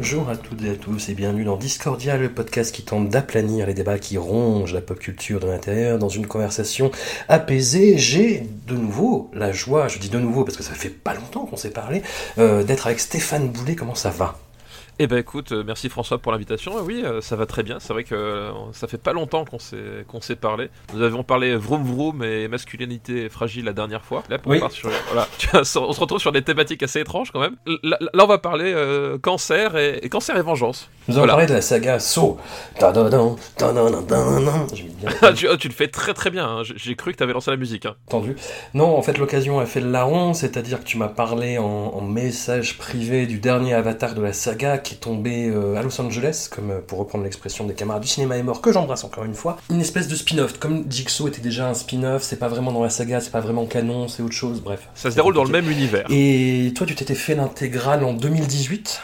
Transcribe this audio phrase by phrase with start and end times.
[0.00, 3.66] Bonjour à toutes et à tous et bienvenue dans Discordia, le podcast qui tente d'aplanir
[3.66, 6.90] les débats qui rongent la pop culture de l'intérieur dans une conversation
[7.28, 7.98] apaisée.
[7.98, 11.44] J'ai de nouveau la joie, je dis de nouveau parce que ça fait pas longtemps
[11.44, 12.00] qu'on s'est parlé,
[12.38, 13.76] euh, d'être avec Stéphane Boulet.
[13.76, 14.38] Comment ça va?
[15.02, 16.74] Eh ben écoute, euh, merci François pour l'invitation.
[16.82, 17.78] Oui, euh, ça va très bien.
[17.80, 20.68] C'est vrai que euh, ça fait pas longtemps qu'on s'est qu'on s'est parlé.
[20.92, 24.22] Nous avions parlé vroom vroom et masculinité fragile la dernière fois.
[24.28, 24.60] Là, on, Oui.
[24.60, 27.56] part sur, voilà, tu vois, on se retrouve sur des thématiques assez étranges quand même.
[27.82, 30.90] Là, là, on va parler euh, cancer et, et cancer et vengeance.
[31.08, 31.32] Nous allons Voilà.
[31.32, 32.36] parler de la saga So.
[32.78, 32.92] Bien
[35.34, 36.46] tu, ah, tu le fais très très bien.
[36.46, 36.62] hein.
[36.62, 37.86] J'ai- J'ai cru que tu avais lancé la musique.
[37.86, 37.94] hein.
[38.08, 38.36] entendu.
[38.74, 42.02] Non, en fait, l'occasion a fait le larron, c'est-à-dire que tu m'as parlé en, en
[42.02, 46.48] message privé du dernier avatar de la saga qui est tombé euh, à Los Angeles,
[46.50, 49.34] comme euh, pour reprendre l'expression des camarades du cinéma est mort, que j'embrasse encore une
[49.34, 49.56] fois.
[49.70, 50.58] Une espèce de spin-off.
[50.58, 53.66] Comme Jigsaw était déjà un spin-off, c'est pas vraiment dans la saga, c'est pas vraiment
[53.66, 54.88] canon, c'est autre chose, bref.
[54.94, 56.06] Ça se déroule dans le même univers.
[56.10, 59.00] Et toi, tu t'étais fait l'intégrale en 2018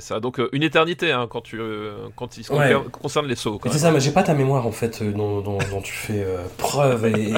[0.00, 0.20] C'est ça.
[0.20, 2.72] Donc euh, une éternité hein, quand tu euh, quand il Ouais.
[2.92, 3.58] concerne les sauts.
[3.70, 6.22] C'est ça, mais j'ai pas ta mémoire en fait, euh, dont, dont- dont tu fais
[6.22, 7.34] euh, preuve et,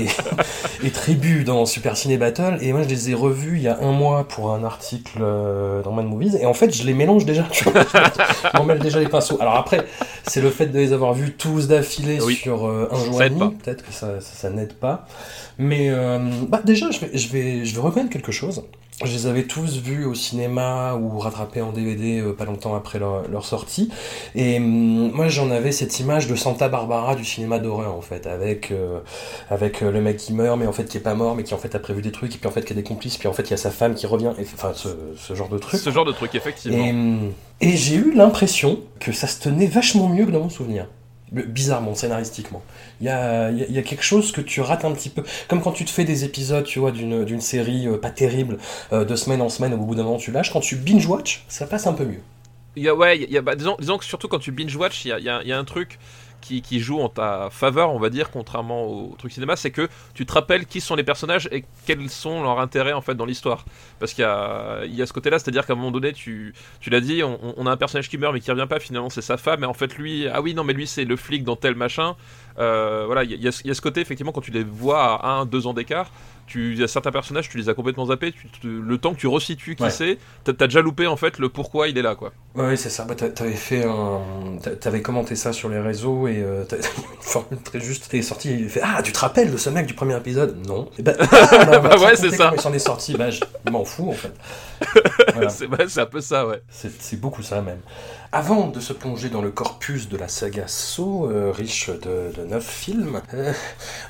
[0.84, 2.58] et, tribut dans Super Ciné Battle.
[2.60, 5.92] Et moi, je les ai revus il y a un mois pour un article dans
[5.92, 6.36] Mad Movies.
[6.40, 7.44] Et en fait, je les mélange déjà.
[7.50, 9.38] Tu vois, je m'en mêle déjà les pinceaux.
[9.40, 9.86] Alors après,
[10.26, 12.34] c'est le fait de les avoir vus tous d'affilée Oui.
[12.34, 13.54] sur un jour et demi.
[13.54, 15.06] Peut-être que ça, ça, ça n'aide pas.
[15.58, 15.90] Mais
[16.48, 18.62] bah, déjà, je vais, je, vais, je vais reconnaître quelque chose.
[19.02, 22.98] Je les avais tous vus au cinéma ou rattrapés en DVD euh, pas longtemps après
[22.98, 23.90] leur, leur sortie.
[24.34, 28.26] Et hum, moi, j'en avais cette image de Santa Barbara du cinéma d'horreur, en fait,
[28.26, 29.00] avec, euh,
[29.48, 31.54] avec euh, le mec qui meurt, mais en fait qui est pas mort, mais qui
[31.54, 33.28] en fait a prévu des trucs, et puis en fait qui a des complices, puis
[33.28, 35.58] en fait il y a sa femme qui revient, et, enfin ce, ce genre de
[35.58, 35.80] truc.
[35.80, 36.84] Ce genre de truc effectivement.
[36.84, 37.32] Et, hum,
[37.62, 40.86] et j'ai eu l'impression que ça se tenait vachement mieux que dans mon souvenir.
[41.32, 42.60] Bizarrement, scénaristiquement.
[43.00, 45.22] Il y a, y a- y a quelque chose que tu rates un petit peu.
[45.48, 48.58] Comme quand tu te fais des épisodes, tu vois, d'une série euh, pas terrible,
[48.92, 50.52] euh, de semaine en semaine, au bout d'un moment tu lâches.
[50.52, 52.20] Quand tu binge-watch, ça passe un peu mieux.
[52.76, 55.58] Y a, ouais, y bah, disons, disons que surtout quand tu binge-watch, il y a
[55.58, 55.98] un truc
[56.40, 60.26] qui, joue en ta faveur, on va dire, contrairement au truc cinéma, c'est que tu
[60.26, 63.64] te rappelles qui sont les personnages et quels sont leurs intérêts en fait dans l'histoire.
[63.98, 66.54] Parce qu'il y a, il y a ce côté-là, c'est-à-dire qu'à un moment donné, tu,
[66.80, 69.10] tu l'as dit, on, on a un personnage qui meurt mais qui revient pas, finalement
[69.10, 71.44] c'est sa femme, et en fait lui, ah oui, non, mais lui c'est le flic
[71.44, 72.16] dans tel machin.
[72.60, 75.02] Euh, voilà, il y, a- il y a ce- côté, effectivement, quand tu les vois
[75.24, 76.10] à 1, 2 ans d'écart,
[76.46, 79.20] tu, il y a certains personnages, tu les as complètement zappés, tu, le temps que
[79.20, 79.90] tu resitues qui Ouais.
[79.90, 82.32] c'est, t'as t'as déjà loupé en fait le pourquoi il est là, quoi.
[82.56, 83.04] Ouais, c'est ça.
[83.04, 84.20] Bah, t'a- t'avais fait un,
[84.60, 86.82] t'a- t'avais commenté ça sur les réseaux et euh, t'as une
[87.20, 88.08] formule très juste.
[88.10, 90.56] T'es sorti il fait ah tu te rappelles de ce mec du premier épisode?
[90.66, 90.90] Non.
[90.98, 91.26] Et bah, ah,
[91.66, 92.50] bah, Bah ouais, c'est ça.
[92.52, 93.14] Il s'en est sorti.
[93.16, 93.40] Bah je
[93.70, 94.32] m'en fous en fait.
[95.34, 95.48] Voilà.
[95.88, 96.60] c'est un peu ça, ouais.
[96.70, 97.80] C'est beaucoup ça même.
[98.32, 102.46] Avant de se plonger dans le corpus de la saga So, euh, riche de, de
[102.46, 103.52] neuf films, euh,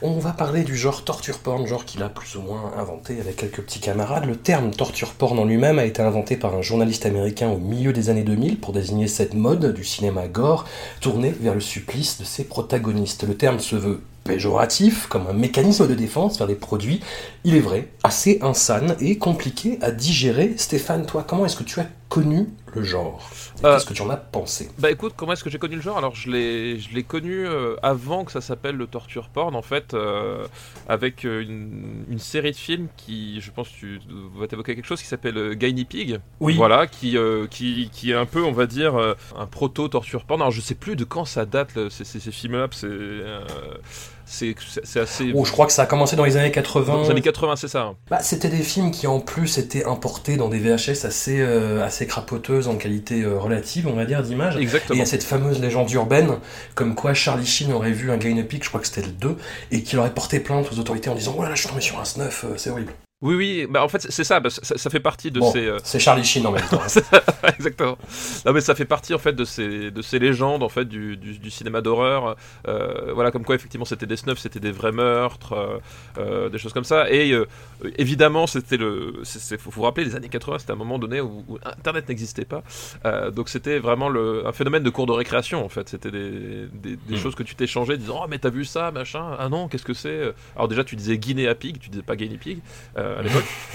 [0.02, 3.36] on va parler du genre torture porn, genre qu'il a plus ou moins inventé avec
[3.36, 4.26] quelques petits camarades.
[4.26, 7.94] Le terme torture porn en lui-même a été inventé par un journaliste américain au milieu
[7.94, 10.66] des années 2000 pour désigner cette mode du cinéma gore
[11.00, 13.26] tournée vers le supplice de ses protagonistes.
[13.26, 17.00] Le terme se veut péjoratif, comme un mécanisme de défense vers des produits,
[17.44, 20.54] il est vrai, assez insane et compliqué à digérer.
[20.58, 22.48] Stéphane, toi, comment est-ce que tu as connu
[22.78, 23.30] le genre
[23.64, 24.70] Euh, Qu'est-ce que tu en as pensé?
[24.78, 25.98] Bah écoute, comment est-ce que j'ai connu le genre?
[25.98, 29.62] Alors je l'ai, je l'ai connu euh, avant que ça s'appelle le torture porn en
[29.62, 30.46] fait, euh,
[30.88, 34.00] avec euh, une, une série de films qui, je pense, tu
[34.36, 36.20] vas t'évoquer quelque chose qui s'appelle Guinea Pig.
[36.40, 36.54] Oui.
[36.54, 38.94] Voilà, qui, euh, qui, qui est un peu, on va dire,
[39.36, 40.40] un proto torture porn.
[40.40, 42.68] Alors je sais plus de quand ça date ces, ces, ces films-là.
[42.70, 42.86] C'est,
[44.30, 45.32] c'est, assez.
[45.34, 46.92] Oh, je crois que ça a commencé dans les années 80.
[46.92, 47.94] Dans les années 80, c'est ça.
[48.08, 52.06] Bah, c'était des films qui en plus étaient importés dans des VHS assez, euh, assez
[52.06, 54.54] crapoteuses en qualité euh, relative, on va dire, d'image.
[54.54, 54.98] Et il Exactement.
[54.98, 56.38] y a cette fameuse légende urbaine,
[56.76, 59.36] comme quoi Charlie Sheen aurait vu un Guinea Pig, je crois que c'était le 2,
[59.72, 61.80] et qu'il aurait porté plainte aux autorités en disant Oh là là, je suis tombé
[61.80, 62.92] sur un snuff, euh, c'est horrible.
[63.22, 65.66] Oui, oui, bah en fait c'est ça, bah, ça, ça fait partie de Bon, ces.
[65.66, 66.80] euh, C'est Charlie Sheen en même temps.
[67.58, 67.98] Exactement.
[68.46, 71.18] Non mais ça fait partie en fait de ces de ces légendes en fait du,
[71.18, 72.36] du, du cinéma d'horreur.
[72.66, 75.78] Euh, voilà comme quoi effectivement c'était des snuffs, c'était des vrais meurtres, euh,
[76.16, 77.10] euh, des choses comme ça.
[77.10, 77.46] Et euh,
[77.98, 81.44] évidemment c'était le, c'est- faut vous rappeler les années 80, c'était un moment donné où,
[81.46, 82.62] où Internet n'existait pas.
[83.04, 85.90] Euh, donc c'était vraiment le, un phénomène de cours de récréation en fait.
[85.90, 86.30] C'était des,
[86.72, 87.16] des, des Mm.
[87.18, 89.36] choses que tu t'échangeais disant oh mais t'as vu ça machin?
[89.38, 92.38] Ah non qu'est-ce que c'est alors déjà tu disais Guinea pig, tu disais pas Guinea
[92.38, 92.60] pig
[93.18, 93.44] à l'époque.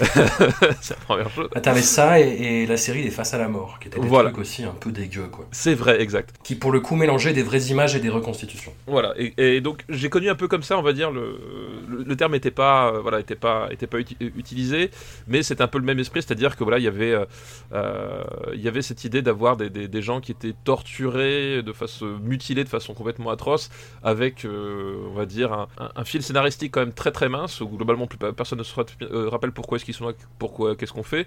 [0.80, 1.48] c'est la première chose.
[1.54, 4.06] Ah, T'avais ça et, et la série des Faces à la mort, qui était des
[4.06, 4.30] Voilà.
[4.30, 5.46] trucs aussi un peu dégueux, quoi.
[5.52, 6.34] C'est vrai exact.
[6.42, 8.72] Qui pour le coup mélangeait des vraies images et des reconstitutions.
[8.86, 11.38] Voilà, et, et donc j'ai connu un peu comme ça, on va dire, le,
[11.88, 14.90] le, le terme n'était pas, euh, voilà, était pas, était pas uti- utilisé,
[15.26, 17.24] mais c'est un peu le même esprit, c'est-à-dire que voilà, il y avait, euh,
[17.72, 18.22] euh,
[18.54, 22.06] il y avait cette idée d'avoir des, des, des gens qui étaient torturés, de façon
[22.22, 23.70] mutilés de façon complètement atroce,
[24.02, 27.60] avec, euh, on va dire, un, un- un fil scénaristique quand même très très mince,
[27.60, 28.72] où globalement plus personne ne se
[29.02, 31.26] euh, rappelle pourquoi est-ce qu'ils sont là, pourquoi, qu'est-ce qu'on fait,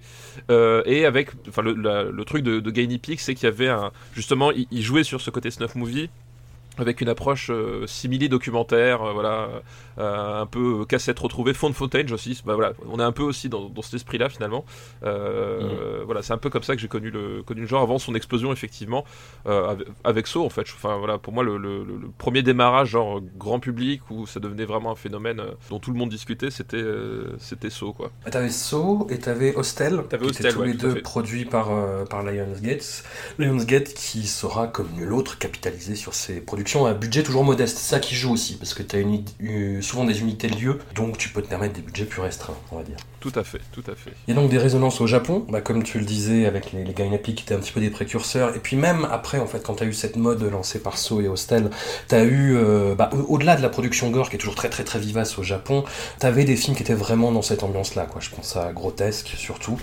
[0.50, 3.92] euh, et avec, enfin le, truc de, de Gainy Peak, c'est qu'il y avait un,
[4.14, 6.10] justement, il, il jouait sur ce côté snuff movie
[6.80, 9.50] avec une approche euh, simili-documentaire, euh, voilà,
[10.00, 12.42] euh, un peu cassette retrouvée, fond de footage aussi.
[12.46, 14.66] Bah, voilà, on est un peu aussi dans, dans cet esprit-là finalement.
[15.04, 18.00] Euh, Voilà, c'est un peu comme ça que j'ai connu le, connu le genre avant
[18.00, 19.06] son explosion effectivement
[19.48, 20.62] euh, avec, avec Saw en fait.
[20.76, 24.40] Enfin voilà, pour moi le, le- le- le premier démarrage genre grand public où ça
[24.40, 28.12] devenait vraiment un phénomène euh, dont tout le monde discutait, c'était euh, c'était Saw quoi.
[28.26, 31.02] Ah, T'avais Saw et t'avais Hostel, T'avais qui Hostel, étaient tous ouais, les deux fait.
[31.02, 33.04] produits par, euh, par Lionsgate.
[33.38, 37.78] Lionsgate qui saura, comme nul autre, capitaliser sur ses productions à budget toujours modeste.
[37.78, 40.80] C'est ça qui joue aussi, parce que une, id- une- souvent des unités de lieu,
[40.96, 42.96] donc tu peux te permettre des budgets plus restreints, on va dire.
[43.20, 44.12] Tout à fait, tout à fait.
[44.28, 46.84] Il y a donc des résonances au Japon, bah, comme tu le disais avec les,
[46.86, 49.62] les Gainapi qui étaient un petit peu des précurseurs, et puis même après, en fait,
[49.64, 51.70] quand tu as eu cette mode lancée par So et Hostel,
[52.08, 54.70] tu as eu, euh, bah, au- au-delà de la production gore qui est toujours très
[54.70, 55.84] très très vivace au Japon,
[56.20, 58.22] tu avais des films qui étaient vraiment dans cette ambiance-là, quoi.
[58.22, 59.78] Je pense à Grotesque surtout.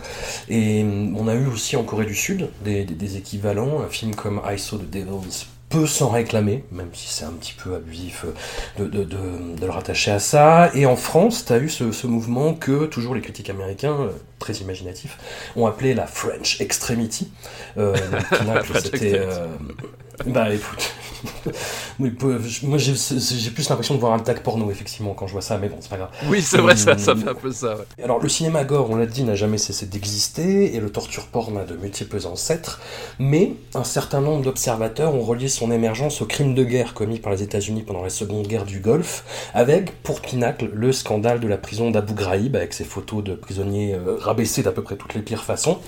[0.48, 3.88] Et hum, on a eu aussi en Corée du Sud des, des- des équivalents, un
[3.88, 7.74] film comme I Saw the Devils peut s'en réclamer, même si c'est un petit peu
[7.74, 10.70] abusif euh, de, de, de, de le rattacher à ça.
[10.74, 14.10] Et en France, tu as eu ce, ce mouvement que toujours les critiques américains, euh,
[14.38, 15.18] très imaginatifs,
[15.56, 17.32] ont appelé la French Extremity.
[17.78, 17.96] Euh,
[18.82, 19.18] c'était...
[19.18, 19.46] Euh,
[20.24, 20.92] bah écoute,
[21.98, 22.12] Oui,
[22.62, 25.68] moi j'ai plus l'impression de voir un tag porno effectivement quand je vois ça, mais
[25.68, 26.10] bon c'est pas grave.
[26.28, 27.76] Oui, c'est vrai, ça, ça fait un peu ça.
[27.76, 28.04] ouais.
[28.04, 31.56] Alors le cinéma gore, on l'a dit, n'a jamais cessé d'exister, et le torture porn
[31.56, 32.80] a de multiples ancêtres,
[33.18, 37.32] mais un certain nombre d'observateurs ont relié son émergence au crime de guerre commis par
[37.32, 39.24] les États-Unis pendant la Seconde Guerre du Golfe,
[39.54, 43.94] avec pour pinacle le scandale de la prison d'Abu Ghraib, avec ses photos de prisonniers
[43.94, 45.78] euh, rabaissés d'à peu près toutes les pires façons.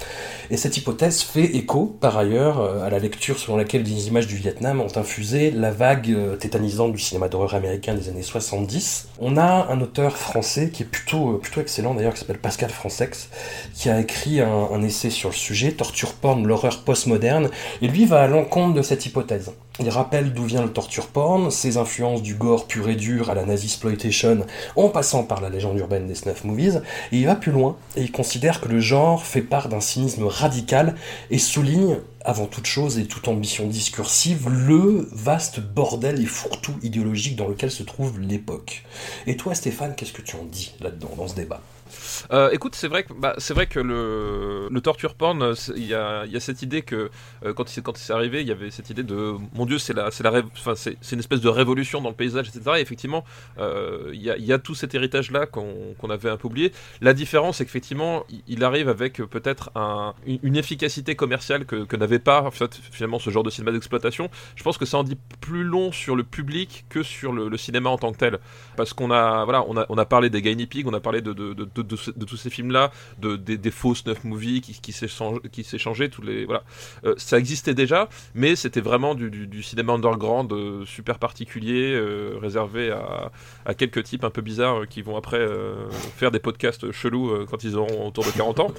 [0.51, 4.18] Et cette hypothèse fait écho, par ailleurs, euh, à la lecture selon laquelle des images
[4.27, 9.09] du Vietnam ont infusé la vague euh, tétanisante du cinéma d'horreur américain des années 70.
[9.21, 12.71] On a un auteur français qui est plutôt, euh, plutôt excellent d'ailleurs, qui s'appelle Pascal
[12.71, 13.29] Francex,
[13.75, 17.51] qui a écrit un, un essai sur le sujet, Torture porn, l'horreur postmoderne,
[17.83, 19.53] et lui va à l'encontre de cette hypothèse.
[19.81, 23.35] Il rappelle d'où vient le torture porn, ses influences du gore pur et dur à
[23.35, 24.45] la nazi exploitation,
[24.75, 26.83] en passant par la légende urbaine des snuff movies,
[27.13, 30.25] et il va plus loin, et il considère que le genre fait part d'un cynisme
[30.25, 30.97] radical,
[31.31, 37.37] et souligne, avant toute chose et toute ambition discursive, le vaste bordel et fourre-tout idéologique
[37.37, 38.85] dans lequel se trouve l'époque.
[39.29, 41.61] Et toi Stéphane, qu'est-ce que tu en dis là-dedans, dans ce débat?
[42.33, 45.87] Euh, écoute, c'est vrai que bah, c'est vrai que le, le torture porn, euh, il
[45.87, 47.11] y a, il cette idée que
[47.45, 49.93] euh, quand c'est quand c'est arrivé, il y avait cette idée de mon Dieu, c'est
[49.95, 52.77] la c'est la enfin c'est une espèce de révolution dans le paysage, etc.
[52.79, 53.25] Et effectivement,
[53.59, 56.73] il y, a, il tout cet héritage là qu'on qu'on avait un peu oublié.
[57.01, 61.97] La différence, c'est qu'effectivement, il- il arrive avec peut-être un, une, efficacité commerciale que, que
[61.97, 62.51] n'avait pas
[62.91, 64.31] finalement ce genre de cinéma d'exploitation.
[64.57, 67.91] Je pense que ça en dit plus long sur le public que sur le, cinéma
[67.91, 68.39] en tant que tel,
[68.77, 71.21] parce qu'on a voilà, on a on a parlé des Guinea Pig, on a parlé
[71.21, 71.33] de,
[71.79, 74.79] de, de ce- de tous ces films là, de des, des faux snuff movies qui
[74.81, 76.63] qui s'échangeaient tous les voilà,
[77.05, 81.93] Euh, ça existait déjà, mais c'était vraiment du, du, du cinéma underground euh, super particulier,
[81.95, 83.31] euh, réservé à,
[83.65, 85.47] à quelques types un peu bizarres qui vont après
[86.17, 88.73] faire des podcasts chelous quand ils auront autour de 40 ans.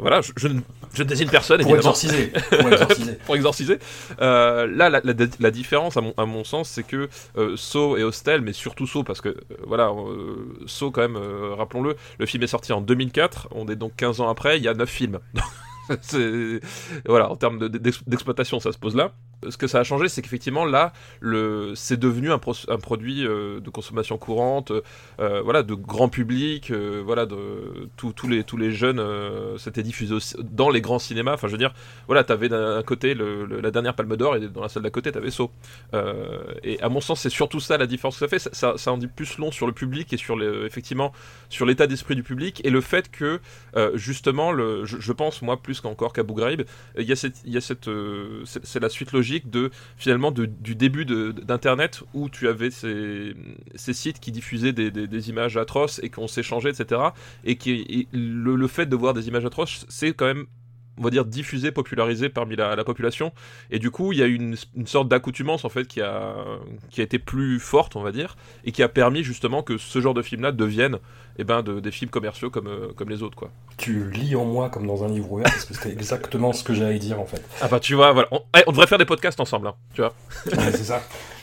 [0.00, 0.60] Voilà, je, je, ne-
[0.94, 3.12] je ne désigne personne Pour évidemment exorciser, pour exorciser.
[3.26, 3.78] pour exorciser.
[4.18, 7.08] Là, la, la- la différence, à mon, à mon sens, c'est que
[7.56, 9.36] Saw et Hostel, mais surtout Saw, parce que,
[9.66, 9.92] voilà,
[10.66, 11.16] Saw, quand même,
[11.56, 14.68] rappelons-le, le film est sorti en 2004, on est donc 15 ans après, il y
[14.68, 15.18] a 9 films.
[17.06, 19.12] Voilà, en termes de- d'ex- d'exploitation, ça se pose là.
[19.48, 20.92] Ce que ça a changé, c'est qu'effectivement là,
[21.74, 24.72] c'est devenu un, produit euh, de consommation courante,
[25.20, 29.02] euh, voilà, de grand public, euh, voilà, de tous les tous les jeunes,
[29.58, 31.34] c'était diffusé dans les grands cinémas.
[31.34, 31.74] Enfin, je veux dire,
[32.06, 35.30] voilà, t'avais d'un côté la dernière Palme d'Or et dans la salle d'à côté, t'avais
[35.30, 35.50] Saut.
[36.62, 38.54] et à mon sens, c'est surtout ça la différence que ça fait.
[38.54, 41.12] Ça, ça, en dit plus long sur le public et sur effectivement
[41.48, 43.40] sur l'état d'esprit du public et le fait que
[43.94, 44.52] justement,
[44.84, 46.62] je, pense moi plus qu'encore qu'à Ghraib,
[46.98, 47.88] il y a cette, il y a cette,
[48.44, 53.34] c'est la suite logique de finalement du début d'internet où tu avais ces,
[53.76, 57.00] sites qui diffusaient des, images atroces et qu'on s'échangeait etc
[57.44, 60.46] et qui le, fait de voir des images atroces c'est quand même
[60.98, 63.32] on va dire diffusé, popularisé parmi la, population.
[63.70, 66.34] Et du coup, il y a une, une sorte d'accoutumance en fait qui a,
[66.90, 70.00] qui a été plus forte, on va dire, et qui a permis justement que ce
[70.00, 70.98] genre de film-là devienne
[71.38, 73.36] eh ben, de, des films commerciaux comme, euh, comme les autres.
[73.36, 73.50] quoi.
[73.76, 76.74] Tu lis en moi comme dans un livre ouvert, parce que c'était exactement ce que
[76.74, 77.42] j'allais dire en fait.
[77.60, 78.28] Ah bah tu vois, voilà.
[78.30, 80.14] On, eh, on devrait faire des podcasts ensemble, hein, tu vois.
[80.46, 81.02] c'est ça.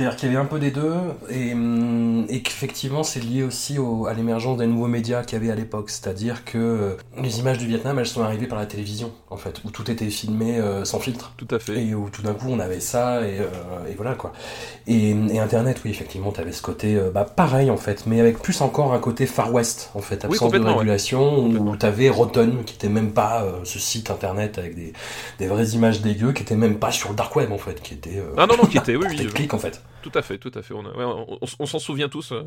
[0.00, 0.94] C'est-à-dire qu'il y avait un peu des deux,
[1.28, 3.76] et, hum, et qu'effectivement c'est lié aussi
[4.08, 5.90] à l'émergence des nouveaux médias qu'il y avait à l'époque.
[5.90, 9.60] C'est-à-dire que euh, les images du Vietnam, elles sont arrivées par la télévision, en fait,
[9.62, 11.34] où tout était filmé euh, sans filtre.
[11.36, 11.84] Tout à fait.
[11.84, 14.32] Et où tout d'un coup on avait ça, et, euh, et voilà quoi.
[14.86, 18.38] Et, et, Internet, oui, effectivement, tu avais ce côté, bah, pareil en fait, mais avec
[18.38, 22.64] plus encore un côté Far West, en fait, absence de régulation, où tu avais Rotten,
[22.64, 24.94] qui était même pas ce site Internet avec des,
[25.38, 27.92] des vraies images dégueu, qui était même pas sur le dark web en fait, qui
[27.92, 28.22] était.
[28.38, 29.26] ah non, non, qui était, oui, oui.
[29.34, 29.82] clic en fait.
[30.02, 30.74] Tout à fait, tout à fait.
[30.74, 32.32] On, s'en souvient tous.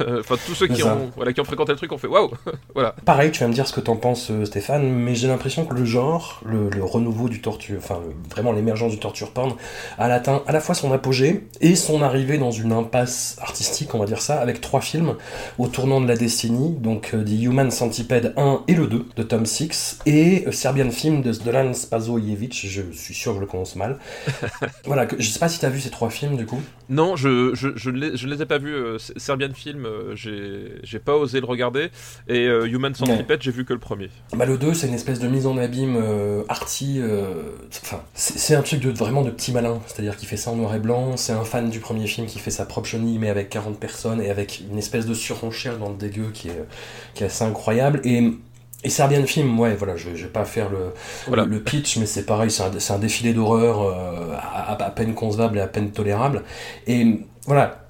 [0.00, 2.30] Euh, enfin, tous ceux qui ont, voilà, qui ont fréquenté le truc ont fait waouh
[2.74, 2.94] voilà.
[3.04, 5.74] Pareil, tu vas me dire ce que t'en penses, euh, Stéphane, mais j'ai l'impression que
[5.74, 9.54] le genre, le, renouveau du torture, enfin, vraiment l'émergence du torture porn,
[9.98, 13.98] a atteint à la fois son apogée et son arrivée dans une impasse artistique, on
[13.98, 15.16] va dire ça, avec trois films
[15.58, 19.22] au tournant de la décennie, donc euh, The Human Centipede 1 et le 2 de
[19.22, 23.76] Tom Six, et Serbian Film de Zdolan Spazojevic, je suis sûr que je le prononce
[23.76, 23.98] mal.
[24.84, 26.53] voilà, je sais pas si t'as vu ces trois films du coup.
[26.88, 28.74] Non, je, je, je, ne les, ai pas vus.
[28.74, 31.90] Euh, Serbian Film, euh, j'ai pas osé le regarder.
[32.28, 34.10] Et euh, Human Centipede, j'ai vu que le premier.
[34.34, 36.02] Bah, le 2, c'est une espèce de mise en abîme
[36.48, 37.00] arty.
[37.82, 39.80] Enfin, c'est un truc de, vraiment de petit malin.
[39.86, 41.16] C'est-à-dire qu'il fait ça en noir et blanc.
[41.16, 44.20] C'est un fan du premier film qui fait sa propre chenille, mais avec 40 personnes
[44.20, 46.64] et avec une espèce de surenchère dans le dégueu qui est,
[47.14, 48.00] qui est assez incroyable.
[48.04, 48.34] Et
[48.84, 52.26] et Serbian Film, ouais, voilà, je, je vais pas faire le, le, pitch, mais c'est
[52.26, 56.42] pareil, c'est un, un, défilé d'horreur euh, à, à, peine concevable et à peine tolérable.
[56.86, 57.83] Et voilà,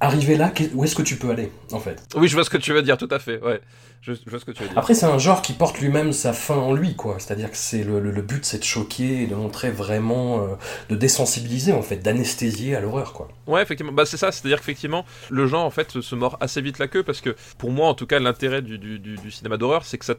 [0.00, 2.02] arriver là, où est-ce que tu peux aller, en fait?
[2.16, 3.60] Oui, je vois ce que tu veux dire, tout à fait, ouais.
[4.02, 4.78] Je, vois ce que tu veux dire.
[4.78, 7.16] Après, c'est un genre qui porte lui-même sa fin en lui, quoi.
[7.18, 10.54] C'est-à-dire que c'est le, le, but, c'est de choquer et de montrer vraiment, euh,
[10.88, 13.28] de désensibiliser, en fait, d'anesthésier à l'horreur, quoi.
[13.46, 13.92] Ouais, effectivement.
[13.92, 17.02] Bah, c'est ça, c'est-à-dire qu'effectivement, le genre, en fait, se mord assez vite la queue
[17.02, 20.06] parce que, pour moi, en tout cas, l'intérêt du, du, du, cinéma d'horreur, c'est que,
[20.06, 20.14] ça,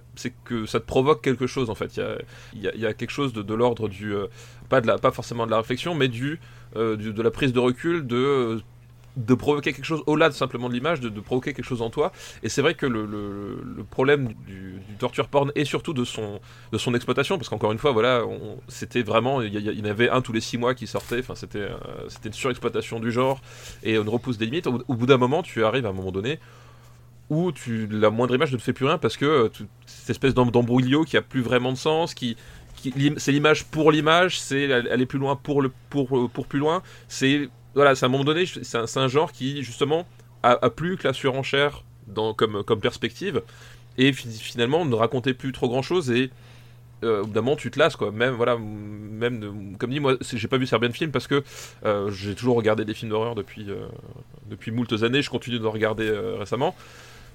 [0.46, 1.98] que ça te provoque quelque chose, en fait.
[1.98, 2.18] Il y a,
[2.54, 4.14] y a, il y a quelque chose de, de l'ordre du.
[4.14, 4.28] Euh,
[4.70, 6.40] pas, de la, pas forcément de la réflexion, mais du,
[6.76, 8.62] euh, du de la prise de recul, de
[9.18, 12.12] de provoquer quelque chose au-delà de simplement de l'image, de, provoquer quelque chose en toi.
[12.44, 16.40] Et c'est vrai que le, problème du, torture porn et surtout de son,
[16.72, 18.24] de son exploitation, parce qu'encore une fois, voilà,
[18.68, 21.60] c'était vraiment, il y, en avait un tous les six mois qui sortait, enfin c'était
[21.60, 21.78] euh,
[22.08, 23.42] c'était une surexploitation du genre
[23.84, 24.68] et on repousse des limites.
[24.68, 26.40] Au, bout d'un moment, tu arrives à un moment donné
[27.30, 29.50] où tu, la moindre image ne te fait plus rien parce que euh,
[29.86, 32.36] cette espèce d'embrouillio qui a plus vraiment de sens, qui,
[33.18, 37.50] c'est l'image pour l'image, c'est aller plus loin pour le pour, pour plus loin, c'est
[37.76, 40.06] voilà, c'est à un moment donné, c'est un, genre qui justement
[40.44, 43.42] a, plus que la surenchère dans, comme, comme perspective.
[43.98, 46.32] Et finalement ne racontait plus trop grand chose et
[47.04, 48.12] euh, au tu te lasses quoi.
[48.12, 51.44] Même voilà même comme dit moi j'ai pas vu Serbian Film parce que
[51.86, 53.88] euh, j'ai toujours regardé des films d'horreur depuis euh,
[54.50, 55.22] depuis moultes années.
[55.22, 56.76] Je continue de regarder euh, récemment.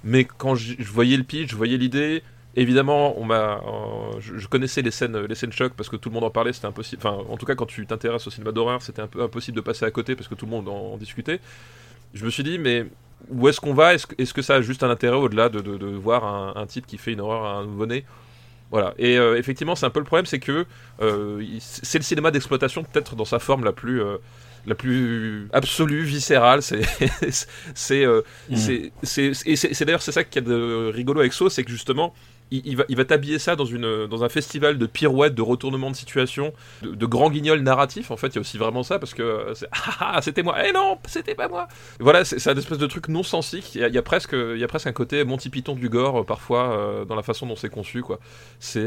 [0.05, 2.23] Mais quand je voyais le pitch je voyais l'idée
[2.59, 6.15] Évidemment, on m'a, euh, je, connaissais les scènes, les scènes choc parce que tout le
[6.15, 7.03] monde en parlait, c'était impossible.
[7.05, 9.61] Enfin, en tout cas, quand tu t'intéresses au cinéma d'horreur, c'était un peu impossible de
[9.61, 11.41] passer à côté parce que tout le monde en, discutait.
[12.15, 12.87] Je me suis dit, mais
[13.29, 13.93] où est-ce qu'on va?
[13.93, 16.87] Est-ce est que ça a juste un intérêt au-delà de, de, voir un, un, type
[16.87, 18.07] qui fait une horreur à un nouveau-né
[18.71, 18.95] voilà.
[18.99, 20.67] Et euh, effectivement, c'est un peu le problème, c'est que
[21.01, 24.03] euh, c'est le cinéma d'exploitation peut-être dans sa forme la plus
[24.67, 26.63] la plus absolue, viscérale.
[26.63, 26.83] C'est
[27.75, 28.57] c'est mmh.
[29.05, 32.13] c'est d'ailleurs c'est ça qui est de rigolo avec So, c'est que justement
[32.51, 35.91] il, va, il va t'habiller ça dans, une, dans un festival de pirouettes, de retournements
[35.91, 38.11] de situation, de, de grands guignols narratifs.
[38.11, 40.57] En fait, il y a aussi vraiment ça parce que euh, ah, ah, c'était moi.
[40.65, 41.67] Eh non, c'était pas moi.
[41.99, 43.75] Voilà, c'est un espèce de truc non sensique.
[43.75, 46.25] Il y a, presque, il y a presque un côté Monty Python du gore euh,
[46.25, 48.21] parfois euh, dans la façon dont c'est conçu, quoi.
[48.61, 48.87] C'est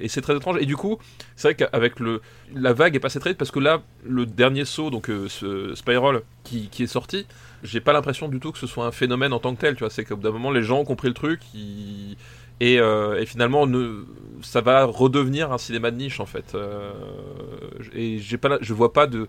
[0.00, 0.58] et c'est très étrange.
[0.60, 0.98] Et du coup,
[1.36, 2.20] c'est vrai qu'avec le
[2.54, 6.22] la vague est passée très vite parce que là, le dernier saut, donc ce Spiral
[6.44, 7.26] qui, qui est sorti,
[7.62, 9.74] j'ai pas l'impression du tout que ce soit un phénomène en tant que tel.
[9.74, 11.40] Tu vois, c'est qu'au bout d'un moment, les gens ont compris le truc.
[11.54, 12.16] Ils
[12.60, 14.04] Et, euh, et finalement, ne,
[14.42, 16.54] ça va redevenir un cinéma de niche en fait.
[16.54, 16.92] Euh,
[17.94, 19.28] et j'ai pas, la- je vois pas de,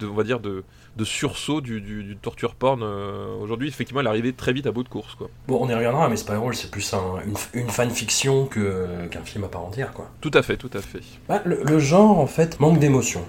[0.00, 0.64] de, on va dire de,
[0.96, 3.68] de sursaut du, du, du torture porn euh, aujourd'hui.
[3.68, 5.28] Effectivement, elle est arrivée très vite à bout de course quoi.
[5.46, 9.44] Bon, on y reviendra, mais Spiral, c'est plus un- une, une fanfiction que- qu'un film
[9.44, 10.10] à part entière, quoi.
[10.20, 11.00] Tout à fait, tout à fait.
[11.28, 13.22] Bah, le, le genre, en fait, manque d'émotion.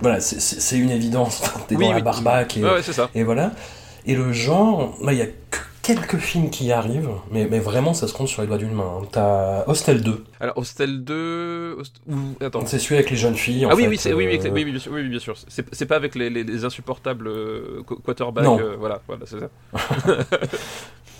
[0.00, 1.42] Voilà, c'est- c'est c'est une évidence.
[1.68, 2.02] T'es Oui, dans la oui.
[2.02, 3.10] barbaque et, Ouais, ouais, c'est ça.
[3.14, 3.52] et voilà.
[4.06, 7.58] Et le genre, bah, il y a que quelques films qui y arrivent, mais, mais
[7.58, 8.98] vraiment, ça se compte sur les doigts d'une main.
[9.02, 9.06] hein.
[9.10, 12.00] T'as Hostel 2, Alors Hostel 2, Host-
[12.40, 12.66] attends.
[12.66, 13.64] c'est celui avec les jeunes filles.
[13.66, 14.92] en Ah oui, fait, oui, c'est, oui, oui, euh, oui, oui, bien sûr.
[14.92, 15.34] Oui, oui, bien sûr.
[15.48, 18.44] C'est, c'est pas avec les, les, les insupportables euh, qu- quarterbacks.
[18.44, 18.58] Non.
[18.60, 19.48] euh, voilà, voilà, c'est ça.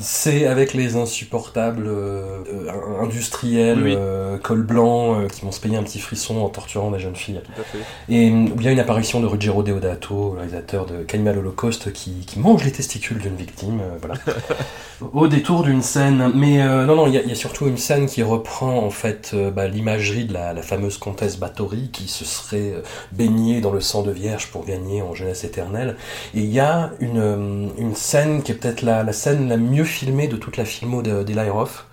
[0.02, 3.94] C'est avec les insupportables euh, euh, industriels, Oui, oui.
[3.98, 7.16] euh, col blanc, euh, qui vont se payer un petit frisson en torturant des jeunes
[7.16, 7.42] filles.
[7.44, 7.84] Tout à fait.
[8.08, 12.12] Et il y a une apparition de Ruggero Deodato, le réalisateur de Cannibal Holocaust, qui,
[12.26, 14.14] qui mange les testicules d'une victime, voilà.
[15.12, 16.30] Au détour d'une scène.
[16.34, 18.90] Mais non, non, il y, a- il y a surtout une scène qui reprend en
[18.90, 22.74] fait bah, l'imagerie de la, la fameuse comtesse Bathory qui se serait
[23.12, 25.96] baignée dans le sang de vierge pour gagner en jeunesse éternelle.
[26.34, 29.84] Et il y a une, une scène qui est peut-être la, la scène la mieux
[29.90, 31.84] filmée de toute la filmo de- d'Eli Roth.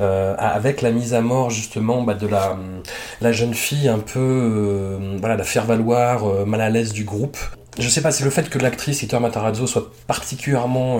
[0.00, 2.56] euh, avec la mise à mort justement bah, de la,
[3.20, 7.04] la jeune fille un peu euh, voilà la faire valoir euh, mal à l'aise du
[7.04, 7.36] groupe
[7.78, 10.98] je sais pas c'est le fait que l'actrice Iter Matarazzo soit particulièrement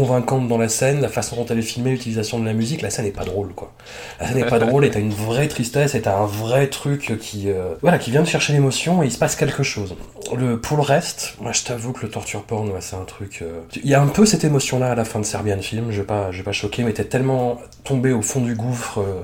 [0.00, 2.88] convaincante dans la scène la façon dont elle est filmée l'utilisation de la musique la
[2.88, 3.72] scène est pas drôle quoi.
[4.18, 7.18] La scène est pas drôle et t'as une vraie tristesse et t'as un vrai truc
[7.20, 9.96] qui euh, voilà qui vient de chercher l'émotion et il se passe quelque chose.
[10.34, 13.40] Le pour le reste moi je t'avoue que le torture porn ouais, c'est un truc
[13.42, 15.90] euh, il y a un peu cette émotion là à la fin de Serbian Film
[15.90, 19.00] je vais pas je vais pas choquer mais t'es tellement tombé au fond du gouffre
[19.00, 19.20] euh,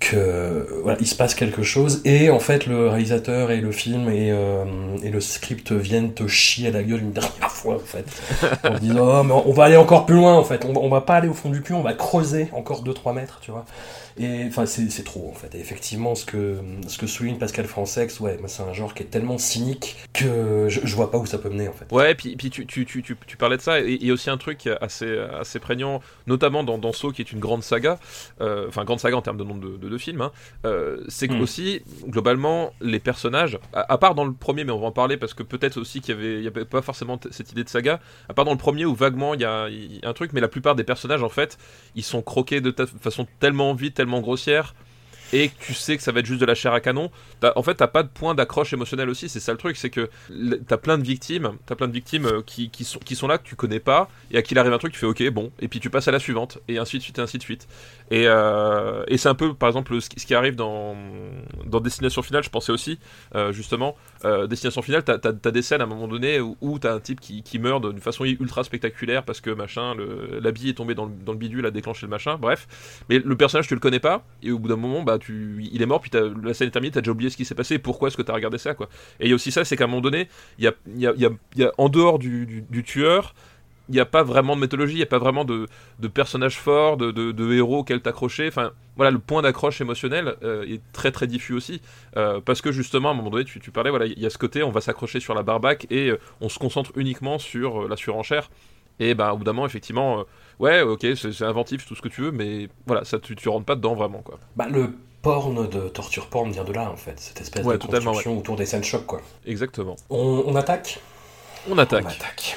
[0.00, 2.00] que voilà, il se passe quelque chose.
[2.04, 4.64] Et en fait le réalisateur et le film et, euh,
[5.02, 8.06] le script viennent te chier à la gueule une dernière fois en fait.
[8.64, 10.64] En te disant oh, mais on va aller encore plus loin en fait.
[10.64, 13.38] On on va pas aller au fond du cul on va creuser encore 2-3 mètres
[13.42, 13.64] tu vois
[14.18, 18.20] et enfin c'est trop en fait et effectivement ce que ce que souligne Pascal Francex
[18.20, 21.38] ouais c'est un genre qui est tellement cynique que je, je vois pas où ça
[21.38, 23.80] peut mener en fait Ouais, puis, puis tu, tu, tu, tu, tu parlais de ça,
[23.80, 27.22] et il y a aussi un truc assez, assez prégnant, notamment dans, dans Saw, qui
[27.22, 27.98] est une grande saga,
[28.40, 30.32] euh, enfin, grande saga en termes de nombre de, de, de films, hein,
[30.66, 31.40] euh, c'est que Mm.
[31.40, 35.16] aussi, globalement, les personnages, à, à part dans le premier, mais on va en parler
[35.16, 37.68] parce que peut-être aussi qu'il y avait, il y avait pas forcément cette idée de
[37.68, 40.12] saga, à part dans le premier où vaguement il y a, il y a un
[40.14, 41.58] truc, mais la plupart des personnages, en fait,
[41.94, 44.74] ils sont croqués de façon tellement vite, tellement grossière.
[45.32, 47.10] Et tu sais que ça va être juste de la chair à canon.
[47.54, 49.28] En fait, t'as pas de point d'accroche émotionnel aussi.
[49.28, 50.08] C'est ça le truc, c'est que
[50.66, 53.36] t'as plein de victimes, t'as plein de victimes euh, qui, qui sont, qui sont là
[53.36, 55.52] que tu connais pas et à qui il arrive un truc, tu fais ok, bon,
[55.60, 57.68] et puis tu passes à la suivante et ainsi de suite et ainsi de suite.
[58.10, 60.96] Et, euh, et c'est un peu, par exemple, ce qui, arrive dans,
[61.82, 62.98] Destination Finale, je pensais aussi,
[63.34, 66.94] euh, justement, euh, Destination Finale, t'as as, des scènes à un moment donné où, t'as
[66.94, 69.94] un type qui, meurt d'une façon ultra spectaculaire parce que machin,
[70.40, 72.66] l'habit est tombé dans le, bidule, a déclenché le machin, bref.
[73.08, 75.86] Mais le personnage, tu le connais pas, et au bout d'un moment, bah, il est
[75.86, 76.10] mort, puis
[76.42, 78.32] la scène est terminée, t'as déjà oublié ce qui s'est passé, pourquoi est-ce que t'as
[78.34, 78.88] regardé ça, quoi.
[79.20, 81.14] Et il y a aussi ça, c'est qu'à un moment donné, y a, y a-
[81.16, 83.34] y a- y a- en dehors du- du tueur,
[83.88, 85.66] il n'y a pas vraiment de mythologie, il n'y a pas vraiment de,
[85.98, 88.48] de personnages forts, de, de- de héros auxquels t'accrocher.
[88.48, 91.80] Enfin, voilà, le point d'accroche émotionnel euh, est très très diffus aussi.
[92.16, 94.30] euh, parce que justement, à un moment donné, tu, tu parlais, voilà, il y a
[94.30, 97.88] ce côté, on va s'accrocher sur la barbaque et euh, on se concentre uniquement sur
[97.88, 98.50] la surenchère.
[99.00, 100.24] Et ben, au bout d'un moment, effectivement,
[100.58, 103.48] ouais, ok, c'est c'est inventif, tout ce que tu veux, mais voilà, ça, tu, tu
[103.48, 104.38] rentres pas dedans vraiment, quoi.
[104.56, 107.84] bah, le porn de torture porn vient de là en fait cette espèce Ouais, de
[107.84, 109.96] construction autour des scènes choc quoi Exactement.
[110.10, 111.00] on, on attaque?
[111.70, 112.04] On attaque.
[112.04, 112.56] On attaque.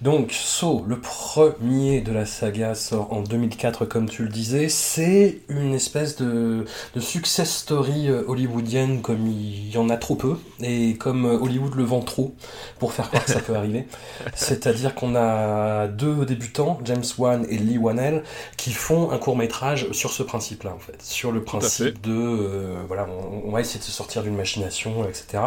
[0.00, 4.68] Donc, Saw, le premier de la saga, sort en 2004, comme tu le disais.
[4.68, 10.14] C'est une espèce de, de success story euh, hollywoodienne comme il y en a trop
[10.14, 12.32] peu, et comme euh, Hollywood le vend trop,
[12.78, 13.88] pour faire croire que ça peut arriver.
[14.36, 18.22] C'est-à-dire qu'on a deux débutants, James Wan et Lee Wanell,
[18.56, 21.02] qui font un court-métrage sur ce principe-là, en fait.
[21.02, 25.08] Sur le principe de, euh, voilà, on, on va essayer de se sortir d'une machination,
[25.08, 25.42] etc.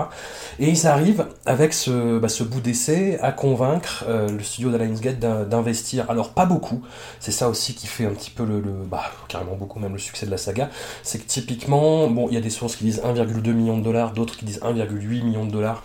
[0.59, 5.43] Et ils arrivent avec ce, bah, ce bout d'essai à convaincre euh, le studio d'in-
[5.45, 6.09] d'investir.
[6.09, 6.81] Alors pas beaucoup,
[7.19, 9.99] c'est ça aussi qui fait un petit peu le, le- bah carrément beaucoup même le
[9.99, 10.69] succès de la saga.
[11.03, 14.11] C'est que typiquement, bon, il y a des sources qui disent 1,2 million de dollars,
[14.13, 15.83] d'autres qui disent 1,8 million de dollars,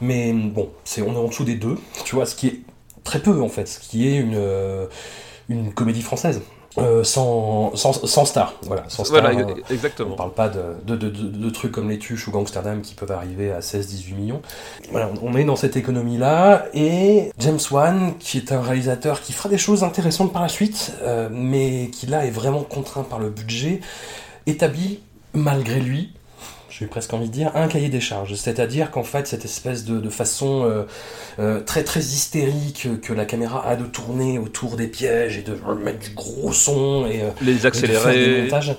[0.00, 1.76] mais bon, c'est on est en dessous des deux.
[2.04, 2.60] Tu vois, ce qui est
[3.04, 4.86] très peu en fait, ce qui est une euh,
[5.48, 6.42] une comédie française.
[6.78, 9.22] Euh, sans, sans, sans star, voilà, sans star.
[9.22, 10.14] Voilà, euh, e- on exactement.
[10.14, 13.12] parle pas de, de, de, de- de trucs comme les Tuches ou Gangsterdam qui peuvent
[13.12, 14.42] arriver à 16-18 millions.
[14.90, 16.66] Voilà, on est dans cette économie-là.
[16.74, 20.92] Et James Wan, qui est un réalisateur qui fera des choses intéressantes par la suite,
[21.02, 23.80] euh, mais qui là est vraiment contraint par le budget,
[24.46, 25.00] établit,
[25.32, 26.12] malgré lui,
[26.78, 28.34] j'ai presque envie de dire, un cahier des charges.
[28.34, 30.82] C'est-à-dire qu'en fait, cette espèce de, de façon euh,
[31.38, 35.56] euh, très très hystérique que la caméra a de tourner autour des pièges et de
[35.82, 38.42] mettre du gros son et euh, Les et de faire des accélérer.
[38.42, 38.76] montages.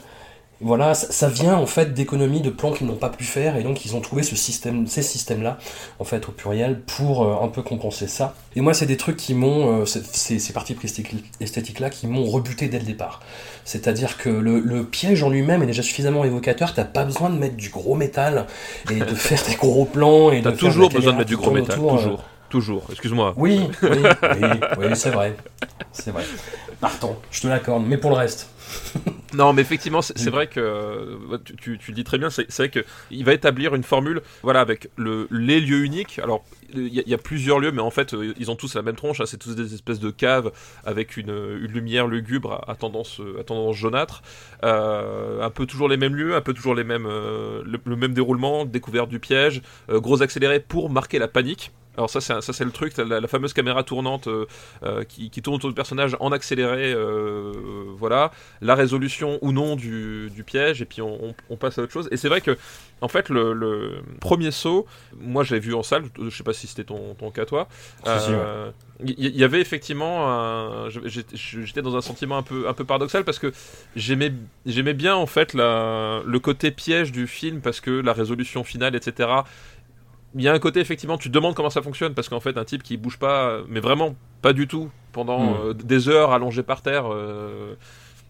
[0.60, 3.64] Voilà, ça, ça vient en fait d'économies de plans qu'ils n'ont pas pu faire et
[3.64, 5.60] donc ils ont trouvé ce système, ces systèmes-là,
[6.00, 8.34] en fait au pluriel, pour euh, un peu compenser ça.
[8.56, 12.26] Et moi, c'est des trucs qui m'ont, euh, ces, ces parties esthétiques- esthétiques-là, qui m'ont
[12.26, 13.22] rebuté dès le départ.
[13.66, 17.38] C'est-à-dire que le, le piège en lui-même est déjà suffisamment évocateur, t'as pas besoin de
[17.38, 18.48] mettre du gros métal
[18.90, 21.38] et de faire des gros plans et T'as de faire toujours besoin de mettre du
[21.38, 22.24] gros métal, autour, euh, toujours.
[22.50, 23.34] Toujours, excuse-moi.
[23.38, 23.90] Oui, oui,
[24.42, 24.48] oui,
[24.80, 25.36] oui, c'est vrai.
[25.92, 26.24] C'est vrai.
[26.80, 27.84] Pardon, je te l'accorde.
[27.86, 28.50] Mais pour le reste.
[29.34, 31.20] Non, mais effectivement, c'est vrai que
[31.58, 32.30] tu, le dis très bien.
[32.30, 36.20] C'est vrai que il va établir une formule, voilà, avec le les lieux uniques.
[36.24, 38.96] Alors, il y, a- plusieurs lieux, mais en fait, euh, ils ont tous la même
[38.96, 39.20] tronche.
[39.20, 40.52] hein, c'est tous des espèces de caves
[40.86, 43.22] avec une, lumière lugubre à, tendance
[43.74, 44.22] jaunâtre.
[44.64, 48.14] Euh, un peu toujours les mêmes lieux, un peu toujours les mêmes euh, le, même
[48.14, 51.72] déroulement, découverte du piège, gros accéléré pour marquer la panique.
[51.98, 54.46] Alors ça c'est un- ça c'est le truc, la, la fameuse caméra tournante euh,
[54.84, 57.52] euh, qui, qui tourne autour du personnage en accéléré, euh,
[57.98, 58.32] voilà
[58.62, 61.92] la résolution ou non du, du piège et puis on, on- on passe à autre
[61.94, 62.08] chose.
[62.12, 62.58] Et c'est vrai que
[63.02, 64.86] en fait le, le premier saut,
[65.20, 67.68] moi je l'ai vu en salle, je sais pas si c'était ton, ton cas toi.
[68.06, 68.32] Si, si,
[69.06, 73.24] Il y, avait effectivement, un- j'étais j'étais dans un sentiment un peu un peu paradoxal
[73.24, 73.54] parce que
[73.96, 74.34] j'aimais
[74.66, 78.96] j'aimais bien en fait la, le côté piège du film parce que la résolution finale
[78.96, 79.30] etc.
[80.38, 82.58] Il y a un côté effectivement, tu te demandes comment ça fonctionne parce qu'en fait
[82.58, 85.58] un type qui bouge pas, mais vraiment pas du tout pendant Mm.
[85.70, 87.12] euh, des heures allongé par terre.
[87.12, 87.74] euh,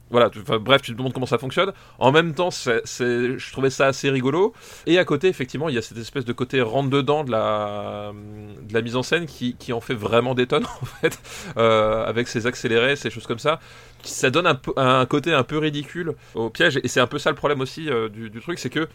[0.09, 1.73] voilà, tu- bref, tu te demandes comment ça fonctionne.
[1.99, 4.53] En même temps, c'est, c'est- je trouvais ça assez rigolo.
[4.85, 8.13] Et à côté, effectivement, il y a cette espèce de côté rentre dedans de la,
[8.61, 11.19] de la mise en scène qui, qui en fait vraiment des tonnes, en fait,
[11.57, 13.59] euh, avec ses accélérés, ces choses comme ça.
[14.03, 16.79] Ça donne un, côté un peu ridicule au piège.
[16.83, 18.87] Et c'est un peu ça le problème aussi euh, du, du truc, c'est que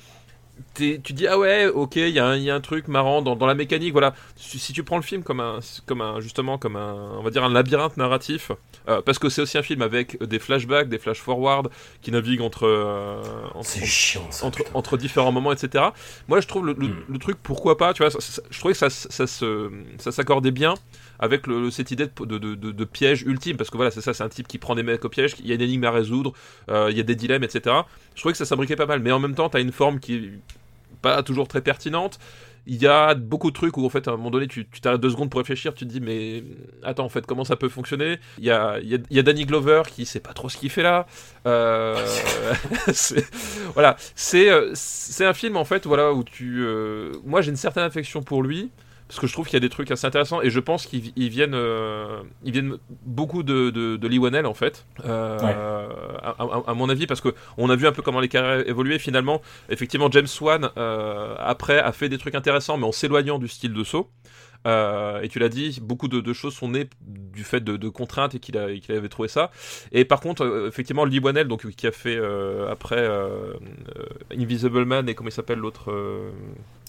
[0.75, 3.21] tu dis ah ouais ok il y, a un- il y a un truc marrant
[3.23, 6.21] dans, dans la mécanique voilà si, si tu prends le film comme un comme un
[6.21, 8.53] justement comme un on va dire un labyrinthe narratif
[8.88, 11.69] euh, parce que c'est aussi un film avec des flashbacks des flash forward
[12.01, 13.23] qui naviguent entre euh,
[13.55, 14.47] entre, C'est chiant ça.
[14.47, 14.71] entre, putain.
[14.75, 15.85] entre différents moments, etc.
[16.29, 17.05] Moi, je trouve le, le- Mm.
[17.09, 20.75] le truc, pourquoi pas, tu vois, ça- ça- je trouvais que ça s'accordait bien
[21.18, 24.59] avec cette idée de, piège ultime, parce que voilà, c'est ça, c'est un type qui
[24.59, 26.33] prend des mecs au piège, il y a une énigme à résoudre,
[26.70, 27.77] euh, il y a des dilemmes, etc.
[28.14, 30.01] Je trouvais que ça s'abriquait pas mal, mais en même temps, tu as une forme
[30.01, 30.31] qui est
[31.01, 32.18] pas toujours très pertinente.
[32.66, 35.01] Il y a beaucoup de trucs où en fait à un moment donné tu t'arrêtes
[35.01, 36.44] deux secondes pour réfléchir, tu te dis mais
[36.85, 38.20] attends en fait comment ça peut fonctionner?
[38.38, 41.07] Il y a, Danny Glover qui sait pas trop ce qu'il fait là.
[41.44, 41.96] Euh,
[43.75, 43.96] voilà,
[44.35, 46.64] euh, c'est un film en fait voilà où tu
[47.25, 48.70] moi j'ai une certaine affection pour lui
[49.12, 51.12] parce que je trouve qu'il y a des trucs assez intéressants et je pense qu'ils
[51.16, 55.55] ils viennent euh, ils viennent beaucoup de, de, de en fait euh, Ouais.
[56.22, 58.66] à, à- à mon avis parce que on a vu un peu comment les carrières
[58.66, 63.38] évoluaient finalement effectivement James Wan euh, après a fait des trucs intéressants mais en s'éloignant
[63.38, 64.09] du style de saut
[64.66, 67.88] euh, et tu l'as dit, beaucoup de, de choses sont nées du fait de, de
[67.90, 69.51] contraintes et qu'il a- qu'il avait trouvé ça.
[69.90, 73.05] Et par contre, euh, effectivement, Lee Whannell, donc qui a fait euh, après
[74.31, 76.31] Invisible Man et comment il s'appelle l'autre euh,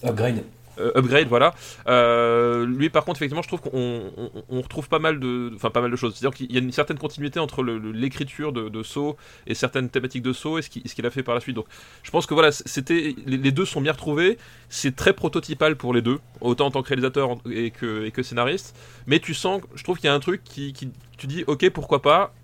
[0.04, 0.44] Upgrade.
[0.78, 1.54] Euh, Upgrade, voilà.
[1.88, 3.70] Euh, lui, par contre, effectivement, je trouve qu'on
[4.16, 6.14] on, on retrouve pas mal de, enfin pas mal de choses.
[6.14, 10.22] C'est-à-dire qu'il y a une certaine continuité entre l'écriture de, de Saw et certaines thématiques
[10.22, 11.56] de Saw et ce qu'il a fait par la suite.
[11.56, 11.66] Donc,
[12.02, 14.38] je pense que voilà, c'était les, les deux sont bien retrouvés.
[14.68, 18.22] C'est très prototypal pour les deux, autant en tant que réalisateur et que, et que
[18.22, 18.76] scénariste.
[19.06, 21.70] Mais tu sens, je trouve qu'il y a un truc qui, qui, tu dis, ok,
[21.70, 22.34] pourquoi pas,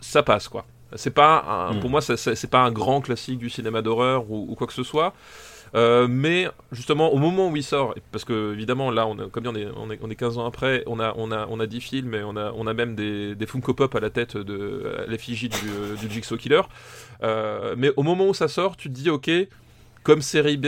[0.00, 0.66] ça passe quoi.
[0.96, 1.80] C'est pas, un- Mm.
[1.80, 4.82] pour moi, c'est pas un grand classique du cinéma d'horreur ou, ou quoi que ce
[4.82, 5.14] soit.
[5.74, 9.68] Euh, mais justement, au moment où il sort, parce que évidemment, là, comme on est,
[9.76, 12.14] on, est, on est 15 ans après, on a, on a, on a 10 films
[12.14, 15.56] et on a, on a même des, Funko Pop à la tête de l'effigie du,
[15.68, 16.62] euh, du Jigsaw Killer.
[17.22, 19.30] Euh, mais au moment où ça sort, tu te dis, ok,
[20.02, 20.66] comme série B,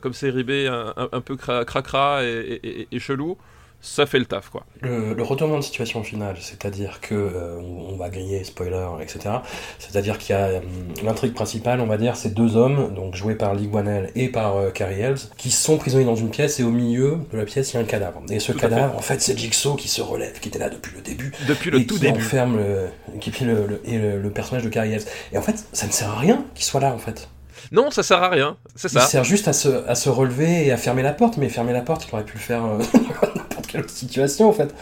[0.00, 3.38] comme série B un, un- un peu cra- cracra et- et- et chelou,
[3.82, 4.64] ça fait le taf, quoi.
[4.82, 9.36] Le, le retournement de situation finale, c'est-à-dire que euh, on, on va griller, spoiler, etc.
[9.78, 10.62] C'est-à-dire qu'il y a hum,
[11.02, 14.56] l'intrigue principale, on va dire, c'est deux hommes, donc joués par Lee Whannell et par
[14.56, 17.72] euh, Carrie Elves, qui sont prisonniers dans une pièce et au milieu de la pièce
[17.72, 18.22] il y a un cadavre.
[18.30, 20.92] Et ce Tout cadavre, en fait, c'est Jigsaw qui se relève, qui était là depuis
[20.94, 21.32] le début.
[21.48, 22.18] Depuis le et tout qui début.
[22.18, 25.06] enferme le, qui le, le- et le, le personnage de Carrie Elves.
[25.32, 27.28] Et en fait, ça ne sert à rien qu'il soit là, en fait.
[27.72, 29.06] Non, ça sert à rien, c'est Il ça.
[29.06, 31.82] sert juste à se, à se relever et à fermer la porte, mais fermer la
[31.82, 32.78] porte, il aurait pu le faire euh,
[33.72, 34.74] dans n'importe quelle autre situation, en fait.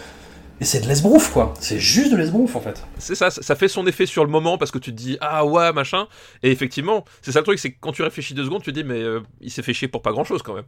[0.60, 1.54] Et c'est de l'esbrouf, quoi.
[1.60, 2.82] C'est juste de l'esbrouf, en fait.
[2.98, 5.44] C'est ça, ça fait son effet sur le moment parce que tu te dis ah
[5.46, 6.08] ouais machin
[6.42, 8.74] et effectivement c'est ça le truc c'est que quand tu réfléchis deux secondes tu te
[8.80, 10.64] dis mais euh, il s'est fait chier pour pas grand chose quand même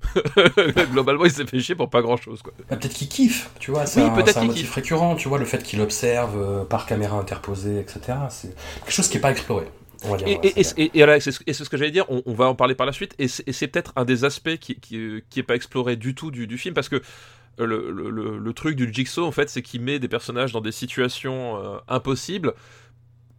[0.92, 2.52] globalement il s'est fait chier pour pas grand chose quoi.
[2.68, 3.84] Bah, peut-être qu'il kiffe, tu vois.
[3.84, 4.74] C'est Oui, un, peut-être un motif kiffe.
[4.74, 8.00] récurrent, tu vois, le fait qu'il observe euh, par caméra interposée, etc.
[8.28, 8.54] C'est
[8.84, 9.64] quelque chose qui n'est pas exploré.
[10.04, 10.28] on va dire.
[10.28, 11.32] Et, la et, et, et, c'est
[11.64, 13.92] ce, que j'allais dire, on, on va en parler par la suite, et c'est peut-être
[13.96, 16.88] un des aspects qui, qui, qui est pas exploré du tout du, du film, parce
[16.88, 17.02] que
[17.58, 21.56] le, le truc du Jigsaw, en fait, c'est qu'il met des personnages dans des situations
[21.56, 22.54] euh, impossibles,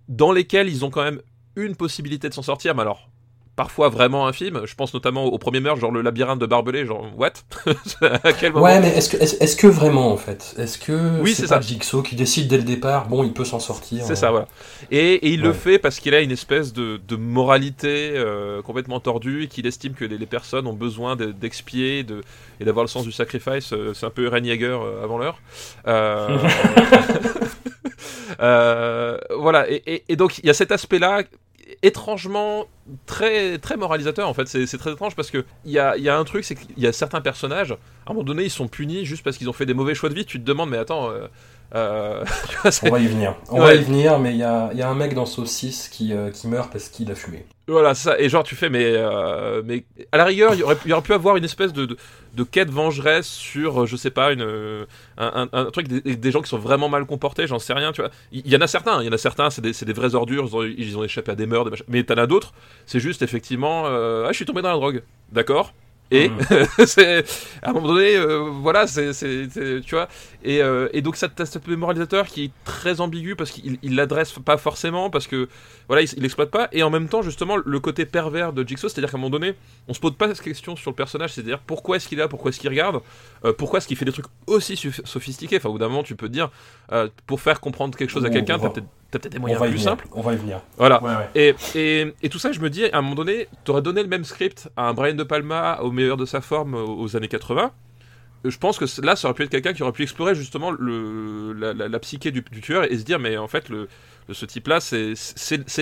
[0.08, 1.21] dans lesquelles ils ont quand même
[1.56, 3.11] une possibilité de s'en sortir, mais alors
[3.56, 4.62] parfois vraiment infime.
[4.66, 7.34] Je pense notamment au premier meurtre, genre le labyrinthe de Barbelé, genre what?
[8.24, 10.56] À quel moment Ouais, mais est-ce que, est-ce que vraiment en fait?
[10.58, 11.60] Est-ce que Oui, c'est ça.
[11.62, 14.48] Jigsaw qui décide dès le départ, bon, il peut s'en sortir C'est euh, ça, voilà.
[14.90, 19.00] Et, et il le fait parce qu'il a une espèce de, de moralité euh, complètement
[19.00, 22.22] tordue et qu'il estime que les, les personnes ont besoin de- d'expier de,
[22.60, 23.74] et d'avoir le sens du sacrifice.
[23.74, 25.40] Euh, C'est un peu Yeager euh, avant l'heure.
[25.88, 26.38] Euh,
[28.42, 31.24] euh, voilà, et, et- et donc il y a cet aspect-là
[31.82, 32.67] étrangement
[33.06, 34.47] très moralisateur en fait.
[34.47, 36.88] C'est très étrange parce que il y a, y a un truc c'est qu'il y
[36.88, 39.65] a certains personnages à un moment donné ils sont punis juste parce qu'ils ont fait
[39.65, 40.26] des mauvais choix de vie.
[40.26, 41.28] Tu te demandes mais attends euh,
[41.76, 43.36] euh, tu vois, c'est- On va y venir.
[43.50, 43.66] On Ouais.
[43.66, 46.14] va y venir, mais il y a, il y a un mec dans Saucisse qui,
[46.14, 47.46] euh, qui meurt parce qu'il a fumé.
[47.68, 48.20] Voilà, ça.
[48.20, 50.94] Et genre, tu fais, mais, euh, mais à la rigueur, il y aurait, il y
[50.94, 51.96] aurait pu avoir une espèce de, de,
[52.34, 54.42] de quête vengeresse sur, je sais pas, une,
[55.18, 57.94] un, un, un truc, des, des gens qui sont vraiment mal comportés, j'en sais rien,
[57.94, 58.12] tu vois.
[58.34, 60.16] Il y, en a certains, il y en a certains, c'est des, c'est des vrais
[60.16, 61.86] ordures, ils ont, ils ont échappé à des meurtres, des machins.
[61.88, 62.54] mais t'en as d'autres,
[62.86, 65.74] c'est juste effectivement, ah, je suis tombé dans la drogue, d'accord?
[66.12, 66.30] Et
[66.86, 67.24] c'est
[67.62, 70.08] à un moment donné, euh, voilà, c'est, tu vois,
[70.43, 73.95] et, euh, et donc ça t'as cet moralisateur qui est très ambigu parce qu'il il
[73.95, 75.47] l'adresse pas forcément parce que
[75.88, 78.89] voilà, il, il exploite pas, et en même temps justement le côté pervers de Jigsaw,
[78.89, 79.56] c'est-à-dire qu'à un moment donné,
[79.88, 82.28] on se pose pas cette question sur le personnage, c'est-à-dire pourquoi est-ce qu'il est là,
[82.28, 83.02] pourquoi est-ce qu'il regarde,
[83.45, 85.58] euh, pourquoi est-ce qu'il fait des trucs aussi sophistiqués?
[85.58, 86.50] Enfin, au bout d'un moment, tu peux te dire,
[86.91, 89.69] euh, pour faire comprendre quelque chose à quelqu'un, t'as peut-être, t'as peut-être des moyens plus
[89.71, 89.84] venir.
[89.84, 90.08] simples.
[90.13, 90.62] On va y venir.
[90.78, 91.04] Voilà.
[91.04, 91.30] Ouais, ouais.
[91.36, 94.08] Et, et, et tout ça, je me dis, à un moment donné, t'aurais donné le
[94.10, 97.71] même script à un Brian De Palma au meilleur de sa forme aux années 80.
[98.45, 100.71] Euh, Je pense que là, ça aurait pu être quelqu'un qui aurait pu explorer justement
[100.71, 103.88] le, la, la- la psyché du, du tueur et se dire, mais en fait, le,
[104.34, 105.13] ce type-là, c'est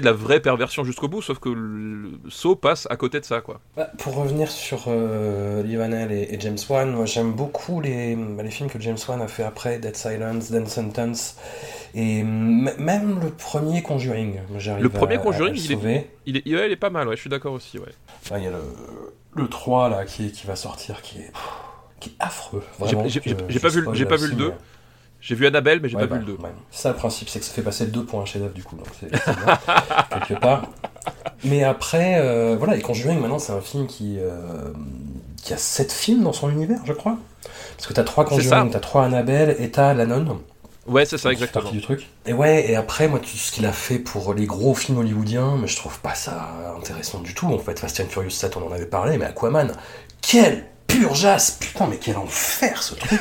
[0.01, 3.41] de la vraie perversion jusqu'au bout, sauf que le saut passe à côté de ça,
[3.41, 3.59] quoi.
[3.75, 8.51] Bah, pour revenir sur euh, et, et James Wan, moi j'aime beaucoup les, bah, les
[8.51, 11.35] films que James Wan a fait après, Dead Silence, Dead Sentence,
[11.95, 14.39] et même le premier Conjuring.
[14.79, 16.09] Le premier à- Conjuring, à le il est-.
[16.25, 17.91] Il est, il est pas mal, ouais, je suis d'accord aussi, ouais.
[18.37, 18.61] Il y a le,
[19.35, 21.49] le 3 là qui, qui va sortir qui est, pff,
[21.99, 22.63] qui est affreux.
[22.85, 24.49] J'ai- pas vu pas vu le aussi, deux.
[24.49, 24.55] mais-
[25.21, 26.43] J'ai vu Annabelle, mais j'ai Ouais, pas bah, vu le 2.
[26.43, 26.49] ouais.
[26.71, 28.75] Ça, le principe, c'est que ça fait passer le 2 pour un chef-d'œuvre du coup,
[28.77, 29.11] donc c'est
[30.27, 30.63] quelque part.
[31.43, 34.71] Mais après, euh, voilà, et Conjuring, maintenant, c'est un film qui, euh,
[35.41, 37.17] qui a 7 films dans son univers, je crois.
[37.75, 40.37] Parce que t'as 3 C'est Conjuring, t'as 3 Annabelle et t'as La Nonne.
[40.87, 41.61] Ouais, c'est ça, exactement.
[41.63, 42.07] partie du truc.
[42.25, 45.57] Et ouais, et après, moi, tout ce qu'il a fait pour les gros films hollywoodiens,
[45.61, 47.45] mais je trouve pas ça intéressant du tout.
[47.47, 49.71] En fait, Fast and Furious 7, on en avait parlé, mais Aquaman,
[50.21, 53.19] quel purgeasse Putain, mais quel enfer ce truc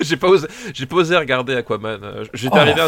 [0.04, 2.00] j'ai pas osé, j'ai pas osé regarder Aquaman.
[2.02, 2.80] Euh, J'étais Oh arrivé,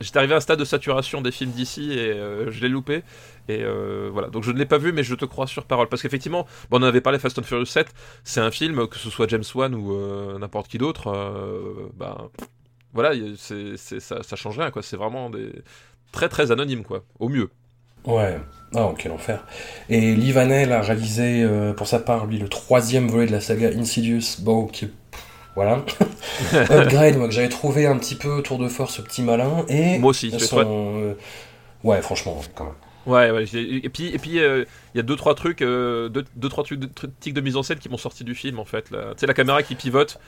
[0.00, 3.02] j'étais arrivé à un stade de saturation des films d'ici et euh, je l'ai loupé.
[3.48, 5.88] Et euh, voilà, donc je ne l'ai pas vu, mais je te crois sur parole.
[5.88, 7.88] Parce qu'effectivement, bon, on en avait parlé Fast and Furious 7,
[8.24, 11.12] c'est un film, que ce soit James Wan ou euh, n'importe qui d'autre,
[11.96, 12.28] bah,
[12.92, 14.82] voilà, c'est, ça, ça change rien, quoi.
[14.82, 15.50] C'est vraiment des
[16.12, 17.48] très très anonyme, quoi, au mieux.
[18.04, 18.40] Ouais,
[18.74, 19.44] oh quel enfer.
[19.90, 23.40] Et Lee Vanell a réalisé euh, pour sa part, lui, le troisième volet de la
[23.40, 24.90] saga Insidious, bon, qui est-
[25.56, 25.82] Voilà.
[26.70, 29.64] Upgrade, moi, que j'avais trouvé un petit peu tour de force, ce petit malin.
[29.68, 30.64] Et Moi aussi, son, toi.
[30.66, 31.14] euh,
[31.84, 32.74] Ouais, franchement, quand même.
[33.06, 33.44] Ouais, ouais.
[33.54, 36.64] Et puis, et puis, euh, il y a deux trois trucs, euh, deux, deux trois
[36.64, 36.88] trucs de,
[37.30, 38.90] de mise en scène qui m'ont sorti du film en fait.
[38.90, 39.12] là.
[39.14, 40.18] Tu sais, la caméra qui pivote.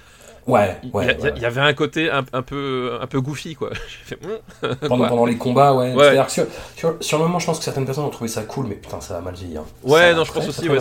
[0.49, 1.05] Ouais, Il ouais.
[1.17, 1.33] y, ouais.
[1.37, 3.71] il y avait un côté un, un peu, un peu goofy quoi.
[4.05, 4.75] Fait, Hum.
[4.81, 5.93] Pendant, Quoi pendant les combats, ouais.
[5.95, 6.03] Ouais.
[6.05, 8.43] C'est-à-dire que sur, sur, sur le moment, je pense que certaines personnes ont trouvé ça
[8.43, 9.63] cool, mais putain, ça va mal vieillir.
[9.85, 10.81] Ouais, Ça non, je pense aussi, ouais,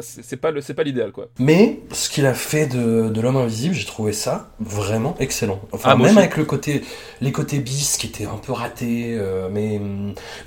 [0.00, 1.28] c'est- pas le, c'est pas l'idéal quoi.
[1.38, 5.60] Mais ce qu'il a fait de, de l'homme invisible, j'ai trouvé ça vraiment excellent.
[5.72, 6.18] Enfin, Ah, même aussi.
[6.18, 6.82] avec le côté,
[7.20, 9.80] les côtés bis qui étaient un peu ratés, euh, mais,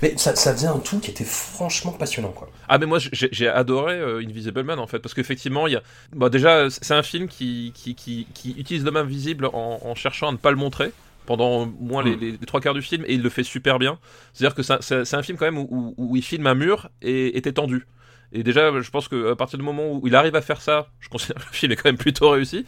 [0.02, 2.50] mais ça, ça faisait un tout qui était franchement passionnant, quoi.
[2.68, 5.82] Ah mais moi j'ai adoré euh, Invisible Man en fait parce qu'effectivement il y a
[6.14, 10.28] bon déjà c'est un film qui qui, qui, qui utilise l'homme invisible en, en cherchant
[10.28, 10.92] à ne pas le montrer
[11.26, 12.20] pendant au moins les, Mm.
[12.20, 13.98] les- les trois quarts du film et il le fait super bien
[14.32, 16.54] c'est à dire que c'est un- film quand même où, où- où il filme un
[16.54, 17.86] mur et était tendu
[18.32, 20.88] et déjà je pense que à partir du moment où il arrive à faire ça
[21.00, 22.64] je considère que le film est quand même plutôt réussi.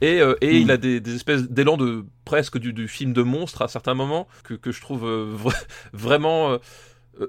[0.00, 3.62] Et, euh, et il a des, des espèces d'élan de presque du, film de monstre
[3.62, 6.58] à certains moments que, que je trouve euh, vra- vraiment euh,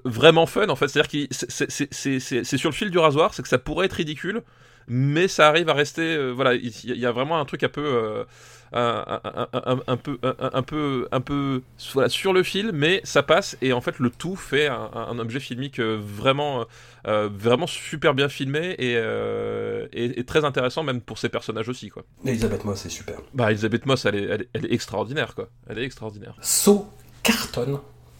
[0.05, 0.87] vraiment fun en fait.
[0.87, 3.93] C'est à dire que c'est sur le fil du rasoir c'est que ça pourrait être
[3.93, 4.41] ridicule
[4.87, 8.25] mais ça arrive à rester voilà il y, a- vraiment un truc un peu
[8.73, 11.61] un, peu un, peu un peu
[11.93, 15.39] voilà sur le fil mais ça passe et en fait le tout fait un, objet
[15.39, 16.65] filmique euh, vraiment
[17.07, 21.69] euh, vraiment super bien filmé et, euh, et, et très intéressant même pour ses personnages
[21.69, 23.19] aussi quoi Elisabeth Moss est super.
[23.33, 26.87] bah Elisabeth Moss elle est, elle est, elle est extraordinaire quoi elle est extraordinaire Saut
[27.21, 27.79] cartonne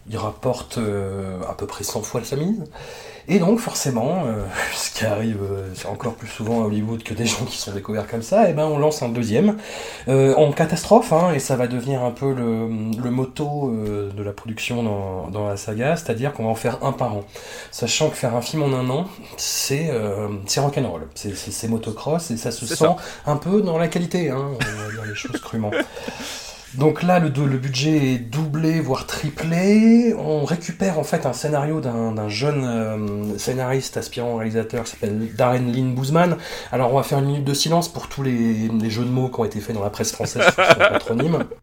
[0.10, 2.64] il rapporte euh, à peu près 100 fois sa mise.
[3.30, 4.44] Et donc forcément, euh,
[4.76, 7.72] ce qui arrive euh, c'est encore plus souvent à Hollywood que des gens qui sont
[7.72, 9.58] découverts comme ça, et ben on lance un deuxième
[10.10, 12.68] euh, en catastrophe, hein, et ça va devenir un peu le,
[13.02, 16.84] le motto euh, de la production dans, dans la saga, c'est-à-dire qu'on va en faire
[16.84, 17.24] un par an.
[17.72, 19.08] Sachant que faire un film en un an,
[19.38, 19.90] c'est
[20.46, 22.96] c'est rock'n'roll, c'est c'est- c'est motocross, et ça se sent ça.
[23.26, 25.72] un peu dans la qualité, hein, on va dire les choses crûment.
[26.76, 30.16] Donc là, le, budget est doublé, voire triplé.
[30.18, 35.34] On récupère en fait un scénario d'un d'un jeune euh, scénariste aspirant réalisateur qui s'appelle
[35.36, 36.38] Darren Lynn Boozman.
[36.72, 39.30] Alors on va faire une minute de silence pour tous les, les jeux de mots
[39.30, 41.44] qui ont été faits dans la presse française sur son patronyme.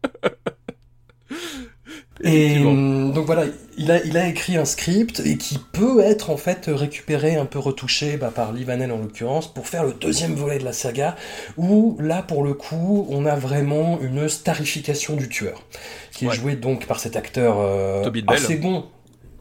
[2.23, 3.45] Et hum, donc voilà,
[3.77, 7.45] il a, il a écrit un script et qui peut être en fait récupéré, un
[7.45, 10.73] peu retouché bah, par Lee Vanel en l'occurrence, pour faire le deuxième volet de la
[10.73, 11.15] saga,
[11.57, 15.63] où là pour le coup on a vraiment une starification du tueur,
[16.11, 18.37] qui est joué donc par cet acteur euh, Tobin Bell.
[18.37, 18.85] assez bon.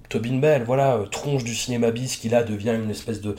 [0.09, 3.37] Tobin Bell, voilà, euh, tronche du cinéma bis, qui là devient une espèce de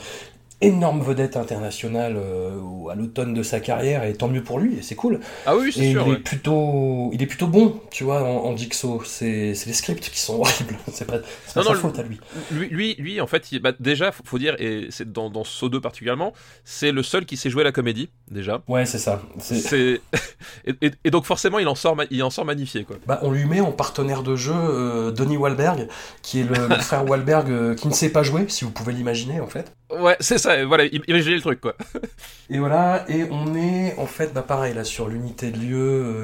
[0.62, 4.82] énorme vedette internationale euh, à l'automne de sa carrière, et tant mieux pour lui, et
[4.82, 5.20] c'est cool.
[5.46, 6.02] Ah oui, c'est sûr.
[6.06, 6.16] il, ouais.
[6.16, 9.02] est plutôt, il est plutôt bon, tu vois, en, en Jigsaw.
[9.04, 10.76] C'est les scripts qui sont horribles.
[10.92, 12.18] C'est pas, c'est pas Non, sa non, faute à lui.
[12.50, 15.44] Lui, lui, lui, en fait, il- bah, déjà, faut, faut dire, et c'est dans, dans
[15.44, 16.32] Saw 2 particulièrement,
[16.64, 18.62] c'est le seul qui sait jouer la comédie, déjà.
[18.68, 19.20] Ouais, c'est ça.
[19.38, 20.00] C'est-
[20.66, 22.96] et, et- et donc forcément, il en sort, il en sort magnifié, quoi.
[23.06, 25.88] Bah, on lui met en partenaire de jeu euh, Donnie Wahlberg,
[26.22, 28.92] qui est le, le frère Wahlberg euh, qui ne sait pas jouer, si vous pouvez
[28.92, 29.72] l'imaginer en fait.
[30.00, 30.64] Ouais, c'est ça.
[30.64, 31.74] Voilà, im- imaginez le truc, quoi.
[32.50, 35.78] Et voilà, et on est en fait, bah pareil, là sur l'unité de lieu,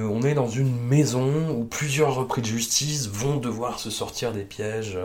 [0.05, 4.33] euh, on est dans une maison où plusieurs repris de justice vont devoir se sortir
[4.33, 4.99] des pièges.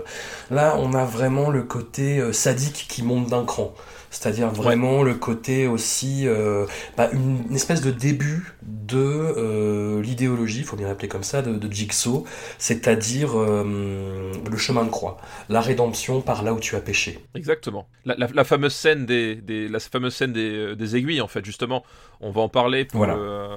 [0.52, 3.74] Là, on a vraiment le côté euh, sadique qui monte d'un cran.
[4.12, 6.66] C'est-à-dire vraiment le côté aussi, euh,
[6.98, 11.42] bah, une, une espèce de début de euh, l'idéologie, il faut bien l'appeler comme ça,
[11.42, 12.26] de, de Jigsaw,
[12.58, 15.18] c'est-à-dire euh, le chemin de croix,
[15.50, 17.20] la rédemption par là où tu as péché.
[17.36, 17.88] Exactement.
[18.06, 21.28] La, la- la fameuse scène des, des- la fameuse scène des, euh, des aiguilles, en
[21.28, 21.84] fait, justement.
[22.26, 23.16] On va en parler pour Voilà.
[23.16, 23.56] le, euh,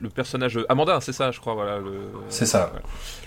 [0.00, 1.78] le personnage Amanda, c'est ça, je crois, voilà.
[2.30, 2.72] C'est ça.
[2.74, 2.80] Ouais.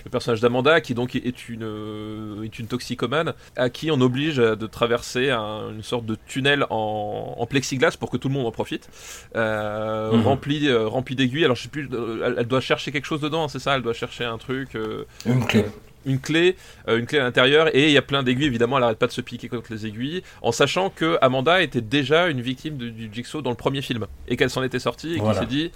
[0.04, 4.66] Le personnage d'Amanda, qui donc est une, est une toxicomane, à qui on oblige de
[4.66, 8.50] traverser un- une sorte de tunnel en, en plexiglas pour que tout le monde en
[8.50, 8.88] profite,
[9.34, 10.22] Mhm.
[10.22, 11.44] rempli, euh, rempli d'aiguilles.
[11.44, 13.76] Alors je sais plus, euh, elle, elle doit chercher quelque chose dedans, c'est ça?
[13.76, 14.74] Elle doit chercher un truc.
[14.74, 15.64] euh, Une clé.
[16.06, 16.56] une clé,
[16.88, 19.12] une clé à l'intérieur, et il y a plein d'aiguilles, évidemment, elle arrête pas de
[19.12, 23.42] se piquer contre les aiguilles, en sachant que Amanda était déjà une victime du Jigsaw
[23.42, 25.70] dans le premier film, et qu'elle s'en était sortie, et qu'il s'est dit,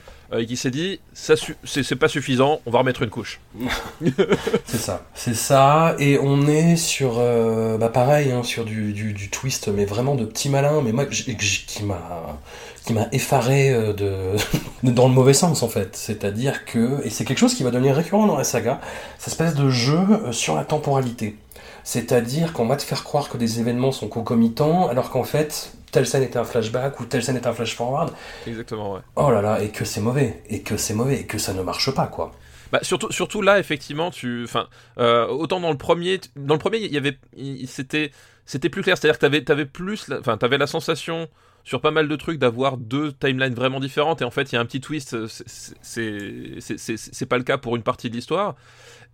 [0.47, 3.39] qu'il s'est dit, ça c'est pas suffisant, on va remettre une couche.
[4.65, 7.17] C'est ça, c'est ça, et on est sur,
[7.79, 11.05] bah pareil, hein, sur du, du, du twist, mais vraiment de petit malin, mais moi
[11.05, 12.39] qui m'a
[12.85, 14.37] qui m'a effaré euh, de
[14.83, 15.97] dans le mauvais sens en fait.
[15.97, 18.81] C'est-à-dire que, et c'est quelque chose qui va devenir récurrent dans la saga,
[19.19, 21.37] cette espèce de jeu euh, sur la temporalité.
[21.83, 26.07] C'est-à-dire qu'on va te faire croire que des événements sont concomitants, alors qu'en fait, telle
[26.07, 28.13] scène est un flashback ou telle scène est un flash forward.
[28.47, 29.01] Exactement, ouais.
[29.17, 31.63] Oh là là, et que c'est mauvais, et que c'est mauvais, et que ça ne
[31.63, 32.33] marche pas quoi.
[32.73, 34.67] Bah, surtout, surtout là, effectivement, tu, enfin,
[34.99, 37.19] euh, autant dans le premier, dans le premier, il y avait,
[37.67, 38.11] c'était,
[38.47, 41.29] c'était plus clair, c'est-à-dire que t'avais, t'avais plus, enfin, t'avais la sensation
[41.65, 44.59] sur pas mal de trucs d'avoir deux timelines vraiment différentes, et en fait, il y
[44.59, 45.27] a un petit twist, euh,
[45.81, 48.55] c'est, pas le cas pour une partie de l'histoire.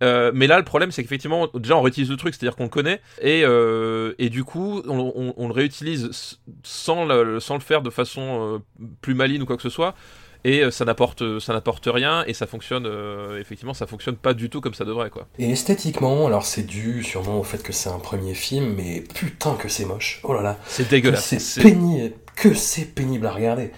[0.03, 2.69] Euh, mais là, le problème, c'est qu'effectivement, déjà, on réutilise le truc, c'est-à-dire qu'on le
[2.69, 8.61] connaît, et, euh, du coup, on, le réutilise sans le, faire de façon
[9.01, 9.95] plus maligne ou quoi que ce soit
[10.43, 14.33] et euh, ça n'apporte ça n'apporte rien et ça fonctionne euh, effectivement ça fonctionne pas
[14.33, 17.73] du tout comme ça devrait quoi Et esthétiquement, alors c'est dû sûrement au fait que
[17.73, 20.19] c'est un premier film, mais putain que c'est moche.
[20.23, 23.71] Oh là là, c'est dégueulasse c'est pénible, que c'est pénible à regarder.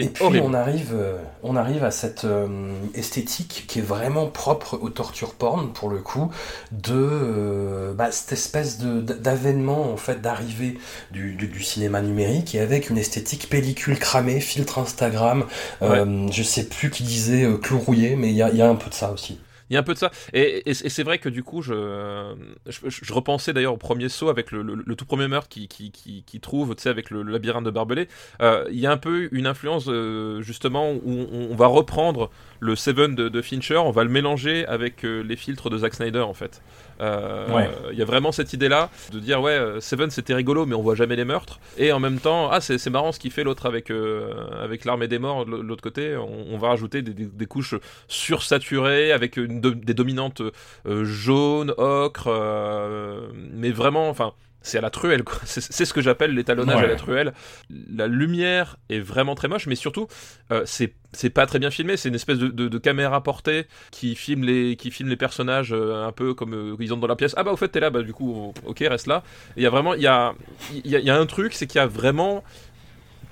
[0.00, 4.26] Et puis horrible on arrive, euh, on arrive à cette euh, esthétique qui est vraiment
[4.26, 6.30] propre au torture porn pour le coup,
[6.72, 10.78] de euh, bah, cette espèce de d'avènement en fait d'arrivée
[11.12, 15.44] du, du, du cinéma numérique et avec une esthétique pellicule cramée, filtre Instagram.
[15.82, 18.62] euh, Je sais plus qui disait euh, clou rouillé, mais il y a, il y
[18.62, 19.38] a un peu de ça aussi.
[19.70, 20.10] Il y a un peu de ça.
[20.32, 22.34] Et, c'est vrai que du coup je
[23.10, 27.10] repensais d'ailleurs au premier saut avec le, tout premier meurtre qui trouve tu sais avec
[27.10, 28.08] le, labyrinthe de Barbelé
[28.40, 32.30] Euh, il y a un peu une influence euh, justement où on, on va reprendre
[32.60, 33.76] le Seven de, de Fincher.
[33.76, 36.62] On va le mélanger avec euh, les filtres de Zack Snyder en fait
[37.00, 37.70] Euh, Ouais.
[37.92, 40.74] il y a vraiment cette idée là de dire ouais euh, Seven c'était rigolo mais
[40.74, 43.44] on voit jamais les meurtres et en même temps ah c'est marrant ce qu'il fait
[43.44, 44.32] l'autre avec euh,
[44.62, 47.76] avec l'armée des morts de l'autre côté on, on va rajouter des, des, des couches
[48.08, 50.42] sursaturées avec une des dominantes
[51.02, 52.28] jaunes ocre
[53.52, 55.38] mais vraiment enfin c'est à la truelle, quoi.
[55.44, 56.84] C'est ce que j'appelle l'étalonnage Ouais.
[56.84, 57.32] à la truelle.
[57.94, 60.08] La lumière est vraiment très moche, mais surtout,
[60.52, 61.96] euh, c'est pas très bien filmé.
[61.96, 65.72] C'est une espèce de, de- de caméra portée qui filme les, qui filme les personnages
[65.72, 67.34] euh, un peu comme euh, ils entrent dans la pièce.
[67.38, 69.22] Ah bah, au fait, t'es là, bah, du coup, ok, reste là.
[69.56, 70.34] Il y a vraiment, il y a,
[70.84, 72.44] il y a, y a un truc, c'est qu'il y a vraiment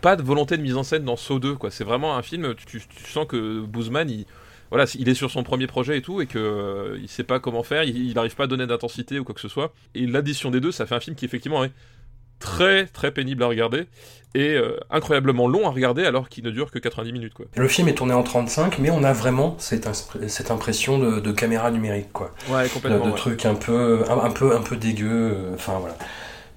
[0.00, 1.70] pas de volonté de mise en scène dans Saw 2, quoi.
[1.70, 4.26] C'est vraiment un film, tu, tu- tu sens que Boozman, il.
[4.70, 7.38] Voilà, il est sur son premier projet et tout, et que euh, il sait pas
[7.40, 9.72] comment faire, il n'arrive pas à donner d'intensité ou quoi que ce soit.
[9.94, 11.72] Et l'addition des deux, ça fait un film qui effectivement est
[12.38, 13.86] très très pénible à regarder
[14.34, 17.46] et euh, incroyablement long à regarder alors qu'il ne dure que 90 minutes quoi.
[17.56, 19.86] Le film est tourné en 35, mais on a vraiment cette,
[20.50, 22.34] impression de, de caméra numérique, quoi.
[22.50, 23.06] Ouais, de, complètement.
[23.06, 23.16] de ouais.
[23.16, 25.08] trucs un peu, un, un peu, un peu dégueu.
[25.34, 25.96] euh, Enfin voilà.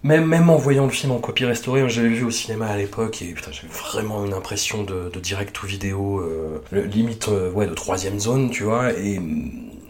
[0.04, 3.22] Même, même en voyant le film en copie restaurée, j'avais vu au cinéma à l'époque
[3.22, 7.74] et putain, j'avais vraiment une impression de, direct ou vidéo, euh, limite euh, ouais de
[7.74, 8.94] troisième zone, tu vois.
[8.94, 9.20] Et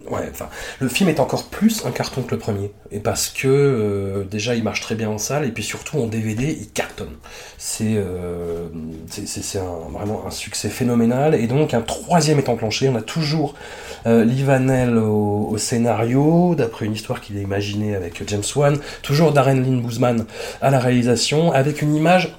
[0.09, 0.49] ouais, enfin,
[0.79, 4.55] le film est encore plus un carton que le premier, et parce que euh, déjà
[4.55, 7.15] il marche très bien en salle et puis surtout en DVD il cartonne.
[7.57, 8.67] C'est euh,
[9.91, 12.89] vraiment un succès phénoménal et donc un troisième est enclenché.
[12.89, 13.55] On a toujours
[14.07, 18.77] euh, Lee Vanel au, au scénario, d'après une histoire qu'il a imaginée avec James Wan.
[19.01, 20.25] Toujours Darren Lynn Boozman
[20.61, 22.35] à la réalisation, avec une image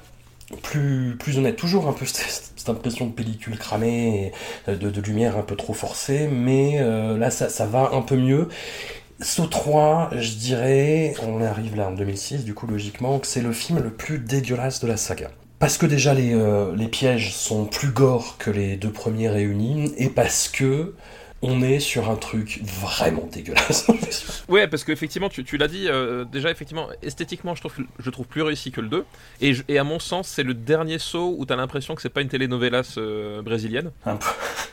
[0.62, 1.56] plus, plus honnête.
[1.56, 2.04] Toujours un peu
[2.60, 4.32] cette, impression de pellicule cramée,
[4.68, 8.02] et de, de lumière un peu trop forcée, mais euh, là ça, ça va un
[8.02, 8.48] peu mieux.
[9.20, 13.52] Saut 3, je dirais, on arrive là en 2006, du coup logiquement, que c'est le
[13.52, 15.30] film le plus dégueulasse de la saga.
[15.58, 19.92] Parce que déjà les, euh, les pièges sont plus gore que les deux premiers réunis,
[19.98, 20.94] et parce que
[21.42, 23.86] on est sur un truc vraiment dégueulasse.
[24.48, 28.26] Ouais, parce qu'effectivement, tu, tu l'as dit, euh, déjà, effectivement, esthétiquement, je trouve, je trouve
[28.26, 29.04] plus réussi que le 2.
[29.40, 32.08] Et, je- et à mon sens, c'est le dernier saut où t'as l'impression que c'est
[32.08, 33.92] pas une telenovelas euh, brésilienne.
[34.06, 34.26] un peu.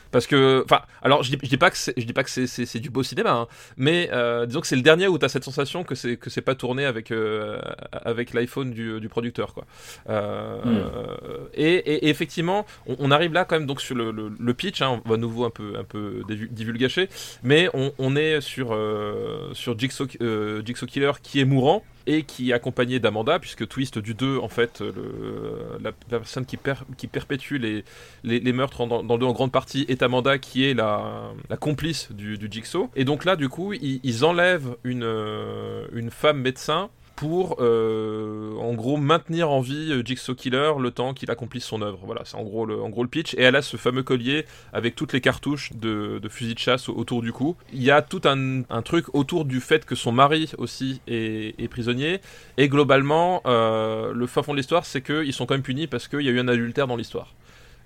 [0.10, 2.30] Parce que, enfin, alors je dis, je dis pas que c'est, je dis pas que
[2.30, 5.18] c'est, c'est, c'est du beau cinéma, hein, mais euh, disons que c'est le dernier où
[5.18, 7.60] t'as cette sensation que c'est que c'est pas tourné avec euh,
[7.92, 9.66] avec l'iPhone du, du producteur, quoi.
[10.10, 10.78] Euh, Mm.
[10.78, 14.32] euh, et, et- et effectivement, on, on arrive là quand même donc sur le, le,
[14.40, 16.24] le pitch, hein, on va à nouveau un peu un peu
[16.58, 17.10] divulgacher,
[17.44, 22.52] mais on, est sur euh, sur Jigsaw, euh, Jigsaw Killer qui est mourant et qui
[22.52, 26.58] est accompagné d'Amanda, puisque twist du 2, en fait, le, la, personne qui,
[26.96, 27.84] qui perpétue les,
[28.24, 31.34] les, meurtres en- dans, dans le 2 en grande partie est Amanda, qui est la,
[31.60, 32.90] complice du, Jigsaw.
[32.96, 38.54] Et donc là, du coup, ils, ils enlèvent une, euh, une femme médecin pour, euh,
[38.60, 42.00] en gros, maintenir en vie euh, Jigsaw Killer le temps qu'il accomplisse son œuvre.
[42.06, 43.34] Voilà, c'est en gros, le, en gros le pitch.
[43.34, 46.88] Et elle a ce fameux collier avec toutes les cartouches de, de fusil de chasse
[46.90, 47.56] au- autour du cou.
[47.74, 52.22] Il y a tout un, truc autour du fait que son mari aussi est, prisonnier.
[52.58, 56.08] Et globalement, euh, le fin fond de l'histoire, c'est qu'ils sont quand même punis parce
[56.08, 57.34] qu'il y a eu un adultère dans l'histoire.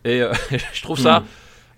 [0.04, 0.34] Et euh,
[0.74, 1.26] je trouve ça Mm.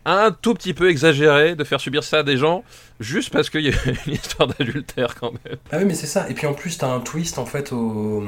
[0.05, 2.63] Un tout petit peu exagéré de faire subir ça à des gens
[2.99, 3.75] juste parce qu'il y a
[4.07, 5.57] une histoire d'adultère quand même.
[5.71, 6.29] Ah oui, mais c'est ça.
[6.29, 8.23] Et puis en plus, t'as un twist en fait au-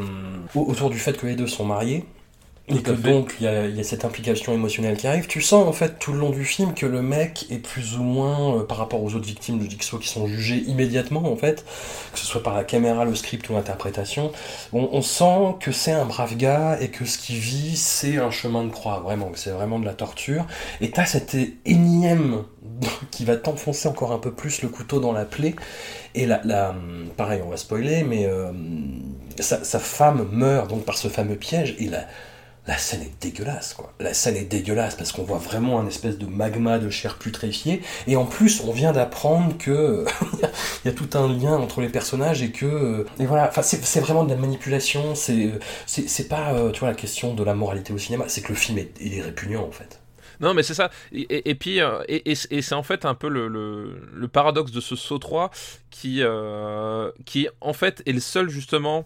[0.55, 2.05] autour du fait que les deux sont mariés.
[2.67, 5.27] Et que donc il y, a, il y a cette implication émotionnelle qui arrive.
[5.27, 8.01] Tu sens en fait tout le long du film que le mec est plus ou
[8.01, 11.63] moins, euh, par rapport aux autres victimes de Jigsaw qui sont jugées immédiatement en fait,
[12.11, 14.31] que ce soit par la caméra, le script ou l'interprétation,
[14.73, 18.31] on, on sent que c'est un brave gars et que ce qu'il vit c'est un
[18.31, 20.47] chemin de croix, vraiment, que c'est vraiment de la torture.
[20.81, 21.37] Et t'as cette
[21.67, 22.45] énième
[23.11, 25.53] qui va t'enfoncer encore un peu plus le couteau dans la plaie.
[26.15, 26.41] Et la-
[27.17, 28.51] pareil, on va spoiler, mais euh,
[29.39, 32.05] sa, sa femme meurt donc par ce fameux piège et la,
[32.67, 33.93] la scène est dégueulasse, quoi.
[33.99, 37.81] La scène est dégueulasse parce qu'on voit vraiment un espèce de magma de chair putréfiée.
[38.07, 40.05] Et en plus, on vient d'apprendre que
[40.83, 43.47] il y a tout un lien entre les personnages et que et voilà.
[43.49, 45.13] Enfin, c'est vraiment de la manipulation.
[45.15, 45.51] C'est
[45.85, 48.25] c'est c'est pas euh, tu vois la question de la moralité au cinéma.
[48.27, 49.99] C'est que le film est, il est répugnant en fait.
[50.41, 50.89] Non, mais c'est ça.
[51.13, 54.97] Et, et- puis, euh, et, c'est en fait un peu le, le- paradoxe de ce
[54.97, 55.49] saut 3
[55.91, 59.05] qui, euh, qui, en fait, est le seul justement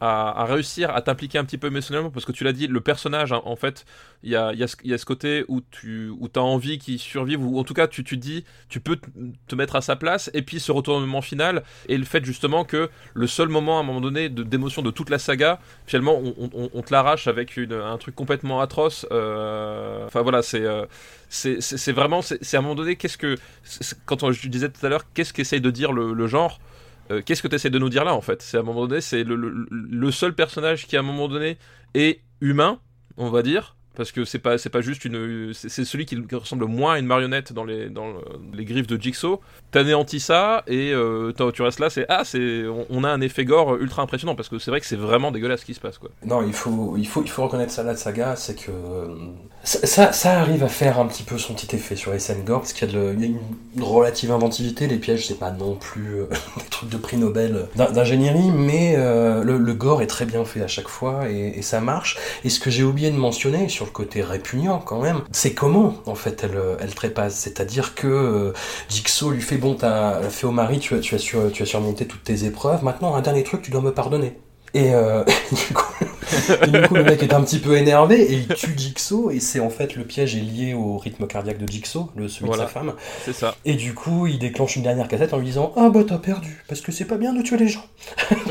[0.00, 3.32] à, réussir à t'impliquer un petit peu émotionnellement parce que tu l'as dit, le personnage,
[3.32, 3.84] hein, en fait,
[4.22, 7.86] il y a, ce- côté où tu as envie qu'il survive ou en tout cas
[7.88, 11.62] tu, tu dis, tu peux te- mettre à sa place et puis ce retournement final
[11.88, 15.10] et le fait justement que le seul moment à un moment donné d'émotion de toute
[15.10, 16.20] la saga, finalement,
[16.74, 19.06] on, te l'arrache avec une- un truc complètement atroce.
[19.12, 20.86] euh, Enfin voilà, c'est euh,
[21.28, 23.36] c'est vraiment, c'est à un moment donné, qu'est-ce que,
[24.06, 26.58] quand on- je disais tout à l'heure, qu'est-ce qu'essaye de dire le genre?
[27.10, 28.42] Euh, Qu'est-ce que tu essaies de nous dire là en fait?
[28.42, 31.28] C'est à un moment donné, c'est le, le- le seul personnage qui à un moment
[31.28, 31.58] donné
[31.94, 32.80] est humain,
[33.16, 33.77] on va dire.
[33.98, 37.06] Parce que c'est pas c'est pas juste une c'est celui qui ressemble moins à une
[37.06, 38.14] marionnette dans les dans le-
[38.54, 39.40] les griffes de Jigsaw.
[39.70, 43.76] T'anéantis ça et euh, tu restes là, c'est ah c'est on, a un effet gore
[43.76, 46.08] ultra impressionnant parce que c'est vrai que c'est vraiment dégueulasse ce qui se passe quoi.
[46.24, 49.14] Non, il faut, il faut, il faut reconnaître ça, la saga, c'est que euh,
[49.64, 52.60] ça, ça, arrive à faire un petit peu son petit effet sur les scènes gore,
[52.60, 56.20] parce qu'il y de, y a une relative inventivité, les pièges, c'est pas non plus
[56.20, 56.26] euh,
[56.56, 60.44] des trucs de prix Nobel d'in- d'ingénierie, mais euh, le, le gore est très bien
[60.44, 62.16] fait à chaque fois, et, et ça marche.
[62.44, 66.14] Et ce que j'ai oublié de mentionner, sur côté répugnant quand même, c'est comment, en
[66.14, 67.36] fait, elle, euh, elle trépasse?
[67.36, 68.52] C'est-à-dire que euh,
[68.88, 72.24] Jigsaw lui fait, bon, t'as fait au mari, tu as, tu, tu as surmonté toutes
[72.24, 74.38] tes épreuves, maintenant, un dernier truc, tu dois me pardonner.
[74.74, 75.24] Et euh,
[75.68, 75.94] du coup,
[76.62, 79.30] et du coup, le mec est un petit peu énervé et il tue Jigsaw.
[79.30, 82.46] Et c'est en fait le piège est lié au rythme cardiaque de Jigsaw, le celui
[82.46, 82.64] Voilà.
[82.64, 82.92] de sa femme.
[83.24, 83.54] C'est ça.
[83.64, 86.62] Et du coup, il déclenche une dernière cassette en lui disant Ah bah t'as perdu,
[86.68, 87.84] parce que c'est pas bien de tuer les gens.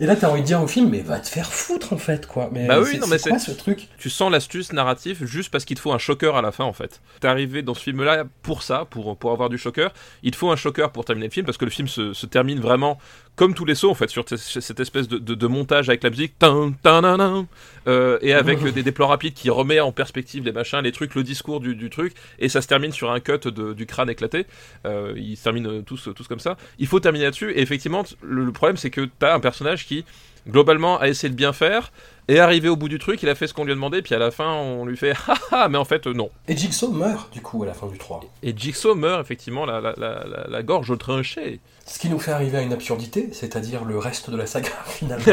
[0.00, 2.26] et là, t'as envie de dire au film Mais va te faire foutre en fait,
[2.26, 2.48] quoi.
[2.52, 3.88] Mais Bah oui, non, mais c'est ce truc?
[3.98, 6.72] tu sens l'astuce narrative juste parce qu'il te faut un choqueur à la fin en
[6.72, 7.00] fait.
[7.20, 9.92] T'es arrivé dans ce film là pour ça, pour, pour avoir du choqueur.
[10.22, 12.26] Il te faut un choqueur pour terminer le film parce que le film se, se
[12.26, 12.98] termine vraiment
[13.36, 16.10] comme tous les sauts en fait sur cette espèce de, de- de montage avec la
[16.10, 17.46] musique nan, nan,
[17.86, 21.14] euh, et avec des, des plans rapides qui remet en perspective les machins, les trucs,
[21.14, 24.10] le discours du, du truc et ça se termine sur un cut de- du crâne
[24.10, 24.46] éclaté.
[24.86, 26.56] Euh, ils se terminent euh, tous, tous comme ça.
[26.78, 30.04] Il faut terminer là-dessus et effectivement le, le problème c'est que t'as un personnage qui
[30.48, 31.90] globalement a essayé de bien faire
[32.28, 34.14] et arrivé au bout du truc, il a fait ce qu'on lui a demandé, puis
[34.14, 35.12] à la fin, on lui fait
[35.52, 36.30] haha, mais en fait, euh, non.
[36.48, 38.20] Et Jigsaw meurt du coup à la fin du 3.
[38.42, 41.60] Et Jigsaw meurt effectivement la, la, la, la- la gorge tranchée.
[41.86, 45.24] Ce qui nous fait arriver à une absurdité, c'est-à-dire le reste de la saga finalement,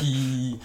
[0.00, 0.58] qui,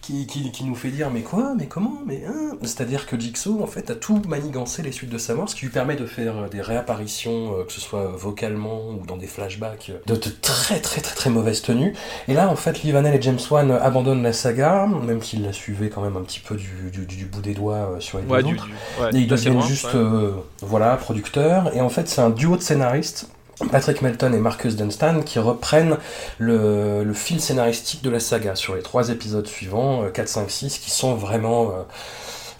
[0.00, 2.56] qui, qui, qui nous fait dire mais quoi, mais comment, mais hein?
[2.62, 5.66] C'est-à-dire que Jigsaw en fait a tout manigancé les suites de sa mort, ce qui
[5.66, 9.26] lui permet de faire euh, des réapparitions, euh, que ce soit vocalement ou dans des
[9.26, 11.92] flashbacks, euh, de, de très très très très mauvaise tenue.
[12.28, 15.52] Et là en fait Lee Vanell et James Wan abandonnent la saga, même s'ils la
[15.52, 18.42] suivaient quand même un petit peu du, du, du bout des doigts sur les Ouais,
[18.42, 18.66] deux du, autres.
[18.66, 19.90] du- ouais, Et ils deviennent juste, ouais.
[19.96, 20.32] euh,
[20.62, 21.76] voilà, producteurs.
[21.76, 23.28] Et en fait, c'est un duo de scénaristes,
[23.70, 25.96] Patrick Melton et Marcus Dunstan, qui reprennent
[26.38, 28.54] le, fil scénaristique de la saga.
[28.54, 31.72] Sur les trois épisodes suivants, euh, 4, 5, 6, qui sont vraiment...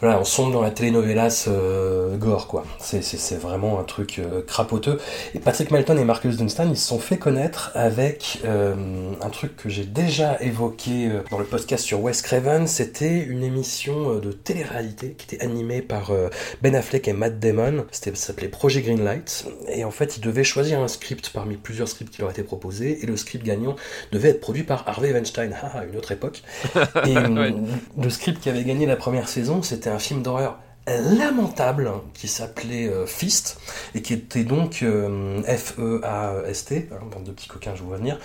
[0.00, 2.64] voilà, on sombre dans la telenovelas euh, gore, quoi.
[2.78, 4.98] C'est, c'est, c'est vraiment un truc euh, crapoteux.
[5.34, 8.74] Et Patrick Melton et Marcus Dunstan, ils se sont fait connaître avec euh,
[9.22, 12.66] un truc que j'ai déjà évoqué euh, dans le podcast sur Wes Craven.
[12.66, 16.28] C'était une émission euh, de télé-réalité qui était animée par euh,
[16.62, 17.86] Ben Affleck et Matt Damon.
[17.90, 19.46] C'était, ça s'appelait Projet Greenlight.
[19.68, 23.02] Et en fait, ils devaient choisir un script parmi plusieurs scripts qui leur étaient proposés.
[23.02, 23.76] Et le script gagnant
[24.12, 25.54] devait être produit par Harvey Weinstein.
[25.62, 26.42] Ah, une autre époque.
[27.06, 27.52] Et Ouais.
[28.00, 32.88] le script qui avait gagné la première saison, c'était un film d'horreur lamentable qui s'appelait
[32.88, 33.58] euh, Fist
[33.94, 38.20] et qui était donc euh, F-E-A-S-T, hein, bande de petits coquins, je vous vois venir,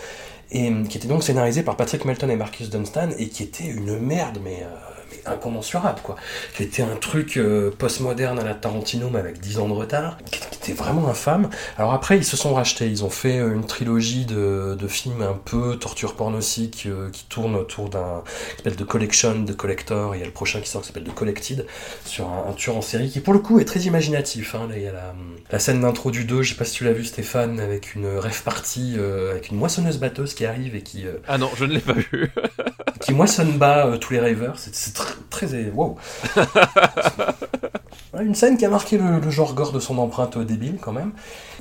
[0.52, 3.66] et euh, qui était donc scénarisé par Patrick Melton et Marcus Dunstan et qui était
[3.66, 4.64] une merde, mais
[5.26, 6.16] incommensurable quoi.
[6.56, 10.18] Qui était un truc euh, postmoderne à la Tarantino, mais avec 10 ans de retard,
[10.26, 11.50] qui, qui était vraiment infâme.
[11.78, 15.22] Alors après, ils se sont rachetés, ils ont fait euh, une trilogie de, de films
[15.22, 20.14] un peu torture pornosique euh, qui tourne autour d'un qui s'appelle The Collection, The Collector,
[20.14, 21.66] et il y a le prochain qui sort qui s'appelle The Collected,
[22.06, 24.56] sur un, un tueur en série qui pour le coup est très imaginatif.
[24.56, 24.68] Hein.
[24.70, 25.14] Là, il y a la,
[25.52, 28.08] la scène d'intro du 2, je sais pas si tu l'as vu Stéphane, avec une
[28.18, 31.66] rêve partie, euh, avec une moissonneuse batteuse qui arrive et qui, euh, Ah non, je
[31.66, 32.32] ne l'ai pas vu.
[33.02, 34.56] qui moissonne bas tous les rêveurs.
[34.58, 34.94] C'est
[35.30, 35.98] très, wow.
[38.20, 40.92] Une scène qui a marqué le, le genre gore de son empreinte euh, débile quand
[40.92, 41.12] même.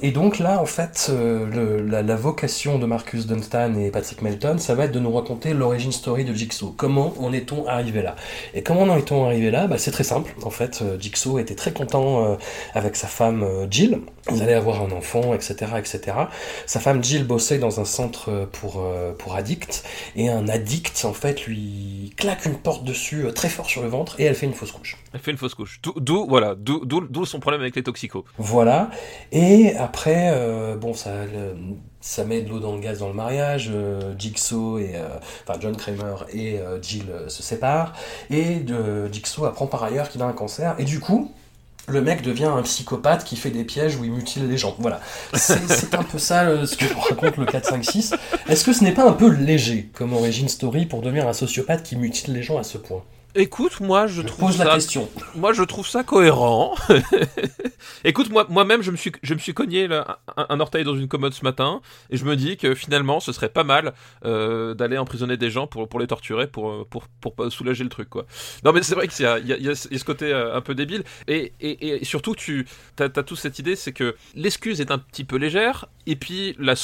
[0.02, 4.22] Et donc là, en fait, euh, le- la, la vocation de Marcus Dunstan et Patrick
[4.22, 6.72] Melton, ça va être de nous raconter l'origine story de Jigsaw.
[6.76, 8.16] Comment en est-on arrivé là?
[8.54, 9.66] Et comment en est-on arrivé là?
[9.66, 10.34] Bah, C'est très simple.
[10.42, 12.36] En fait, euh, Jigsaw était très content euh,
[12.72, 14.00] avec sa femme Jill.
[14.32, 16.00] Ils allaient avoir un enfant, etc., etc.
[16.66, 18.82] Sa femme Jill bossait dans un centre pour,
[19.18, 19.82] pour addicts.
[20.16, 24.20] Et un addict, en fait, lui claque une porte dessus très fort sur le ventre
[24.20, 24.96] et elle fait une fausse couche.
[25.12, 25.80] Elle fait une fausse couche.
[25.82, 28.24] D'où- voilà, d'où son problème avec les toxicos.
[28.38, 28.90] Voilà.
[29.32, 33.70] Et après, euh, bon, ça, met de l'eau dans le gaz dans le mariage.
[33.72, 37.92] euh, Jigsaw et, euh, John Kramer et Jill se séparent.
[38.30, 38.64] Et
[39.12, 40.74] Jigsaw apprend par ailleurs qu'il a un cancer.
[40.78, 41.32] Et du coup,
[41.88, 44.76] le mec devient un psychopathe qui fait des pièges où il mutile les gens.
[44.78, 45.00] Voilà.
[45.34, 48.14] C'est un peu ça ce que raconte le 4-5-6.
[48.48, 51.82] Est-ce que ce n'est pas un peu léger comme origine story pour devenir un sociopathe
[51.82, 53.02] qui mutile les gens à ce point?
[53.34, 55.08] Écoute, moi je Je trouve pose la ça question.
[55.36, 56.74] Moi, je trouve ça cohérent.
[58.04, 60.96] Écoute, moi, moi-même, je me suis, je me suis cogné là, un, un orteil dans
[60.96, 63.92] une commode ce matin, et je me dis que finalement, ce serait pas mal
[64.24, 67.84] euh, d'aller emprisonner des gens pour, pour les torturer, pour, euh, pour, pour, pas soulager
[67.84, 68.26] le truc, quoi.
[68.64, 70.32] Non, mais c'est vrai qu'il y a, il y, a, il y a ce côté
[70.32, 72.66] euh, un peu débile, et, et, et surtout, tu
[72.98, 76.56] as, as toute cette idée, c'est que l'excuse est un petit peu légère, et puis
[76.58, 76.74] la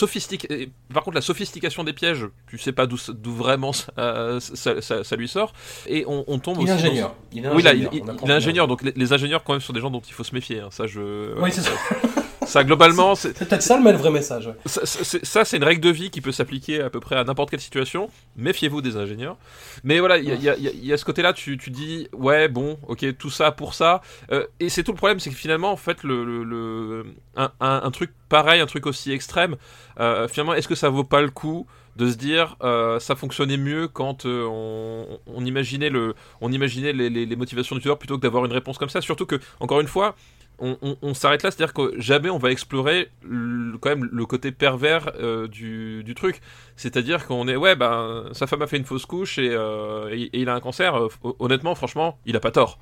[0.94, 2.96] par contre, la sophistication des pièges, tu sais pas d'où
[3.32, 5.52] vraiment ça, ça, ça, ça lui sort,
[5.86, 7.14] et on, tombe Il est aussi dans- ingénieur.
[7.32, 7.90] Il est Oui, là, ingénieur.
[7.92, 10.24] il, est ingénieur, donc les, les ingénieurs quand même sont des gens dont il faut
[10.24, 10.60] se méfier.
[10.60, 10.68] hein.
[10.70, 11.38] Ça, je.
[11.40, 11.70] Oui, c'est ça.
[12.46, 14.46] Ça, globalement, c'est C'est peut-être ça le vrai message.
[14.46, 14.54] ouais.
[14.66, 17.60] ça, c'est- une règle de vie qui peut s'appliquer à peu près à n'importe quelle
[17.60, 18.10] situation.
[18.36, 19.36] Méfiez-vous des ingénieurs.
[19.84, 23.04] Mais voilà, il y a, y y ce côté-là, tu, tu dis, ouais, bon, ok,
[23.18, 24.00] tout ça pour ça.
[24.32, 27.50] Euh, et c'est tout le problème, c'est que finalement, en fait, le, le- le- un,
[27.60, 29.56] un- un truc pareil, un truc aussi extrême,
[30.00, 31.66] euh, finalement, est-ce que ça vaut pas le coup
[31.96, 36.92] de se dire, euh, ça fonctionnait mieux quand euh, on, on imaginait, le, on imaginait
[36.92, 39.00] les, les- les motivations du tueur plutôt que d'avoir une réponse comme ça?
[39.00, 40.14] Surtout que, encore une fois,
[40.58, 45.10] on, s'arrête là, c'est-à-dire que jamais on va explorer le- quand même le côté pervers
[45.20, 46.40] euh, du, truc.
[46.76, 50.48] C'est-à-dire qu'on est, ouais, ben, sa femme a fait une fausse couche et, euh, il
[50.48, 50.94] a un cancer.
[51.22, 52.78] hon- honnêtement, franchement, il a pas tort.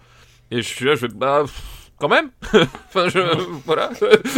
[0.51, 1.45] Et je suis là, je vais, bah,
[1.99, 2.30] quand même.
[2.88, 3.18] enfin, je,
[3.66, 3.90] voilà.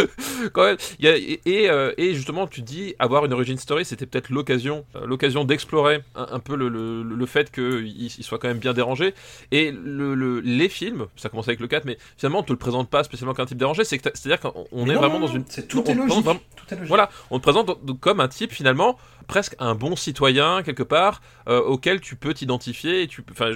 [0.53, 0.77] quand même.
[0.99, 4.07] Il y a- et, et, euh, et justement, tu dis, avoir une origin story, c'était
[4.07, 8.39] peut-être l'occasion, euh, l'occasion d'explorer un, un peu le, le, le fait qu'il il soit
[8.39, 9.15] quand même bien dérangé.
[9.53, 12.59] Et le, le- les films, ça commence avec le 4, mais finalement, on te le
[12.59, 13.85] présente pas spécialement comme un type dérangé.
[13.85, 15.45] C'est t'as- c'est-à-dire qu'on est non, vraiment non, dans une.
[15.49, 16.25] C'est tout on- est on- logique.
[16.25, 16.89] vraiment- Tout est logique.
[16.89, 21.61] voilà, on te présente comme un type finalement presque un bon citoyen quelque part euh,
[21.61, 23.03] auquel tu peux t'identifier.
[23.03, 23.51] Et tu, enfin,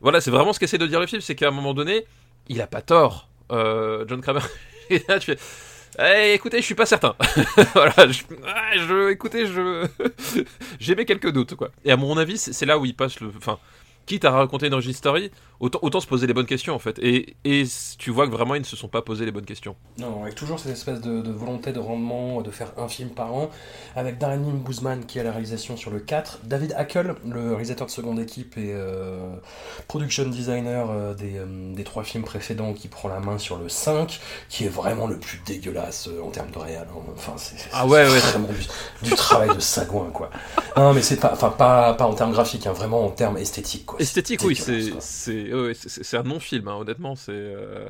[0.00, 2.04] voilà, c'est vraiment ce qu'essaie de dire le film, c'est qu'à un moment donné,
[2.48, 4.40] il a pas tort, euh, John Kramer.
[4.90, 5.38] et là, tu fais.
[5.98, 7.14] Eh, écoutez, je suis pas certain.
[7.74, 9.86] voilà, je, ah, je- écoutez, je
[10.80, 11.70] j'émets quelques doutes quoi.
[11.84, 13.58] Et à mon avis, c'est là où il passe le, enfin,
[14.06, 15.30] quitte à raconter une origin story,
[15.60, 16.98] autant, autant se poser les bonnes questions en fait.
[17.00, 17.64] Et, et
[17.98, 19.76] tu vois que vraiment ils ne se sont pas posé les bonnes questions.
[19.98, 23.32] Non, avec toujours cette espèce de, de volonté de rendement, de faire un film par
[23.34, 23.48] an,
[23.94, 27.86] avec Darren Lynn Boozman qui à la réalisation sur le 4, David Hackel, le réalisateur
[27.86, 29.34] de seconde équipe et euh,
[29.88, 33.68] production designer euh, des, euh, des trois films précédents qui prend la main sur le
[33.70, 36.86] 5, qui est vraiment le plus dégueulasse en termes de réal.
[36.90, 37.00] hein.
[37.16, 38.20] Enfin, c'est Ah ouais, c'est ouais.
[38.20, 40.30] vraiment du, du travail de sagouin, quoi.
[40.76, 43.86] Non, mais c'est pas, enfin, pas, pas en termes graphiques, hein, vraiment en termes esthétiques,
[43.86, 43.95] quoi.
[43.98, 45.72] Esthétique, oui, c'est ouais,
[46.18, 47.86] un non-film, hein, honnêtement, c'est euh,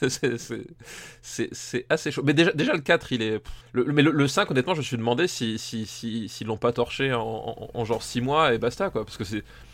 [0.08, 2.22] c'est- c'est- assez chaud.
[2.24, 3.40] Mais déjà, déjà le 4, il est.
[3.72, 6.56] Le, mais le, le 5, honnêtement, je me suis demandé si s'ils si, s'ils l'ont
[6.56, 9.04] pas torché en, en- en genre 6 mois et basta, quoi.
[9.04, 9.24] Parce que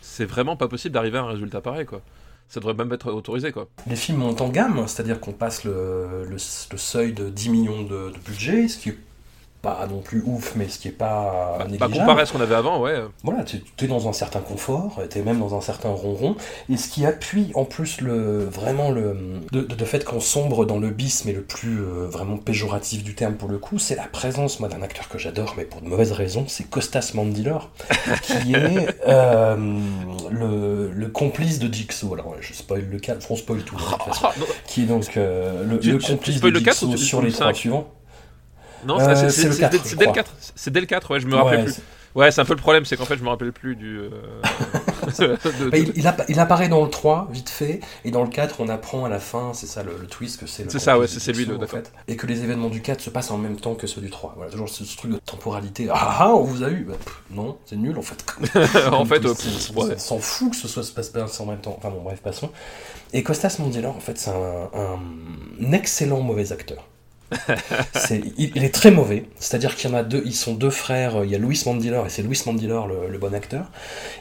[0.01, 2.01] c'est vraiment pas possible d'arriver à un résultat pareil, quoi.
[2.47, 3.67] Ça devrait même être autorisé, quoi.
[3.87, 7.83] Les films montent en gamme, c'est-à-dire qu'on passe le, le- le seuil de 10 millions
[7.83, 8.97] de, de budget, ce qui est
[9.61, 11.93] pas non plus ouf, mais ce qui est pas Bah, négligeable.
[11.97, 12.95] comparé à ce qu'on avait avant, ouais.
[13.23, 16.35] Voilà, tu es dans un certain confort, tu es même dans un certain ronron,
[16.69, 19.17] et ce qui appuie en plus le vraiment le
[19.51, 23.03] de, de- de fait qu'on sombre dans le bis, mais le plus euh, vraiment péjoratif
[23.03, 25.81] du terme pour le coup, c'est la présence moi d'un acteur que j'adore, mais pour
[25.81, 27.69] de mauvaises raisons, c'est Costas Mandylor,
[28.21, 29.57] qui est euh,
[30.31, 32.13] le, le complice de Jigsaw.
[32.13, 33.75] Alors je spoil le cas, on spoil tout.
[33.75, 34.27] de toute façon.
[34.27, 34.33] Ah,
[34.67, 37.21] qui est donc euh, le, Tu- le tu- tu complice de le 4 Jigsaw sur
[37.21, 37.55] les le trois 5?
[37.55, 37.87] suivants.
[38.85, 40.13] Non, Euh, c'est- c'est c'est le c'est 4, dès- dès le crois.
[40.13, 40.33] 4.
[40.55, 41.75] C'est dès le 4, ouais, je me rappelle plus.
[42.15, 43.99] Ouais, c'est un peu le problème, c'est qu'en fait, je me rappelle plus du.
[43.99, 44.09] euh,
[45.19, 48.29] de- Bah, il, il appa- il apparaît dans le 3, vite fait, et dans le
[48.29, 50.79] 4, on apprend à la fin, c'est ça le, le twist, que c'est le C'est
[50.79, 53.29] ça, ouais, c'est- lui, le- en fait, et que les événements du 4 se passent
[53.29, 54.33] en même temps que ceux du 3.
[54.35, 55.87] Voilà, toujours ce, ce truc de temporalité.
[55.91, 58.25] Ah ah, on vous a eu Bah, pff, Non, c'est nul en fait.
[58.91, 59.33] en fait, euh,
[59.75, 59.97] on ouais.
[59.99, 61.75] s'en fout que ce soit se passe bien en même temps.
[61.77, 62.49] Enfin bon, bref, passons.
[63.13, 66.87] Et Costas Mandylor, en fait, c'est un, un excellent mauvais acteur.
[68.37, 71.29] Il, est très mauvais, c'est-à-dire qu'il y en a deux, ils sont deux frères, il
[71.29, 73.65] y a Louis Mandylor et c'est Louis Mandylor le, bon acteur.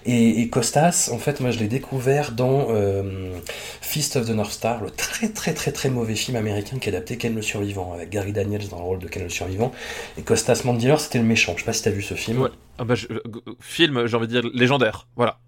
[0.04, 3.32] Et, Costas, en fait, moi je l'ai découvert dans euh,
[3.80, 7.16] Fist of the North Star, le très très très très mauvais film américain qui adaptait
[7.16, 9.72] Ken le Survivant, avec Gary Daniels dans le rôle de Ken le Survivant.
[10.18, 11.54] Et Costas Mandylor, c'était le méchant.
[11.54, 12.48] Je sais pas si t'as vu ce film.
[12.78, 13.20] Ah bah, euh,
[13.60, 15.08] film, j'ai envie de dire légendaire.
[15.16, 15.38] Voilà.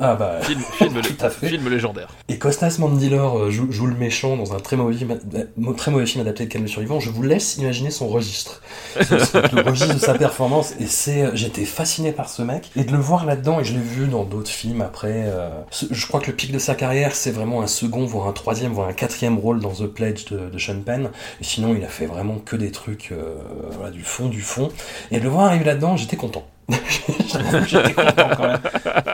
[0.00, 0.40] Ah bah.
[0.42, 1.48] Film, film, Tout à fait.
[1.48, 2.08] film légendaire.
[2.28, 5.92] Et Costas Mandylor euh, joue, joue le méchant dans un très mauvais, film, euh, très
[5.92, 6.98] mauvais film adapté de le Survivant.
[6.98, 8.60] Je vous laisse imaginer son registre.
[8.98, 10.74] Le registre de sa performance.
[10.80, 12.70] Et c'est, euh, j'étais fasciné par ce mec.
[12.74, 15.26] Et de le voir là-dedans, et je l'ai vu dans d'autres films après.
[15.26, 15.48] euh,
[15.90, 18.72] je crois que le pic de sa carrière, c'est vraiment un second, voire un troisième,
[18.72, 21.10] voire un quatrième rôle dans The Pledge de, de Sean Penn.
[21.40, 23.36] Et sinon, il a fait vraiment que des trucs, euh,
[23.76, 24.70] voilà, du fond, du fond.
[25.12, 26.44] Et de le voir arriver là-dedans, j'étais content.
[26.68, 28.60] Même.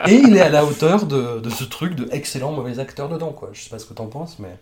[0.06, 3.50] Et il est à la hauteur de, ce truc de excellent mauvais acteur dedans, quoi.
[3.52, 4.56] Je sais pas ce que t'en penses, mais.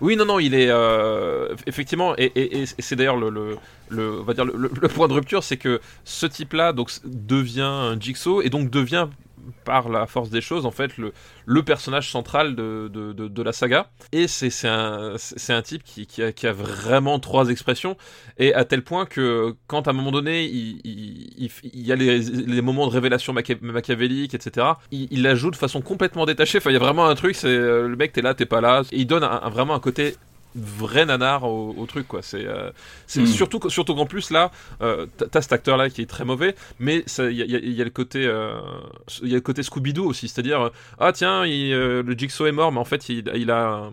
[0.00, 3.58] Oui, non, non, il est euh, effectivement, et, c'est d'ailleurs le,
[3.88, 8.68] va le, point de rupture, c'est que ce type-là donc devient un Jigsaw et donc
[8.68, 9.08] devient
[9.64, 11.12] par la force des choses en fait le,
[11.44, 13.90] le personnage central de, de, de- la saga.
[14.12, 15.14] Et c'est un,
[15.48, 17.96] un type qui, qui, a, qui a vraiment trois expressions
[18.38, 21.96] et à tel point que quand à un moment donné il, il, il, y a
[21.96, 26.58] les, les moments de révélation machiavélique etc il, la joue de façon complètement détachée.
[26.58, 28.60] Enfin il y a vraiment un truc c'est euh, le mec t'es là t'es pas
[28.60, 28.82] là.
[28.92, 30.16] Et il donne vraiment un côté
[30.56, 32.22] vrai nanar au, au truc quoi.
[32.22, 32.70] C'est euh,
[33.06, 33.26] c'est Mm.
[33.26, 34.50] surtout surtout qu'en plus là,
[34.80, 37.84] euh, t'as- cet acteur là qui est très mauvais, mais il y a, y y
[37.84, 38.58] le côté euh,
[39.22, 42.16] il y a le côté Scooby Doo aussi, c'est-à-dire euh, ah tiens il, euh, le
[42.16, 43.90] Jigsaw est mort, mais en fait il, il a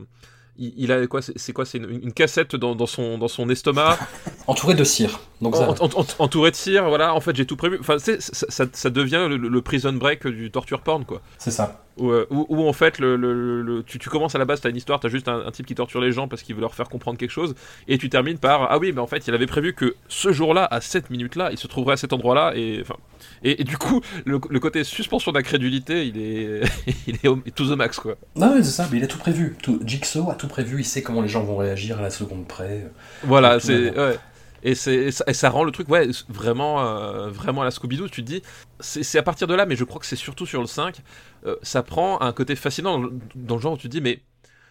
[0.56, 3.50] il, a quoi C'est c'est quoi C'est une, une cassette dans, dans son dans son
[3.50, 3.98] estomac.
[4.48, 5.20] Entouré de cire.
[5.42, 7.14] Donc ça, En- en- en- entouré de cire, voilà.
[7.14, 7.78] En fait, j'ai tout prévu.
[7.80, 11.22] Enfin, ça, ça, ça devient le, le prison break du torture porn, quoi.
[11.38, 11.82] c'est ça.
[11.98, 14.62] Où, euh, où- où, en fait, le, le- le- tu, tu commences à la base,
[14.62, 16.62] t'as une histoire, t'as juste un, un type qui torture les gens parce qu'il veut
[16.62, 17.54] leur faire comprendre quelque chose,
[17.88, 20.68] et tu termines par ah oui, mais en fait, il avait prévu que ce jour-là,
[20.72, 22.96] à cette minute-là, il se trouverait à cet endroit-là, et enfin,
[23.44, 26.62] et, et du coup, le, côté suspension d'incrédulité, il est,
[27.08, 28.16] il est au, to the max, quoi.
[28.36, 29.56] Non, mais c'est ça, mais il a tout prévu.
[29.62, 32.48] Tout, Jigsaw a tout prévu, il sait comment les gens vont réagir à la seconde
[32.48, 32.90] près.
[33.24, 34.18] Voilà, Tout c'est ouais.
[34.64, 38.08] Et, ça, et ça rend le truc ouais, vraiment, euh, vraiment à la Scooby-Doo.
[38.10, 38.42] Tu te dis,
[38.80, 40.98] c'est, à partir de là, mais je crois que c'est surtout sur le 5,
[41.46, 44.02] euh, ça prend un côté fascinant dans le, dans le genre où tu te dis,
[44.02, 44.22] mais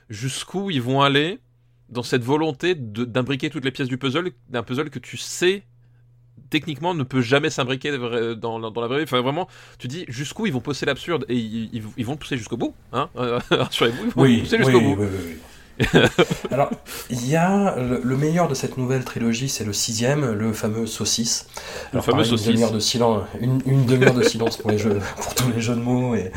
[0.08, 1.40] jusqu'où ils vont aller
[1.90, 5.62] dans cette volonté d'imbriquer toutes les pièces du puzzle, d'un puzzle que tu sais
[6.50, 9.04] techniquement ne peut jamais s'imbriquer vra- dans, la- dans la vraie vie.
[9.04, 11.24] Enfin, vraiment, tu dis jusqu'où ils vont pousser l'absurde?
[11.28, 12.74] Et ils, ils- ils vont le pousser jusqu'au bout.
[12.92, 15.02] Hein Euh, Rassurez-vous, ils vont le pousser jusqu'au bout.
[15.02, 15.36] oui, oui, oui.
[16.50, 16.70] Alors,
[17.10, 20.86] il y a le, le meilleur de cette nouvelle trilogie, c'est le sixième, le fameux
[20.86, 21.46] saucisse.
[21.92, 22.46] Alors, fameux pareil, saucisse.
[22.48, 25.60] Une demi-heure de silence, une, une demi-heure de silence pour les jeux, pour tous les
[25.60, 26.14] jeux de mots.
[26.14, 26.30] Et...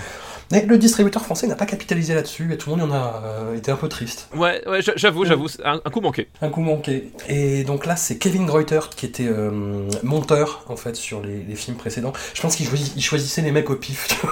[0.52, 3.24] Mais le distributeur français n'a pas capitalisé là-dessus et tout le monde y en a
[3.26, 4.30] euh, été un peu triste.
[4.36, 6.28] Ouais, ouais, j'a- j'avoue, j'avoue, c'est un, un coup manqué.
[6.40, 7.10] Un coup manqué.
[7.28, 11.56] Et donc là, c'est Kevin Greuter qui était euh, monteur en fait sur les, les
[11.56, 12.14] films précédents.
[12.36, 12.68] Je pense qu'il
[13.02, 14.24] choisissait les mecs au pif.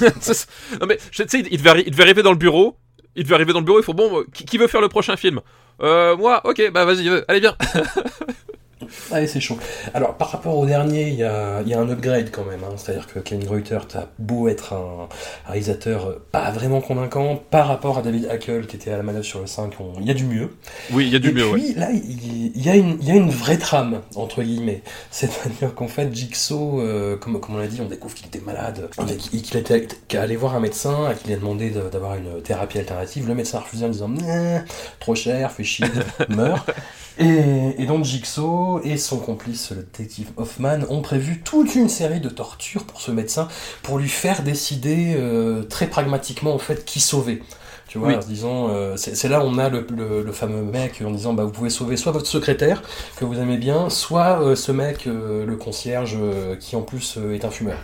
[0.80, 2.76] non mais tu sais, il il devait arriver dans le bureau.
[3.16, 3.80] Il devait arriver dans le bureau.
[3.80, 5.40] Il faut bon, euh, qui, veut faire le prochain film?
[5.82, 7.56] Euh, Moi, ok, bah vas-y, euh, allez bien.
[9.12, 9.58] Allez, c'est chaud.
[9.94, 12.60] Alors, par rapport au dernier, il y a, il y a un upgrade quand même.
[12.64, 12.74] hein.
[12.76, 15.08] C'est-à-dire que Kevin Greuter, t'as beau être un
[15.46, 19.24] réalisateur euh, pas vraiment convaincant, par rapport à David Hackel qui était à la manœuvre
[19.24, 20.50] sur le 5, on- il y a du mieux.
[20.92, 21.48] Oui, il y a du Et mieux.
[21.50, 21.58] ouais.
[21.60, 24.82] puis, là, il y, a une, il y a une vraie trame, entre guillemets.
[25.10, 28.88] C'est-à-dire qu'en fait, Jigsaw, euh, comme, comme on l'a dit, on découvre qu'il était malade,
[29.32, 29.86] et qu'il était
[30.18, 33.26] allé voir un médecin, et qu'il a demandé de- d'avoir une thérapie alternative.
[33.28, 34.10] Le médecin a refusé en disant
[35.00, 35.86] trop cher, fais chier,
[36.28, 36.64] meurs.
[37.20, 42.20] Et, et donc Jigsaw et son complice, le détective Hoffman, ont prévu toute une série
[42.20, 43.46] de tortures pour ce médecin,
[43.82, 47.42] pour lui faire décider euh, très pragmatiquement en fait qui sauver.
[47.88, 48.14] Tu vois, Oui.
[48.14, 51.32] en disant, euh, c'est là où on a le, le- le fameux mec en disant,
[51.34, 52.82] bah vous pouvez sauver soit votre secrétaire
[53.16, 57.16] que vous aimez bien, soit euh, ce mec, euh, le concierge, euh, qui en plus
[57.18, 57.78] euh, est un fumeur.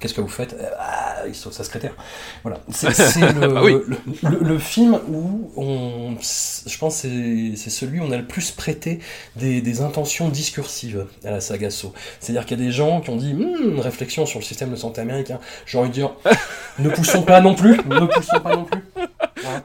[0.00, 1.94] Qu'est-ce que vous faites Euh, Ah, il sauve sa secrétaire.
[2.42, 2.60] Voilà.
[2.70, 2.88] C'est
[3.32, 3.76] le, Ah oui.
[3.86, 3.96] le,
[4.30, 7.08] le- le film où on, je pense, que
[7.56, 9.00] c'est celui où on a le plus prêté
[9.36, 11.92] des, des intentions discursives à la saga Saw.
[12.20, 14.76] C'est-à-dire qu'il y a des gens qui ont dit, une réflexion sur le système de
[14.76, 15.40] santé américain.
[15.66, 16.12] J'ai envie de dire,
[16.78, 18.82] ne poussons pas non plus, ne poussons pas non plus.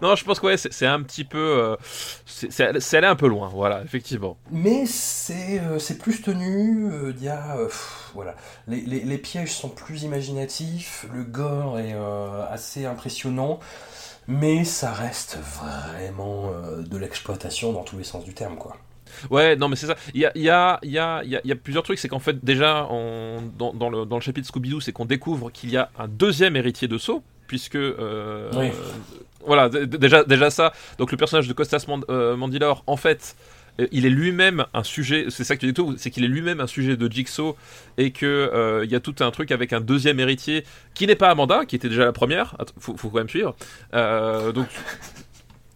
[0.01, 1.75] Non, je pense que ouais, c'est un petit peu, euh,
[2.25, 3.49] c'est allé un peu loin.
[3.53, 4.37] Voilà, effectivement.
[4.51, 7.57] Mais c'est euh, plus tenu, euh, il y a...
[7.57, 8.35] euh, pff, voilà.
[8.67, 13.59] Les, les- les pièges sont plus imaginatifs, le gore est euh, assez impressionnant,
[14.27, 18.77] mais ça reste vraiment euh, de l'exploitation dans tous les sens du terme, quoi.
[19.29, 19.95] Ouais, non, mais c'est ça.
[20.13, 21.99] Il y a, y, a, y, a, y a- plusieurs trucs.
[21.99, 25.49] C'est qu'en fait, déjà, on- dans, dans le, dans le chapitre Scooby-Doo, c'est qu'on découvre
[25.51, 27.75] qu'il y a un deuxième héritier de Saw, puisque.
[27.75, 28.71] euh, Oui.
[29.45, 30.71] voilà, déjà, déjà ça.
[30.97, 32.05] Donc, le personnage de Costas Mand-
[32.37, 33.35] Mandylor, en fait.
[33.81, 36.27] Euh, Il est lui-même un sujet, c'est ça que tu dis tout, c'est qu'il est
[36.27, 37.57] lui-même un sujet de Jigsaw
[37.97, 40.63] et que euh, il y a tout un truc avec un deuxième héritier
[40.93, 42.55] qui n'est pas Amanda, qui était déjà la première.
[42.59, 43.55] Att- faut, faut quand même suivre.
[43.93, 44.67] Euh, donc,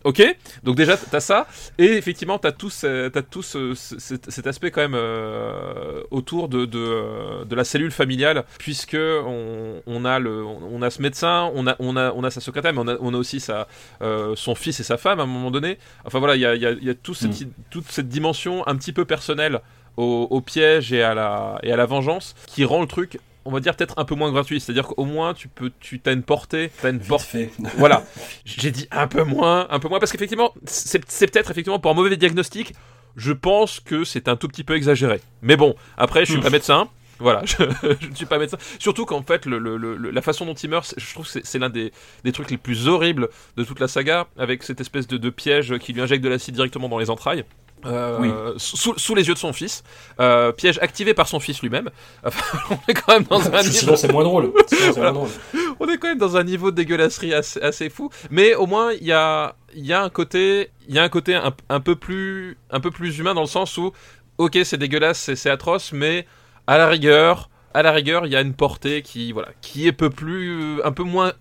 [0.06, 0.24] ok.
[0.64, 1.46] Donc déjà t'as ça.
[1.78, 6.48] Et effectivement t'as tout, t'as tout ce- ce- cet, cet aspect quand même euh, autour
[6.48, 11.02] de, de, euh, de la cellule familiale puisque on, on a le on a ce
[11.02, 13.40] médecin on a on a on a sa secrétaire mais on a, on a aussi
[13.42, 13.68] sa
[14.02, 15.78] euh, son fils et sa femme à un moment donné.
[16.06, 17.32] Enfin voilà il y a, y a, il y a tout cette,
[17.70, 19.60] toute cette dimension un petit peu personnelle
[19.98, 23.52] au, au piège et à la et à la vengeance qui rend le truc on
[23.52, 26.24] va dire peut-être un peu moins gratuit c'est-à-dire qu'au moins tu peux tu as une
[26.24, 28.04] portée t'as une portée voilà,
[28.44, 31.94] j'ai dit un peu moins, un peu moins, parce qu'effectivement, c'est peut-être effectivement pour un
[31.94, 32.74] mauvais diagnostic,
[33.16, 35.22] je pense que c'est un tout petit peu exagéré.
[35.42, 36.90] Mais bon, après, je suis pas médecin.
[37.20, 37.56] Voilà, je,
[38.02, 38.58] je ne suis pas médecin.
[38.78, 41.46] Surtout qu'en fait, le, le- le- la façon dont il meurt, je trouve que c'est-
[41.46, 41.94] c'est l'un des,
[42.26, 45.78] des trucs les plus horribles de toute la saga, avec cette espèce de, de piège
[45.78, 47.46] qui lui injecte de l'acide directement dans les entrailles.
[47.86, 48.32] Euh, Oui.
[48.58, 49.84] sous, sous les yeux de son fils,
[50.20, 51.90] Euh, piège activé par son fils lui-même.
[52.70, 54.52] On est quand même dans un niveau Sinon c'est moins drôle.
[54.68, 55.30] Sinon, c'est moins drôle.
[55.80, 58.10] on est quand même dans un niveau de dégueulasserie assez, assez fou.
[58.32, 61.10] Mais au moins, il y a, il y a un côté, il y a un
[61.10, 63.92] côté un, un peu plus, un peu plus humain dans le sens où,
[64.38, 66.26] ok, c'est dégueulasse, c'est atroce, mais
[66.68, 69.92] à la rigueur, à la rigueur, il y a une portée qui, voilà, qui est
[69.92, 71.34] peu plus, un peu moins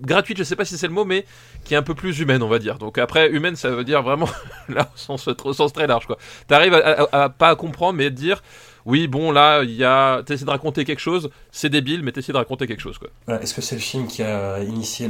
[0.00, 1.24] gratuite, je sais pas si c'est le mot, mais
[1.64, 2.78] qui est un peu plus humaine, on va dire.
[2.78, 4.28] Donc après, humaine, ça veut dire vraiment,
[4.68, 6.18] là, au sens, très large, quoi.
[6.48, 8.42] T'arrives à, à, pas à comprendre, mais à dire,
[8.84, 12.32] oui, bon, là, il y a, t'essaies de raconter quelque chose, c'est débile, mais t'essaies
[12.32, 13.38] de raconter quelque chose, quoi.
[13.40, 15.08] Est-ce que c'est le film qui a initié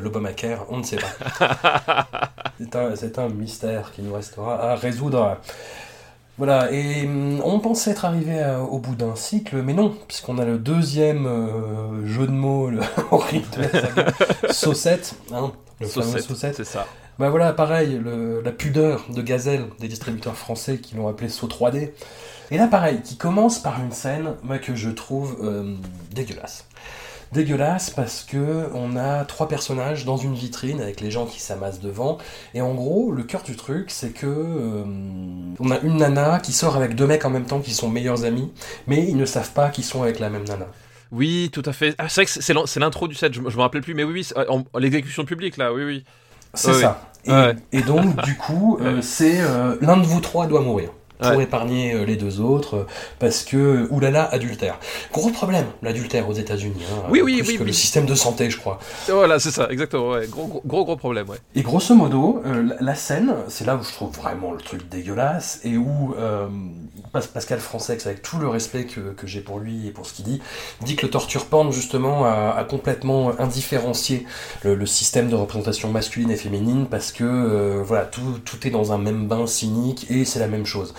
[0.00, 0.66] l'Obamacare?
[0.70, 2.08] On ne sait pas.
[2.96, 5.38] c'est un, un, mystère qui nous restera à résoudre.
[6.38, 10.44] Voilà, et hum, on pensait être arrivé au bout d'un cycle, mais non, puisqu'on a
[10.44, 12.80] le deuxième euh, jeu de mots le
[13.10, 14.12] horrible de la saga,
[14.50, 16.56] Saucette, hein, le fameux Saucette.
[16.56, 16.86] C'est ça.
[17.18, 21.48] Bah voilà, pareil, le, la pudeur de Gazelle des distributeurs français qui l'ont appelé Saut
[21.48, 21.92] 3D.
[22.50, 25.74] Et là, pareil, qui commence par une scène moi, que je trouve euh,
[26.12, 26.66] dégueulasse.
[27.32, 31.80] Dégueulasse parce que on a trois personnages dans une vitrine avec les gens qui s'amassent
[31.80, 32.18] devant.
[32.54, 34.84] Et en gros, le cœur du truc, c'est que euh,
[35.58, 38.24] on a une nana qui sort avec deux mecs en même temps qui sont meilleurs
[38.24, 38.52] amis,
[38.86, 40.66] mais ils ne savent pas qu'ils sont avec la même nana.
[41.12, 41.94] Oui, tout à fait.
[41.98, 44.26] Ah, c'est vrai que c'est l'intro du set, je, je me rappelais plus, mais oui,
[44.36, 46.04] oui, l'exécution publique là, oui, oui.
[46.54, 47.10] C'est ça.
[47.72, 49.40] Et, donc, du coup, euh, c'est
[49.80, 52.86] l'un de vous trois doit mourir pour épargner euh, les deux autres, euh,
[53.18, 54.78] parce que, oulala, adultère.
[55.12, 56.82] Gros problème, l'adultère aux États-Unis.
[56.92, 57.56] Hein, oui, oui, oui.
[57.56, 58.78] Que le système de santé, je crois.
[59.08, 60.10] Voilà, c'est ça, exactement.
[60.10, 60.26] Ouais.
[60.28, 61.38] Gros, gros, gros, problème, ouais.
[61.54, 65.60] Et grosso modo, euh, la, scène, c'est là où je trouve vraiment le truc dégueulasse,
[65.64, 66.14] et où
[67.12, 70.24] Pascal Francex, avec tout le respect que, que j'ai pour lui et pour ce qu'il
[70.24, 70.42] dit,
[70.82, 74.26] dit que le torture porn, justement, a, complètement indifférencié
[74.62, 78.98] le, système de représentation masculine et féminine, parce que, voilà, tout, tout est dans un
[78.98, 80.94] même bain cynique, et c'est la même chose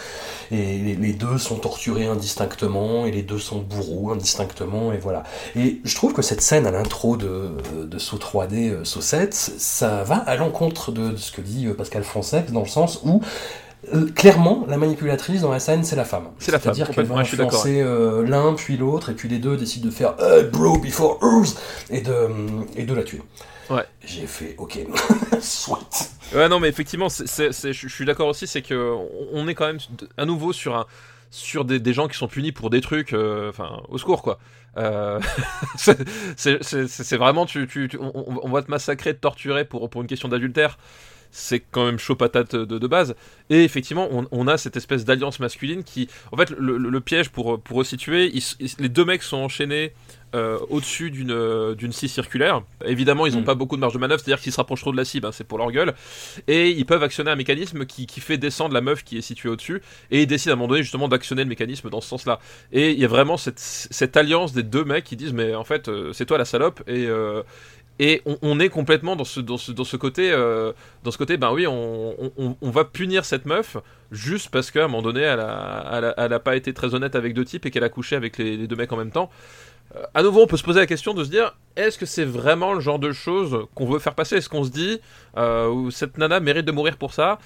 [0.51, 5.23] et les, deux sont torturés indistinctement et les deux sont bourreaux indistinctement et voilà.
[5.55, 7.51] Et je trouve que cette scène à l'intro de,
[7.83, 11.73] de Saut 3D euh, Saut 7, ça va à l'encontre de, ce que dit euh,
[11.73, 13.21] Pascal Fonseca dans le sens où
[13.93, 16.29] euh, clairement, la manipulatrice dans la scène, c'est la femme.
[16.39, 16.73] C'est la femme.
[16.73, 17.83] C'est-à-dire qu'elle va influencer
[18.25, 20.15] l'un puis l'autre, et puis les deux décident de faire
[20.51, 21.57] bro before Earth
[21.89, 22.27] et de,
[22.75, 23.21] et de la tuer.
[23.69, 23.83] Ouais.
[24.05, 24.79] J'ai fait ok,
[25.41, 26.11] soit.
[26.33, 28.95] Ouais, non, mais effectivement, je suis d'accord aussi, c'est que
[29.33, 29.79] on est quand même
[30.17, 30.85] à nouveau sur un
[31.29, 34.39] sur des, des gens qui sont punis pour des trucs, euh, enfin, au secours quoi.
[34.77, 35.19] Euh,
[35.77, 40.29] c'est vraiment, tu, tu, on, on, va te massacrer, te torturer pour, pour une question
[40.29, 40.77] d'adultère
[41.29, 43.15] c'est quand même chaud patate de, base.
[43.49, 47.77] Et effectivement, on, a cette espèce d'alliance masculine qui, en fait, le, piège pour pour
[47.77, 48.31] resituer,
[48.79, 49.93] les deux mecs sont enchaînés
[50.35, 52.61] euh, au-dessus d'une euh, d'une scie circulaire.
[52.85, 53.45] Évidemment, ils n'ont mm.
[53.45, 55.31] pas beaucoup de marge de manœuvre, c'est-à-dire qu'ils se rapprochent trop de la cible, hein,
[55.31, 55.93] c'est pour leur gueule.
[56.47, 59.47] Et ils peuvent actionner un mécanisme qui, qui fait descendre la meuf qui est située
[59.47, 59.81] au-dessus.
[60.11, 62.39] Et ils décident à un moment donné justement d'actionner le mécanisme dans ce sens-là.
[62.73, 65.63] Et il y a vraiment cette, cette, alliance des deux mecs qui disent mais en
[65.63, 67.07] fait euh, c'est toi la salope et
[67.99, 70.31] et on, est complètement dans ce, dans ce, dans ce côté,
[71.03, 73.75] dans ce côté, ben oui, on, on, on, va punir cette meuf
[74.11, 77.33] juste parce qu'à un moment donné, elle a, elle a, pas été très honnête avec
[77.33, 79.31] deux types et qu'elle a couché avec les, les, deux mecs en même temps.
[79.95, 82.25] Euh, à nouveau, on peut se poser la question de se dire est-ce que c'est
[82.25, 84.37] vraiment le genre de choses qu'on veut faire passer?
[84.37, 84.99] Est-ce qu'on se dit
[85.37, 87.39] euh, cette nana mérite de mourir pour ça?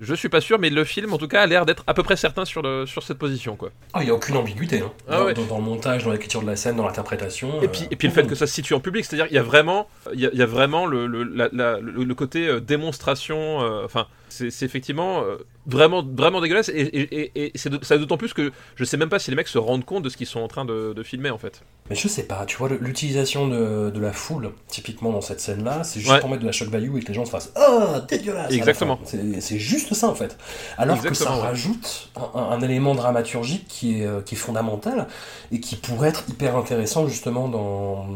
[0.00, 2.04] Je suis pas sûr, mais le film, en tout cas, a l'air d'être à peu
[2.04, 3.56] près certain sur, le, sur cette position.
[3.56, 3.70] quoi.
[3.92, 4.80] Ah, il n'y a aucune ambiguïté.
[4.80, 4.92] Hein.
[5.08, 7.60] Ah dans, le montage, dans l'écriture de la scène, dans l'interprétation.
[7.62, 9.34] Et, puis, euh, et puis le fait que ça se situe en public, c'est-à-dire qu'il
[9.34, 13.58] y a vraiment, il y a, vraiment le, le, le, côté démonstration.
[13.84, 18.84] Enfin, c'est effectivement euh, vraiment, vraiment dégueulasse et, et, c'est ça d'autant plus que je
[18.84, 20.64] sais même pas si les mecs se rendent compte de ce qu'ils sont en train
[20.64, 21.62] de, filmer en fait.
[21.88, 26.00] Mais je sais pas, tu vois, l'utilisation de, la foule, typiquement dans cette scène-là, c'est
[26.00, 28.52] juste pour mettre de la shock value et que les gens se fassent Oh, dégueulasse
[28.52, 29.00] Exactement.
[29.04, 30.36] C'est juste ça en fait.
[30.76, 35.06] Alors que ça rajoute un, élément dramaturgique qui est, euh, qui est fondamental
[35.52, 38.06] et qui pourrait être hyper intéressant justement dans,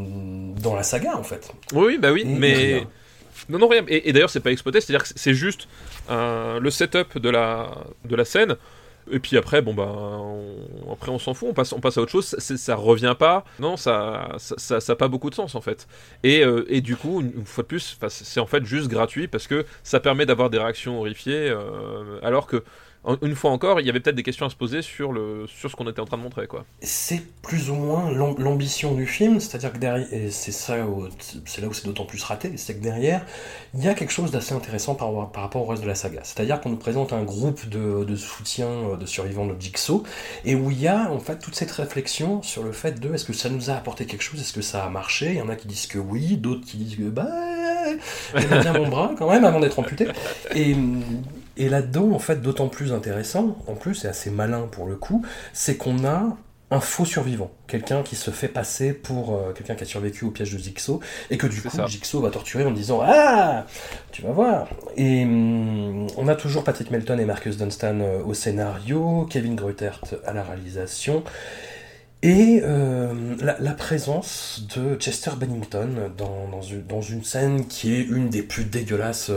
[0.60, 1.52] dans la saga en fait.
[1.72, 2.86] Oui, bah oui, mais.
[3.48, 3.84] Non, non, rien.
[3.88, 5.68] Et, d'ailleurs, c'est pas exploité, c'est-à-dire que c'est juste
[6.10, 7.70] le setup de la,
[8.04, 8.56] de la scène.
[9.10, 9.90] Et puis après, bon bah,
[10.92, 12.26] après on s'en fout, on passe, on passe à autre chose.
[12.38, 13.44] Ça, ça revient pas.
[13.58, 15.88] Non, ça, ça, ça, pas beaucoup de sens en fait.
[16.22, 19.46] Et, euh, et du coup, une, fois de plus, c'est en fait juste gratuit parce
[19.46, 22.62] que ça permet d'avoir des réactions horrifiées, euh, alors que
[23.22, 25.70] une fois encore, il y avait peut-être des questions à se poser sur, le, sur
[25.70, 26.46] ce qu'on était en train de montrer.
[26.46, 26.64] quoi.
[26.80, 30.76] C'est plus ou moins l'ambition du film, c'est-à-dire que derrière, c'est ça,
[31.44, 33.26] c'est là où c'est d'autant plus raté, c'est que derrière,
[33.74, 36.20] il y a quelque chose d'assez intéressant par, rapport au reste de la saga.
[36.22, 40.04] C'est-à-dire qu'on nous présente un groupe de, soutien euh, de survivants de Jigsaw,
[40.44, 43.24] et où il y a en fait toute cette réflexion sur le fait de est-ce
[43.24, 45.48] que ça nous a apporté quelque chose, est-ce que ça a marché Il y en
[45.48, 47.26] a qui disent que oui, d'autres qui disent que bah,
[48.36, 50.06] j'ai bien mon bras quand même avant d'être amputé.
[51.56, 55.24] Et là-dedans, en fait, d'autant plus intéressant, en plus, et assez malin pour le coup,
[55.52, 56.36] c'est qu'on a
[56.70, 60.30] un faux survivant, quelqu'un qui se fait passer pour euh, quelqu'un qui a survécu au
[60.30, 61.00] piège de Jigsaw,
[61.30, 63.66] et que du coup Jigsaw va torturer en disant Ah!
[64.10, 64.68] Tu vas voir.
[64.96, 70.00] Et hum, on a toujours Patrick Melton et Marcus Dunstan euh, au scénario, Kevin Greutert
[70.24, 71.24] à la réalisation,
[72.22, 77.94] Et euh, la, la présence de Chester Bennington dans, dans, une, dans une scène qui
[77.94, 79.30] est une des plus dégueulasses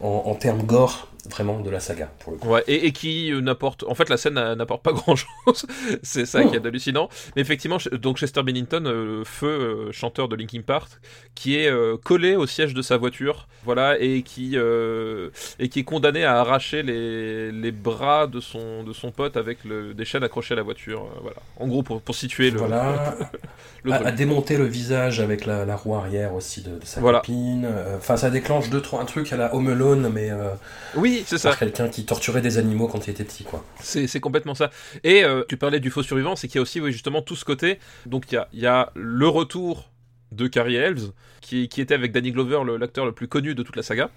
[0.00, 2.48] en, en termes gore vraiment de la saga pour le coup.
[2.48, 3.84] Ouais, et, et qui euh, n'apporte.
[3.84, 5.66] En fait, la scène n'a- n'apporte pas grand chose.
[6.02, 7.08] c'est ça qui est hallucinant.
[7.36, 10.90] Mais effectivement, donc Chester Bennington, euh, feu euh, chanteur de Linkin Park,
[11.34, 15.80] qui est euh, collé au siège de sa voiture, voilà, et qui euh, et qui
[15.80, 20.04] est condamné à arracher les, les bras de son de son pote avec le, des
[20.04, 21.02] chaînes accrochées à la voiture.
[21.04, 21.36] euh, voilà.
[21.56, 22.58] En gros, pour, pour situer le.
[22.58, 23.16] Voilà,
[23.82, 24.06] truc.
[24.06, 27.18] à démonter le visage avec la, la roue arrière aussi de, de sa Voilà.
[27.20, 27.64] copine.
[27.64, 30.50] Euh, Enfin, ça déclenche deux, trois, un truc à la Home Alone, mais euh,
[30.96, 31.54] Oui, c'est ça.
[31.56, 33.64] quelqu'un qui torturait des animaux quand il était petit, quoi.
[33.80, 34.70] C'est complètement ça.
[35.04, 37.36] Et euh, tu parlais du faux survivant, c'est qu'il y a aussi oui, justement tout
[37.36, 37.78] ce côté.
[38.06, 39.90] Donc il y a, y a le retour
[40.32, 41.10] de Carrie Elves,
[41.40, 44.10] qui, qui était avec Danny Glover, le- l'acteur le plus connu de toute la saga.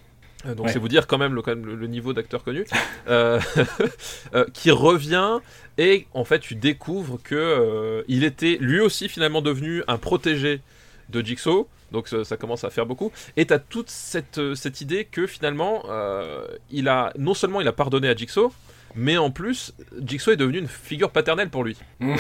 [0.46, 0.72] Euh, Donc Ouais.
[0.74, 2.66] c'est vous dire quand même le, quand même le, le niveau d'acteur connu,
[3.08, 3.40] Euh,
[4.34, 5.40] euh, qui revient
[5.78, 10.62] et en fait tu découvres que euh, il était lui aussi finalement devenu un protégé
[11.10, 11.68] de Jigsaw.
[11.92, 13.12] Donc ça, ça commence à faire beaucoup.
[13.38, 17.72] Et t'as toute cette, cette idée que finalement, euh, il a non seulement il a
[17.72, 18.52] pardonné à Jigsaw,
[18.96, 19.74] mais en plus,
[20.04, 21.78] Jigsaw est devenu une figure paternelle pour lui.
[22.00, 22.16] Mm.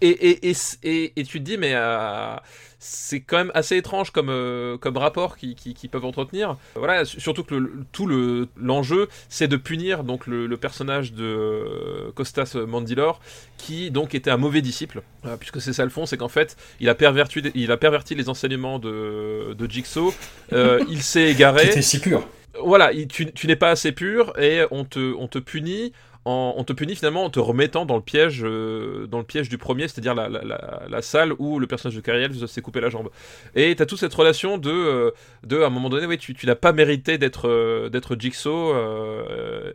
[0.00, 0.52] Et, et,
[0.84, 2.36] et, et, tu te dis, mais euh,
[2.78, 6.56] c'est quand même assez étrange comme, euh, comme rapport qu'ils qui, qui peuvent entretenir.
[6.76, 11.24] Voilà, surtout que le, tout le- l'enjeu, c'est de punir donc le, le personnage de
[11.24, 13.20] euh, Costas Mandylor,
[13.56, 15.02] qui donc était un mauvais disciple,
[15.40, 18.28] puisque c'est ça le fond, c'est qu'en fait, il a, perverti, il a perverti les
[18.28, 20.14] enseignements de, de Jigsaw,
[20.52, 22.22] il s'est égaré était si pur.
[22.62, 25.92] voilà, il- tu, tu n'es pas assez pur et on te, on te punit.
[26.28, 29.48] En, on te punit finalement en te remettant dans le piège, euh, dans le piège
[29.48, 33.08] du premier, c'est-à-dire la, salle où le personnage de Carrie Elves s'est coupé la jambe.
[33.54, 35.10] Et t'as toute cette relation de, euh,
[35.46, 38.74] de à un moment donné, tu, n'as pas mérité d'être, euh, d'être Jigsaw,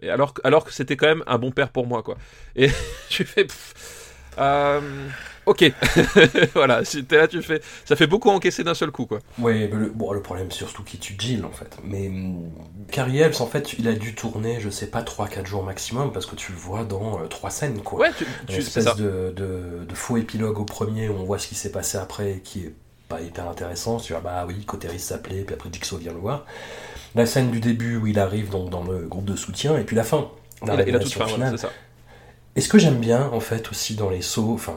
[0.08, 2.18] alors, que- alors que c'était quand même un bon père pour moi, quoi.
[2.56, 2.68] Et
[3.10, 3.48] tu fais,
[4.40, 4.82] euh,
[5.46, 5.72] ok,
[6.54, 6.82] voilà,
[7.12, 9.20] là, tu fais, ça fait beaucoup encaisser d'un seul coup, quoi.
[9.40, 11.78] Ouais, le, bon, le problème, c'est surtout qu'il tue Jill, en fait.
[11.84, 12.50] Mais hum,
[12.92, 16.26] Carrie Elves, en fait, il a dû tourner, je sais pas, 3-4 jours maximum, parce
[16.26, 18.00] que tu le vois dans euh, trois scènes, quoi.
[18.00, 18.94] Ouais, tu, Une tu, espèce ça.
[18.96, 22.42] de, de, de faux épilogue au premier où on voit ce qui s'est passé après
[22.44, 22.74] qui est
[23.10, 23.98] pas hyper intéressant.
[23.98, 26.46] Tu vois, bah oui, Coteris s'appelait, puis après Jigsaw vient le voir.
[27.16, 29.96] La scène du début où il arrive donc dans le groupe de soutien, et puis
[29.96, 30.30] la fin.
[30.66, 31.60] Et la, et la toute révélation fin, voilà, finale.
[31.60, 31.74] c'est ça.
[32.56, 34.76] Et ce que j'aime bien, en fait, aussi dans les sauts, enfin,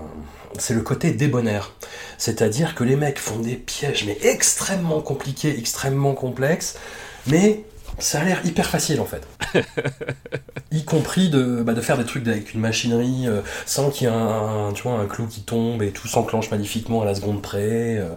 [0.59, 1.73] c'est le côté débonnaire.
[2.17, 6.79] C'est-à-dire que les mecs font des pièges, mais extrêmement compliqués, extrêmement complexes,
[7.27, 7.65] mais
[7.99, 9.27] ça a l'air hyper facile, en fait.
[10.73, 14.11] y compris de, bah, de faire des trucs avec une machinerie, euh, sans qu'il y
[14.11, 17.15] ait un, un- tu vois, un clou qui tombe et tout s'enclenche magnifiquement à la
[17.15, 17.99] seconde près.
[17.99, 18.11] euh,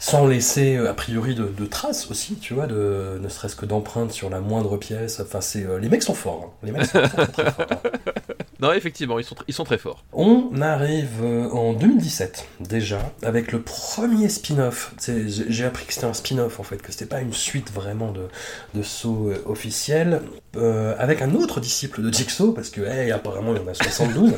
[0.00, 3.66] sans laisser euh, a priori de, de traces aussi, tu vois, de, ne serait-ce que
[3.66, 5.20] d'empreintes sur la moindre pièce.
[5.20, 6.46] Enfin, c'est euh, les mecs sont forts.
[6.46, 6.66] hein.
[6.66, 7.66] Les mecs sont très, forts.
[7.70, 7.76] hein.
[8.60, 10.04] Non, effectivement, ils sont, ils sont très forts.
[10.12, 14.92] On arrive euh, en 2017 déjà avec le premier spin-off.
[15.26, 18.28] J'ai appris que c'était un spin-off en fait, que c'était pas une suite vraiment de,
[18.74, 20.20] de saut officiel,
[20.56, 23.72] euh, avec un autre disciple de Jigsaw parce que hey, apparemment il y en a
[23.74, 24.34] 72.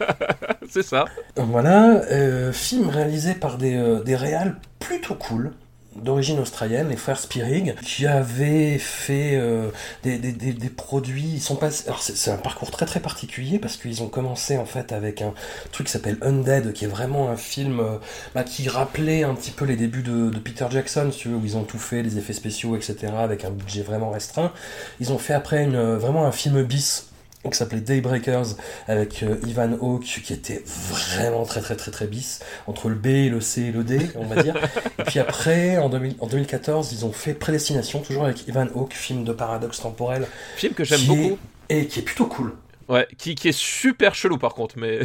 [0.70, 1.06] C'est ça.
[1.36, 5.52] voilà, euh, film réalisé par des, euh, des réals plutôt cool.
[5.96, 9.70] D'origine australienne, les frères Spirig, qui avaient fait euh,
[10.04, 11.28] des, des, des, produits.
[11.34, 11.58] Ils sont.
[11.60, 15.32] Alors c'est un parcours très très particulier parce qu'ils ont commencé en fait avec un
[15.72, 17.96] truc qui s'appelle Undead, qui est vraiment un film euh,
[18.32, 21.78] bah, qui rappelait un petit peu les débuts de, Peter Jackson, où ils ont tout
[21.78, 24.52] fait, les effets spéciaux, etc., avec un budget vraiment restreint.
[25.00, 27.08] Ils ont fait après une, euh, vraiment un film bis
[27.44, 28.46] qui s'appelait Daybreakers
[28.88, 33.30] avec euh, Ivan Hawke qui était vraiment très très très très bis entre le B,
[33.30, 34.56] le C et le D on va dire
[34.98, 38.92] et puis après en, 2000 en 2014 ils ont fait Prédestination toujours avec Ivan Hawke
[38.92, 40.26] film de paradoxe temporel
[40.56, 41.38] Film que j'aime beaucoup.
[41.70, 42.52] est- et qui est plutôt cool
[42.88, 45.00] Ouais, qui, qui est super chelou par contre, mais.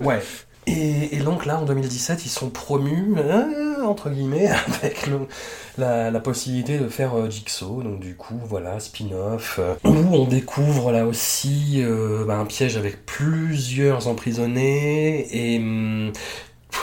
[0.00, 0.22] Ouais.
[0.68, 4.48] Et, et donc là, en 2017, ils sont promus, euh, entre guillemets,
[4.82, 5.26] avec le-
[5.78, 7.82] la, la possibilité de faire euh, Jigsaw.
[7.82, 12.76] Donc du coup, voilà, spin-off, euh, où on découvre là aussi euh, bah, un piège
[12.76, 15.26] avec plusieurs emprisonnés.
[15.30, 16.12] Et hum,
[16.70, 16.82] pff,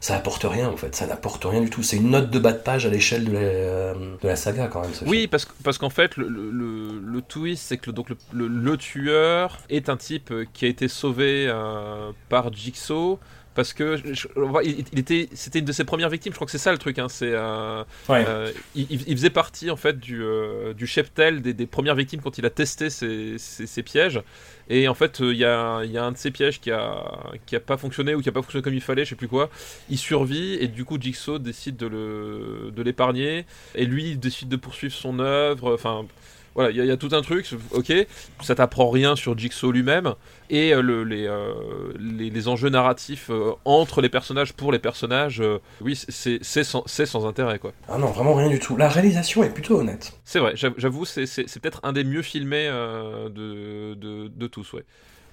[0.00, 1.82] ça apporte rien en fait, ça n'apporte rien du tout.
[1.82, 4.82] C'est une note de bas de page à l'échelle de, la, de la saga quand
[4.82, 4.92] même.
[4.92, 8.08] ce Oui, parce, parce qu'en fait, le, le, le- le twist, c'est que le, donc
[8.32, 13.18] le, tueur est un type qui a été sauvé euh, par Jigsaw.
[13.54, 14.26] Parce que je-
[14.64, 16.32] il, il était, c'était une de ses premières victimes.
[16.32, 16.98] Je crois que c'est ça le truc.
[16.98, 18.24] Hein, c'est, euh, Ouais.
[18.26, 22.36] euh, il, faisait partie en fait du, euh, du cheptel des, des premières victimes quand
[22.36, 24.20] il a testé ses, ses- ses pièges.
[24.68, 27.04] Et en fait, il y, a, y a un de ces pièges qui a,
[27.46, 29.28] qui a pas fonctionné ou qui a pas fonctionné comme il fallait, je sais plus
[29.28, 29.50] quoi.
[29.90, 33.44] Il survit et du coup Jigsaw décide de le, de l'épargner
[33.74, 35.74] et lui il décide de poursuivre son œuvre.
[35.74, 36.06] Enfin,
[36.54, 37.92] Voilà, il y, a- il y a tout un truc, ok,
[38.42, 40.14] ça t'apprend rien sur Jigsaw lui-même,
[40.50, 41.52] et euh, le- les, euh,
[41.98, 45.42] les, les enjeux narratifs euh, entre les personnages, pour les personnages,
[45.80, 47.72] oui, c'est sans, sans intérêt, quoi.
[47.88, 48.76] Ah non, vraiment rien du tout.
[48.76, 50.12] La réalisation est plutôt honnête.
[50.24, 51.24] C'est vrai, j'av- j'avoue, c'est
[51.60, 54.84] peut-être un des mieux filmés de, de, de tous, ouais.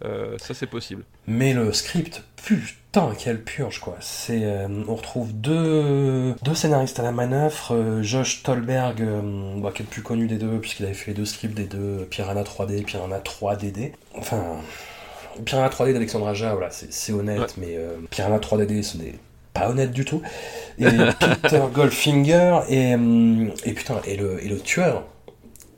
[0.03, 1.03] Euh, ça, c'est possible.
[1.27, 3.97] Mais le script, putain, quelle purge quoi.
[3.99, 7.69] C'est, euh, on retrouve deux, deux scénaristes à la manœuvre.
[7.75, 9.03] euh, Josh Tolberg,
[9.57, 11.65] bah, qui est le plus connu des deux, puisqu'il avait fait les deux scripts des
[11.65, 13.91] deux Piranha 3D, Piranha 3DD.
[14.15, 14.43] Enfin,
[15.45, 17.47] Piranha 3D d'Alexandre Aja, voilà, c'est honnête, Ouais.
[17.57, 17.77] mais
[18.09, 19.15] Piranha 3DD, ce n'est
[19.53, 20.21] pas honnête du tout.
[20.79, 20.85] Et
[21.43, 22.91] Peter Goldfinger, et,
[23.65, 25.03] et putain, et le, et le tueur.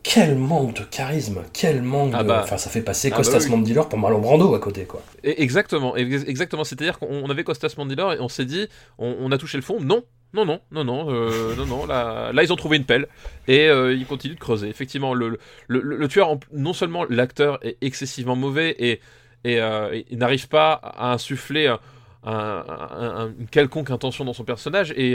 [0.04, 2.28] Quel manque de charisme, quel manque Ah de...
[2.28, 2.42] bah.
[2.44, 3.52] Enfin, ça fait passer Ah Costas bah oui.
[3.52, 5.02] Mandylor pour Marlon Brando à côté, quoi.
[5.24, 6.66] Et exactement, ex- exactement.
[6.66, 9.64] C'est-à-dire qu'on on avait Costas Mandylor et on s'est dit, on, on a touché le
[9.64, 9.80] fond.
[9.80, 11.86] Non, non, non, non, non, euh, non, non.
[11.86, 13.08] Là, là, ils ont trouvé une pelle
[13.48, 14.68] et euh, ils continuent de creuser.
[14.68, 15.30] Effectivement, le,
[15.68, 19.00] le, le- le tueur, non seulement l'acteur est excessivement mauvais et,
[19.46, 21.80] et, euh, il n'arrive pas à insuffler un-
[22.26, 25.14] un- un- un- une quelconque intention dans son personnage et,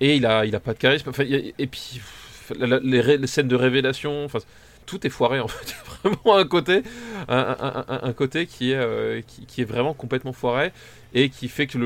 [0.00, 1.10] et il a, il a pas de charisme.
[1.10, 2.22] Enfin, et puis pff,
[2.54, 4.38] les scènes de révélation, enfin,
[4.86, 5.74] tout est foiré en fait.
[6.04, 6.82] Vraiment un côté,
[7.28, 10.72] un, un- côté qui est, euh, qui, est vraiment complètement foiré
[11.14, 11.78] et qui fait que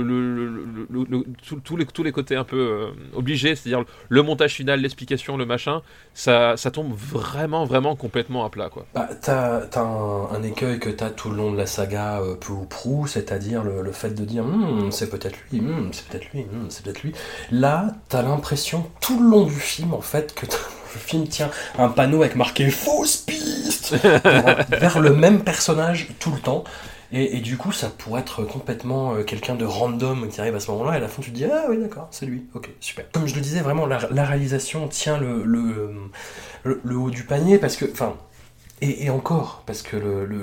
[1.62, 5.46] tous les, tous les côtés un peu euh, obligés, c'est-à-dire le montage final, l'explication, le
[5.46, 5.80] machin,
[6.12, 8.84] ça, ça tombe vraiment, vraiment complètement à plat quoi.
[8.94, 12.53] Bah, t'as t'as un, écueil que t'as tout le long de la saga, euh, peu
[12.53, 16.42] ou prou, c'est-à-dire le, fait de dire Hmm, c'est peut-être lui, hmm, c'est peut-être lui,
[16.42, 17.12] hmm, c'est peut-être lui.
[17.51, 20.46] Là, t'as l'impression tout le long du film, en fait, que
[20.95, 23.95] le film tient un panneau avec marqué fausse piste
[24.70, 26.64] vers, le même personnage tout le temps.
[27.12, 30.61] Et, et du coup, ça pourrait être complètement euh, quelqu'un de random qui arrive à
[30.61, 32.70] ce moment-là, et à la fin, tu te dis Ah oui, d'accord, c'est lui, ok,
[32.78, 33.05] super.
[33.11, 35.93] Comme je le disais, vraiment, la, la réalisation tient le, le,
[36.64, 38.14] le, le haut du panier parce que, enfin,
[38.80, 39.97] et, et encore, parce que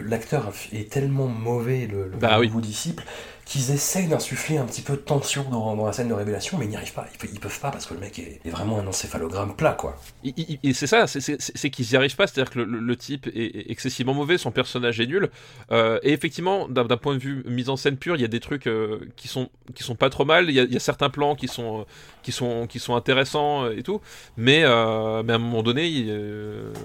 [0.07, 2.49] l'acteur est tellement mauvais, le, Bah oui.
[2.61, 3.03] disciple,
[3.47, 6.65] qu'ils essayent d'insuffler un petit peu de tension dans, dans la scène de révélation, mais
[6.65, 7.07] ils n'y arrivent pas.
[7.23, 9.95] Ils, ils peuvent pas parce que le mec est, vraiment un encéphalogramme plat, quoi.
[10.23, 14.37] Et c'est ça, c'est- qu'ils n'y arrivent pas, c'est-à-dire que le, type est, excessivement mauvais,
[14.37, 15.29] son personnage est nul.
[15.71, 18.41] Euh, et effectivement, d'un point de vue mise en scène pure, il y a des
[18.41, 20.49] trucs euh, qui sont qui sont pas trop mal.
[20.49, 21.83] Il y a, certains plans qui sont euh,
[22.23, 24.01] qui sont qui sont intéressants et tout.
[24.35, 26.13] Mais mais à un moment donné, il,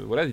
[0.06, 0.26] voilà,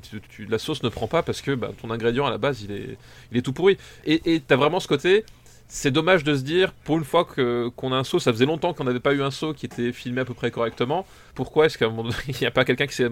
[0.48, 2.98] la sauce ne prend pas parce que bah, ton ingrédient à la base, il est
[3.32, 3.78] il est tout pourri.
[4.06, 5.26] Et et t'as vraiment ce côté.
[5.72, 8.74] C'est dommage de se dire, pour une fois qu'on a un saut, ça faisait longtemps
[8.74, 11.06] qu'on n'avait pas eu un saut qui était filmé à peu près correctement.
[11.36, 13.10] Pourquoi est-ce qu'à un moment il n'y a pas quelqu'un qui s'est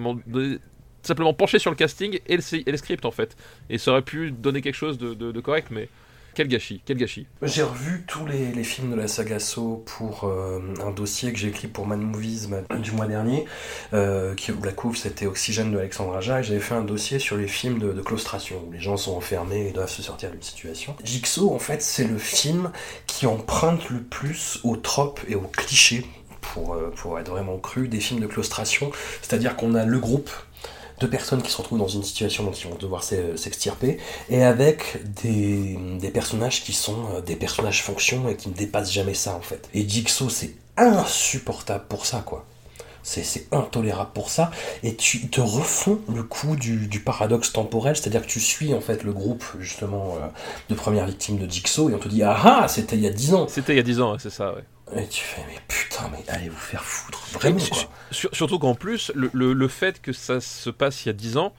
[1.03, 3.37] simplement penché sur le casting et le, et script en fait?
[3.69, 5.87] Et ça aurait pu donner quelque chose de correct, mais
[6.37, 7.25] quel gâchis, quel gâchis.
[7.41, 11.47] J'ai revu tous les, films de la saga Saw pour euh, un dossier que j'ai
[11.47, 13.45] écrit pour Mad Movies du mois dernier,
[13.93, 17.37] euh, qui, la couve c'était Oxygène de Alexandre Aja, et j'avais fait un dossier sur
[17.37, 20.43] les films de, de claustration, où les gens sont enfermés et doivent se sortir d'une
[20.43, 20.95] situation.
[21.03, 22.71] Jigsaw, en fait, c'est le film
[23.07, 26.05] qui emprunte le plus aux tropes et aux clichés,
[26.53, 28.91] pour, euh, pour être vraiment cru, des films de claustration,
[29.23, 30.29] c'est-à-dire qu'on a le groupe
[30.99, 34.43] de personnes qui se retrouvent dans une situation dont ils vont devoir s'e- s'extirper, et
[34.43, 39.13] avec des, des personnages qui sont euh, des personnages fonction et qui ne dépassent jamais
[39.13, 39.69] ça en fait.
[39.73, 42.45] Et Jigsaw c'est insupportable pour ça quoi.
[43.03, 44.51] C'est intolérable pour ça.
[44.83, 48.81] Et tu te refont le coup du, du paradoxe temporel, c'est-à-dire que tu suis en
[48.81, 50.27] fait le groupe justement euh,
[50.67, 53.11] de premières victimes de Jigsaw et on te dit ah ah c'était il y a
[53.11, 53.47] 10 ans.
[53.47, 54.63] C'était il y a 10 ans, c'est ça, ouais.
[54.95, 57.89] Et tu fais mais putain mais allez vous faire foutre vraiment quoi.
[58.11, 61.13] sur- surtout qu'en plus, le, le- le fait que ça se passe il y a
[61.13, 61.53] 10 ans,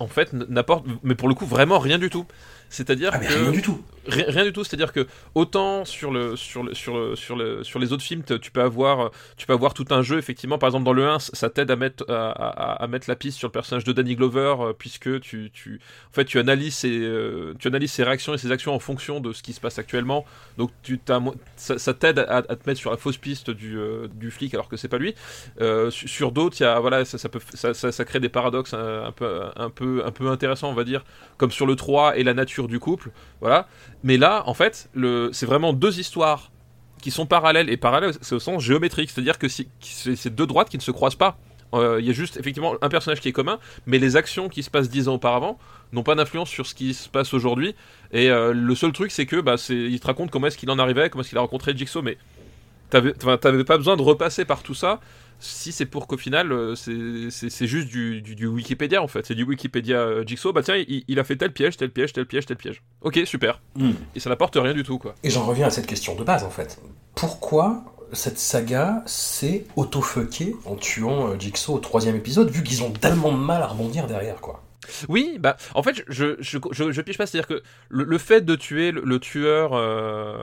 [0.00, 2.26] en fait, n'apporte, mais pour le coup, vraiment rien du tout.
[2.70, 3.82] C'est-à-dire Ah mais que rien du tout.
[4.08, 7.78] Rien, du tout, c'est-à-dire que autant sur le sur le sur le sur le sur
[7.78, 10.58] les autres films, tu peux avoir tu peux avoir tout un jeu effectivement.
[10.58, 13.52] Par exemple dans le 1, ça t'aide à mettre à, mettre la piste sur le
[13.52, 15.80] personnage de Danny Glover euh, puisque tu tu
[16.10, 19.20] en fait tu analyses ses euh, tu analyses ses réactions et ses actions en fonction
[19.20, 20.24] de ce qui se passe actuellement.
[20.56, 20.98] Donc tu
[21.56, 24.68] ça, ça t'aide à, te mettre sur la fausse piste du euh, du flic alors
[24.68, 25.14] que c'est pas lui.
[25.90, 29.12] Su- sur d'autres, il a voilà ça, peut ça, ça, crée des paradoxes un, un
[29.12, 31.04] peu un peu un peu intéressants on va dire
[31.36, 33.10] comme sur le 3 et la nature du couple.
[33.40, 33.68] Voilà.
[34.02, 34.90] Mais là, en fait,
[35.32, 36.50] c'est vraiment deux histoires
[37.00, 40.76] qui sont parallèles et parallèles, c'est au sens géométrique, c'est-à-dire que c'est deux droites qui
[40.76, 41.38] ne se croisent pas.
[41.74, 44.62] Euh, Il y a juste effectivement un personnage qui est commun, mais les actions qui
[44.62, 45.58] se passent dix ans auparavant
[45.92, 47.74] n'ont pas d'influence sur ce qui se passe aujourd'hui.
[48.12, 50.78] Et euh, le seul truc, c'est que bah, il te raconte comment est-ce qu'il en
[50.78, 52.18] arrivait, comment est-ce qu'il a rencontré Jigsaw, mais
[52.90, 55.00] t'avais pas besoin de repasser par tout ça
[55.40, 59.26] si c'est pour qu'au final euh, c'est- juste du, du- du Wikipédia en fait.
[59.26, 60.52] C'est du Wikipédia euh, Jigsaw.
[60.52, 62.82] Bah tiens il, il a fait tel piège tel piège tel piège tel piège.
[63.02, 63.60] Ok super.
[63.76, 63.92] Hmm.
[64.14, 65.14] et ça n'apporte rien du tout quoi.
[65.22, 66.80] Et j'en reviens à cette question de base en fait.
[67.14, 72.90] Pourquoi cette saga s'est auto-fuckée en tuant euh, Jigsaw au troisième épisode, vu qu'ils ont
[72.90, 74.62] tellement de mal à rebondir derrière quoi?
[75.08, 78.54] Oui, bah en fait je je, je, je pas, c'est-à-dire que le, le fait de
[78.56, 80.38] tuer le, le tueur euh,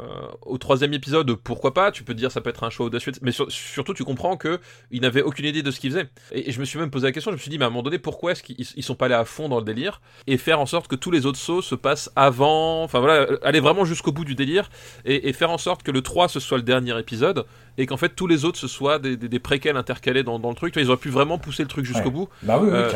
[0.46, 3.12] au troisième épisode, pourquoi pas Tu peux te dire ça peut être un choix audacieux,
[3.22, 4.60] mais sur- surtout tu comprends que
[4.92, 6.08] il n'avait aucune idée de ce qu'il faisait.
[6.32, 7.68] Et, et je me suis même posé la question, je me suis dit mais à
[7.68, 10.02] un moment donné pourquoi est-ce qu'ils ils sont pas allés à fond dans le délire
[10.28, 13.60] et faire en sorte que tous les autres sauts se passent avant, enfin voilà, aller
[13.60, 14.70] vraiment jusqu'au bout du délire
[15.06, 17.46] et, et faire en sorte que le 3 ce soit le dernier épisode
[17.78, 20.50] et qu'en fait tous les autres ce soit des, des, des préquels intercalés dans, dans
[20.50, 20.74] le truc.
[20.74, 22.12] Tu vois, Ils auraient pu vraiment pousser le truc jusqu'au Ouais.
[22.12, 22.92] bout Bah oui, Euh,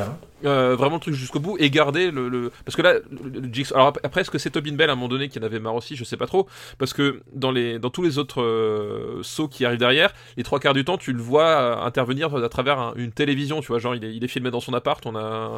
[0.46, 4.00] euh, vraiment le truc jusqu'au et garder le, parce que là le, le alors ap-
[4.04, 5.96] après est-ce que c'est Tobin Bell à un moment donné qui en avait marre aussi?
[5.96, 6.48] Je sais pas trop.
[6.78, 10.60] Parce que dans les dans tous les autres euh, sauts qui arrivent derrière les trois
[10.60, 13.80] quarts du temps tu le vois euh, intervenir à travers un- une télévision tu vois.
[13.80, 15.52] Genre il est, il est filmé dans son appart on a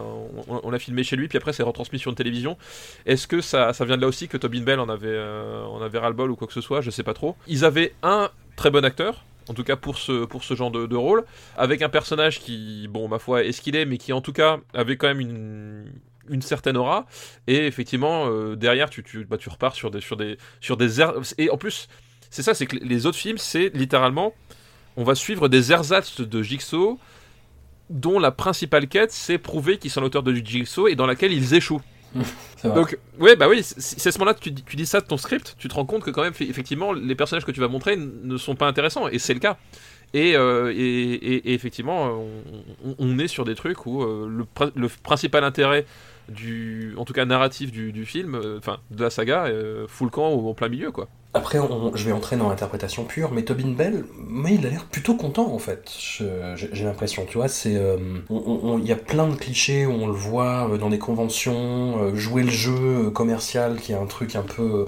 [0.47, 2.57] on, on l'a filmé chez lui puis après c'est retransmis sur une télévision.
[3.05, 5.81] Est-ce que ça ça vient de là aussi que Tobin Bell en avait euh, en
[5.81, 6.81] avait ras le bol ou quoi que ce soit?
[6.81, 7.35] Je sais pas trop.
[7.47, 10.95] Ils avaient un très bon acteur en tout cas pour ce, pour ce genre de,
[10.95, 11.23] rôle,
[11.57, 14.33] avec un personnage qui, bon, ma foi, est ce qu'il est, mais qui en tout
[14.33, 15.91] cas avait quand même une,
[16.29, 17.05] une certaine aura.
[17.47, 21.01] Et effectivement, euh, derrière, tu, tu, bah, tu repars sur des, sur des, sur des
[21.37, 21.87] Et en plus,
[22.29, 24.33] c'est ça, c'est que les autres films, c'est littéralement,
[24.97, 26.99] on va suivre des ersatz de Jigsaw
[27.89, 31.53] dont la principale quête, c'est prouver qu'ils sont l'auteur de Jigsaw et dans laquelle ils
[31.53, 31.81] échouent.
[32.63, 35.55] Donc, ouais, bah oui, c'est à ce moment-là que tu, dis- ça de ton script,
[35.57, 38.37] tu te rends compte que quand même, effectivement, les personnages que tu vas montrer ne
[38.37, 39.57] sont pas intéressants, et c'est le cas.
[40.13, 40.79] Et, euh, et,
[41.13, 42.21] et- effectivement,
[42.99, 45.85] on, est sur des trucs où euh, le, prin- le principal intérêt
[46.29, 49.47] du, en tout cas narratif du, film, euh, enfin de la saga,
[49.87, 51.07] fout le camp en plein milieu, quoi.
[51.33, 51.59] Après,
[51.95, 55.53] je vais entrer dans l'interprétation pure, mais Tobin Bell, mais il a l'air plutôt content
[55.53, 55.89] en fait.
[55.97, 57.97] J'ai l'impression, tu vois, c'est, euh,
[58.29, 62.15] il y a plein de clichés où on le voit euh, dans des conventions, euh,
[62.15, 64.87] jouer le jeu commercial, qui est un truc un peu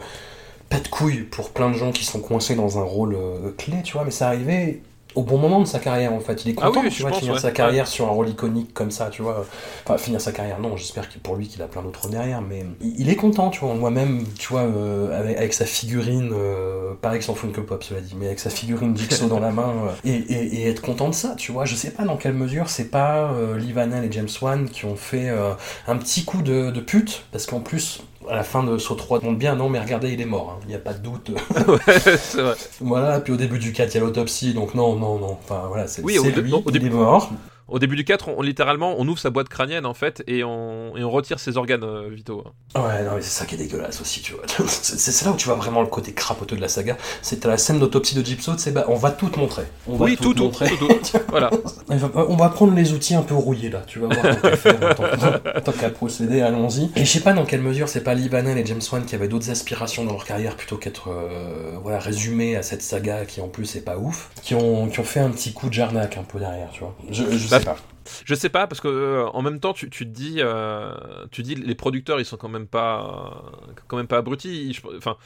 [0.70, 3.18] pas de couilles pour plein de gens qui sont coincés dans un rôle
[3.58, 4.82] clé, tu vois, mais ça arrivait
[5.16, 6.46] au bon moment de sa carrière en fait.
[6.46, 7.40] Il est Ah content, oui, tu vois, de finir ouais.
[7.40, 9.46] sa carrière sur un rôle iconique comme ça, tu vois.
[9.86, 12.66] Enfin, finir sa carrière, non, j'espère que pour lui qu'il a plein d'autres derrière, mais
[12.82, 13.74] il est content, tu vois.
[13.76, 17.84] Moi-même, tu vois, euh, avec, avec sa figurine, euh, pareil que s'en fout que pop,
[17.84, 20.82] cela dit, mais avec sa figurine Jigsaw dans la main, euh, et, et- et être
[20.82, 21.66] content de ça, tu vois.
[21.66, 24.86] Je sais pas dans quelle mesure c'est pas euh, Lee Vanell et James Wan qui
[24.86, 25.54] ont fait euh,
[25.88, 29.22] un petit coup de, de pute, parce qu'en plus, à la fin de Saut 3,
[29.22, 30.60] montre bien, non, mais regardez, il est mort, hein.
[30.66, 31.30] il n'y a pas de doute.
[31.68, 32.56] ouais, c'est vrai.
[32.82, 35.38] voilà, puis au début du 4, il y a l'autopsie, donc non, non, non.
[35.44, 37.32] Enfin, voilà, c'est Oui, lui, non, au il début- est mort.
[37.74, 40.96] Au début du 4, on, littéralement, on ouvre sa boîte crânienne, en fait, et on,
[40.96, 42.44] et on retire ses organes euh, vitaux.
[42.76, 44.44] Ouais, non, mais c'est ça qui est dégueulasse aussi, tu vois.
[44.68, 46.98] C'est là où tu vois vraiment le côté crapoteux de la saga.
[47.24, 49.64] C'est à la scène d'autopsie de Jigsaw, c'est bah, on va tout te montrer.
[49.88, 50.70] On va Oui, tout, tout, montrer.
[50.70, 51.18] tout, tout.
[51.30, 51.50] Voilà.
[51.90, 56.42] On va prendre les outils un peu rouillés là, tu vas voir tant qu'à procéder,
[56.42, 56.92] allons-y.
[56.96, 59.16] Et je sais pas dans quelle mesure c'est pas Lee Vanell et James Wan qui
[59.16, 63.42] avaient d'autres aspirations dans leur carrière plutôt qu'être euh, voilà, résumés à cette saga qui
[63.42, 66.18] en plus est pas ouf, qui ont, qui ont fait un petit coup de jarnac
[66.18, 66.96] un peu derrière, tu vois.
[67.10, 67.78] Je, je Bah, pas.
[68.26, 70.94] Je sais pas parce que euh, en même temps tu, tu te dis euh,
[71.32, 73.52] tu dis les producteurs ils sont quand même pas
[73.88, 74.74] quand même pas abrutis.
[74.74, 75.18] Je- Enfin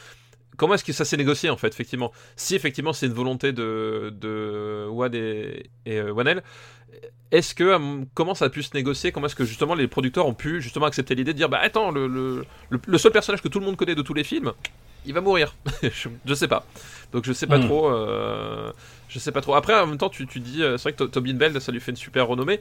[0.57, 2.11] comment est-ce que ça s'est négocié en fait effectivement?
[2.35, 6.43] Si effectivement c'est une volonté de de Wad et, et euh, Wanel,
[7.31, 9.11] est-ce que euh, comment ça a pu se négocier?
[9.11, 11.91] Comment est-ce que justement les producteurs ont pu justement accepter l'idée de dire bah attends
[11.91, 14.53] le, le, seul personnage que tout le monde connaît de tous les films
[15.05, 15.55] il va mourir.
[15.83, 16.65] je, je sais pas.
[17.13, 17.65] Donc je sais pas Hmm.
[17.65, 17.89] trop.
[19.09, 19.55] Je sais pas trop.
[19.55, 21.71] Après, en même temps, tu, tu dis, euh, c'est vrai que To- Tobin Bell, ça
[21.71, 22.59] lui fait une super renommée.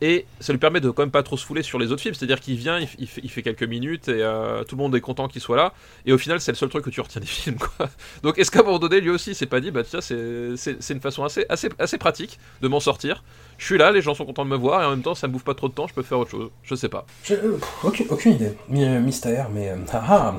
[0.00, 2.14] Et ça lui permet de quand même pas trop se fouler sur les autres films.
[2.14, 4.94] C'est-à-dire qu'il vient, il, il fait, il fait quelques minutes et euh, tout le monde
[4.96, 5.72] est content qu'il soit là.
[6.04, 7.56] Et au final, c'est le seul truc que tu retiens des films.
[7.58, 7.88] Quoi.
[8.24, 11.00] Donc est-ce qu'à un moment donné, lui aussi, c'est pas dit, bah tiens, c'est une
[11.00, 13.22] façon assez, assez, assez pratique de m'en sortir.
[13.56, 15.28] Je suis là, les gens sont contents de me voir et en même temps, ça
[15.28, 16.50] me bouffe pas trop de temps, je peux faire autre chose.
[16.64, 17.06] Je sais pas.
[17.22, 18.52] Je- euh, aucune, aucune idée.
[18.68, 20.34] Mystère, mais ah, ah,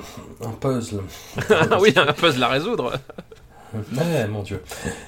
[0.46, 1.02] un puzzle.
[1.50, 2.92] ah oui, un puzzle à résoudre.
[3.96, 4.62] Ouais, mon dieu.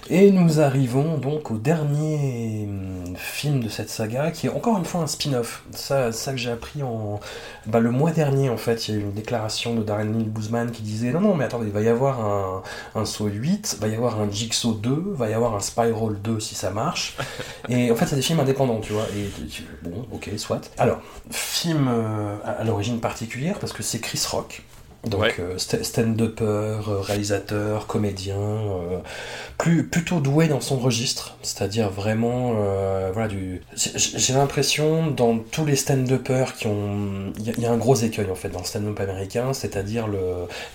[0.09, 4.85] Et nous arrivons donc au dernier hum, film de cette saga, qui est encore une
[4.85, 5.63] fois un spin-off.
[5.71, 7.19] Ça, ça que j'ai appris en...
[7.65, 10.23] Bah, le mois dernier, en fait, il y a eu une déclaration de Darren Lynn
[10.23, 12.63] Boozman qui disait «Non, non, mais attendez, il va y avoir un,
[12.95, 16.39] un Saw 8, va y avoir un Jigsaw 2, va y avoir un Spiral 2
[16.39, 17.17] si ça marche.»
[17.69, 19.05] Et en fait, c'est des films indépendants, tu vois.
[19.15, 19.29] Et
[19.83, 20.71] bon, ok, soit.
[20.77, 20.99] Alors,
[21.31, 24.63] film euh, à l'origine particulière, parce que c'est Chris Rock.
[25.05, 25.35] Donc Ouais.
[25.39, 28.97] euh, sta- stand-upper, euh, réalisateur, comédien, euh,
[29.57, 33.61] plus plutôt doué dans son registre, c'est-à-dire vraiment euh, voilà du.
[33.75, 38.35] j'ai- l'impression dans tous les stand-uppers qui ont, il y, a- un gros écueil en
[38.35, 40.19] fait dans le stand-up américain, c'est-à-dire le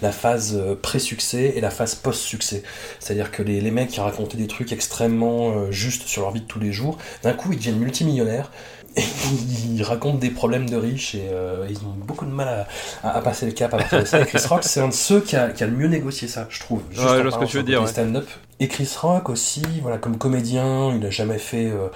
[0.01, 2.63] la phase pré-succès et la phase post-succès.
[3.01, 6.47] C'est-à-dire que les, les mecs qui racontaient des trucs extrêmement justes sur leur vie de
[6.47, 8.51] tous les jours, d'un coup ils deviennent multimillionnaires.
[8.97, 12.49] Ils racontent des problèmes de riches et euh, ils ont beaucoup de mal
[13.03, 14.21] à, à, à passer le cap à partir de ça.
[14.21, 16.47] Et Chris Rock, c'est un de ceux qui a, qui a le mieux négocié ça,
[16.51, 16.83] je trouve.
[16.91, 17.93] Juste Ouais, je ce que tu veux sur le dire, côté ouais.
[17.93, 18.29] stand-up.
[18.61, 21.67] Et Chris Rock aussi, voilà, comme comédien, il a jamais fait.
[21.71, 21.89] euh,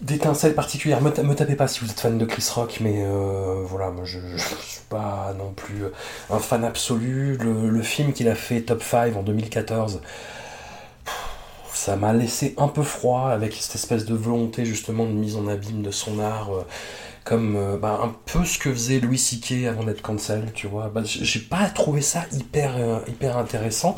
[0.00, 1.00] d'étincelles particulières.
[1.02, 3.90] Me, ta- me tapez pas si vous êtes fan de Chris Rock, mais euh, voilà,
[3.90, 5.84] moi je, je, suis pas non plus
[6.30, 7.36] un fan absolu.
[7.38, 10.00] Le, le film qu'il a fait Top 5 en 2014,
[11.74, 15.48] ça m'a laissé un peu froid avec cette espèce de volonté justement de mise en
[15.48, 16.52] abîme de son art.
[16.52, 16.62] euh,
[17.24, 19.66] comme euh, bah, un peu ce que faisait Louis C.K.
[19.66, 20.88] avant d'être cancel, tu vois.
[20.88, 23.96] Bah, j'ai pas trouvé ça hyper, euh, hyper intéressant.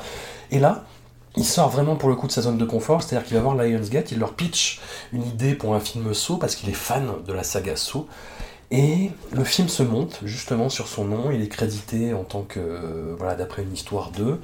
[0.50, 0.84] Et là,
[1.36, 3.56] il sort vraiment pour le coup de sa zone de confort, c'est-à-dire qu'il va voir
[3.56, 4.80] Lionsgate, il leur pitch
[5.12, 8.06] une idée pour un film Saw parce qu'il est fan de la saga Saw.
[8.70, 13.14] Et le film se monte justement sur son nom, il est crédité en tant que,
[13.18, 14.40] voilà, d'après une histoire 2,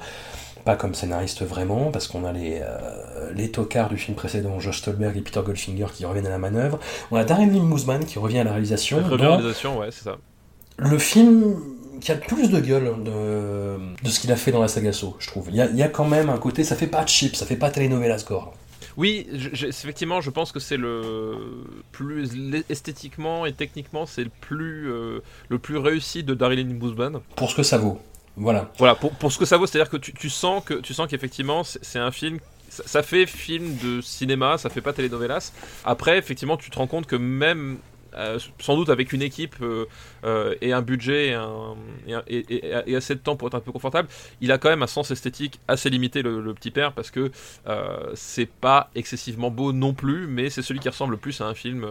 [0.63, 4.79] pas comme scénariste vraiment, parce qu'on a les, euh, les tocards du film précédent, Josh
[4.79, 6.79] Stolberg et Peter Goldfinger qui reviennent à la manœuvre.
[7.11, 9.01] On a Darren Lynn Bousman qui revient à la réalisation.
[9.01, 10.17] Dans réalisation, ouais, c'est ça.
[10.77, 11.55] le film
[11.99, 14.91] qui a le plus de gueule de, de ce qu'il a fait dans la saga
[14.91, 15.47] Saw, je trouve.
[15.49, 17.45] Il y, a, il y a quand même un côté, ça fait pas cheap, ça
[17.45, 18.53] fait pas telenovela score.
[18.97, 21.33] Oui, je- effectivement, je pense que c'est le
[21.91, 22.29] plus
[22.69, 25.19] esthétiquement et techniquement, c'est le plus euh,
[25.49, 27.19] le plus réussi de Daryl Bousman.
[27.35, 27.99] Pour ce que ça vaut.
[28.41, 28.71] Voilà.
[28.77, 31.07] Voilà, pour, pour ce que ça vaut, c'est-à-dire que tu, tu sens que tu sens
[31.07, 32.39] qu'effectivement, c'est un film.
[32.69, 35.51] Ça, ça fait film de cinéma, ça fait pas telenovelas.
[35.85, 37.77] Après, effectivement, tu te rends compte que même
[38.13, 39.85] euh, sans doute avec une équipe euh,
[40.25, 41.75] euh, et un budget et, un-
[42.07, 44.09] et un- et- et- et assez de temps pour être un peu confortable,
[44.41, 47.31] il a quand même un sens esthétique assez limité, le, le petit père, parce que
[48.15, 51.53] c'est pas excessivement beau non plus, mais c'est celui qui ressemble le plus à un
[51.53, 51.85] film,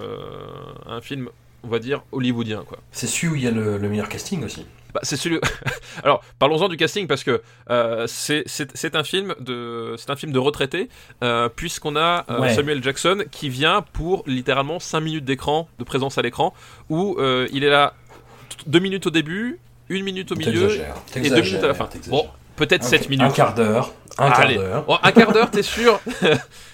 [0.86, 1.28] un film,
[1.62, 2.78] on va dire hollywoodien, quoi.
[2.93, 4.66] C'est celui où il y a le, le meilleur casting aussi.
[4.94, 5.38] Bah, c'est celui.
[6.04, 10.38] Alors, parlons-en du casting parce que euh, c'est un film de c'est un film de
[10.38, 10.88] retraité
[11.22, 12.54] euh, puisqu'on a euh, Ouais.
[12.54, 16.54] Samuel Jackson qui vient pour littéralement 5 minutes d'écran de présence à l'écran
[16.88, 17.94] où euh, il est là
[18.66, 19.58] 2 minutes au début,
[19.90, 20.68] 1 minute au milieu
[21.16, 21.88] et 2 minutes à la fin.
[22.08, 22.26] Bon,
[22.56, 23.26] peut-être Un- 7 minutes.
[23.26, 23.92] Un quart d'heure.
[24.18, 24.84] Un quart d'heure.
[24.84, 26.00] Bon, un quart d'heure, t'es sûr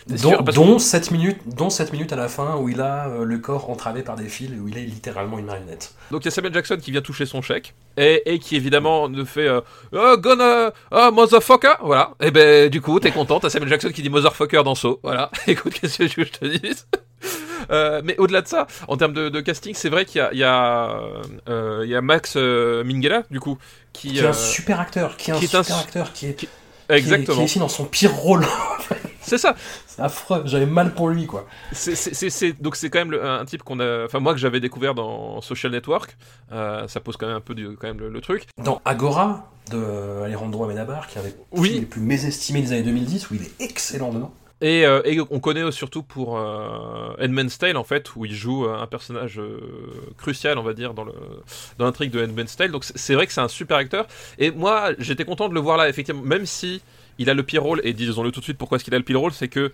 [0.08, 3.24] Dont, sûr dont 7 minutes, dont 7 minutes à la fin où il a euh,
[3.24, 5.94] le corps entravé par des fils et où il est littéralement une marionnette.
[6.12, 9.08] Donc il y a Samuel Jackson qui vient toucher son chèque et, et qui évidemment
[9.08, 9.60] ne fait euh,
[9.92, 11.74] oh, gonna oh, motherfucker.
[11.82, 12.12] Voilà.
[12.20, 13.40] Et ben du coup t'es content.
[13.40, 15.00] T'as Samuel Jackson qui dit motherfucker dans Saw.
[15.02, 15.32] Voilà.
[15.48, 16.86] Écoute qu'est-ce que que je te dise
[17.70, 20.44] Euh, mais au-delà de ça, en termes de, de casting, c'est vrai qu'il y y,
[20.44, 23.58] euh, y a Max euh, Minghella, du coup,
[23.92, 24.10] qui...
[24.12, 26.46] Qui est un euh, super acteur, qui est un super su- acteur, qui est, qui
[26.46, 26.50] est-
[26.88, 27.36] exactement.
[27.36, 28.44] qui est ici dans son pire rôle.
[29.20, 29.56] C'est ça.
[29.88, 31.46] C'est affreux, j'avais mal pour lui quoi.
[31.72, 34.04] C'est- c'est- c'est- c'est- donc c'est quand même le- un type qu'on a...
[34.04, 36.16] Enfin moi que j'avais découvert dans Social Network.
[36.52, 38.44] Euh, ça pose quand même un peu du, quand même le, le truc.
[38.62, 41.70] Dans Agora de Alejandro Amenabar, qui des Oui.
[41.70, 44.32] les plus mésestimés des années 2010, où il est excellent dedans.
[44.62, 48.65] Et, euh, et on connaît surtout pour euh, Handmaid's Tale en fait où il joue
[48.66, 49.61] euh, un personnage euh,
[50.16, 51.12] crucial on va dire dans le
[51.77, 54.07] dans l'intrigue de Handmaid's Tale donc c'est- vrai que c'est un super acteur.
[54.39, 56.23] Et moi j'étais content de le voir là effectivement.
[56.23, 56.81] Même si
[57.19, 59.05] il a le pire rôle et disons-le tout de suite pourquoi est-ce qu'il a le
[59.05, 59.73] pire rôle c'est que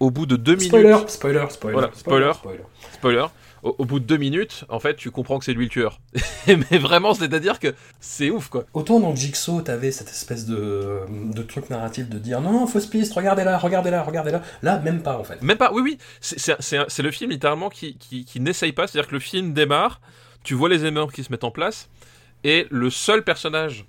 [0.00, 2.32] au bout de deux Spoiler, minutes spoiler, spoiler, Voilà, spoiler.
[2.34, 2.60] spoiler.
[2.92, 3.26] spoiler
[3.62, 6.00] au, au bout de deux minutes en fait tu comprends que c'est lui le tueur
[6.46, 10.46] mais vraiment c'est à dire que c'est ouf quoi Autant dans Jigsaw, t'avais cette espèce
[10.46, 15.02] de, de truc narratif de dire non, non, fausse piste, regardez là, regardez là, même
[15.02, 15.40] pas en fait.
[15.42, 15.98] Même pas, oui, oui.
[16.20, 18.86] C'est- le film littéralement qui, qui, qui n'essaye pas.
[18.86, 20.00] C'est-à-dire que le film démarre,
[20.42, 21.88] tu vois les émeurs qui se mettent en place,
[22.44, 23.84] et le seul personnage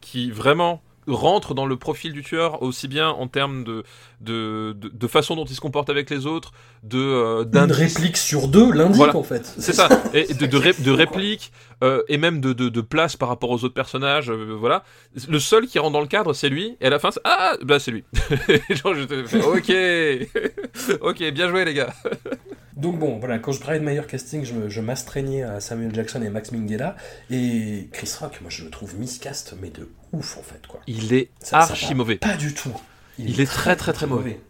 [0.00, 3.84] qui vraiment rentre dans le profil du tueur, aussi bien en termes de,
[4.20, 6.52] de, de, de façon dont il se comporte avec les autres,
[6.82, 9.16] de euh, réplique sur deux l'indique Voilà.
[9.16, 9.44] en fait.
[9.58, 11.52] c'est ça, et de, de, ré- de répliques,
[11.82, 14.84] euh, et même de, de, place par rapport aux autres personnages, euh, voilà.
[15.28, 17.56] Le seul qui rentre dans le cadre, c'est lui, et à la fin, c'est- ah,
[17.62, 18.04] bah c'est lui.
[18.70, 21.92] Genre, j'étais fait, ok, ok, bien joué les gars.
[22.76, 26.20] Donc bon, voilà, quand je parlais de meilleur casting, je, je m'astreignais à Samuel Jackson
[26.22, 26.96] et Max Minghella.
[27.30, 30.80] Et Chris Rock, moi je le trouve miscast, mais de ouf en fait quoi.
[30.86, 32.16] Il est Ça- archi va mauvais.
[32.16, 32.72] Pas du tout.
[33.18, 34.40] Il est très, très, très mauvais.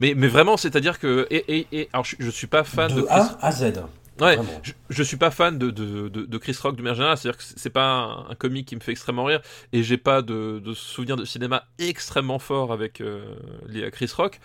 [0.00, 1.26] Mais, mais vraiment, c'est-à-dire que.
[1.30, 3.06] Et, et, et- alors, je, je suis pas fan de, de.
[3.10, 3.72] A à Z.
[4.20, 7.16] Ouais, je, je suis pas fan de, de, de, Chris Rock de manière générale.
[7.16, 9.40] C'est-à-dire que c'est pas un, un comique qui me fait extrêmement rire.
[9.72, 13.34] Et j'ai pas de, de souvenirs de cinéma extrêmement fort avec euh,
[13.68, 14.40] lié à Chris Rock.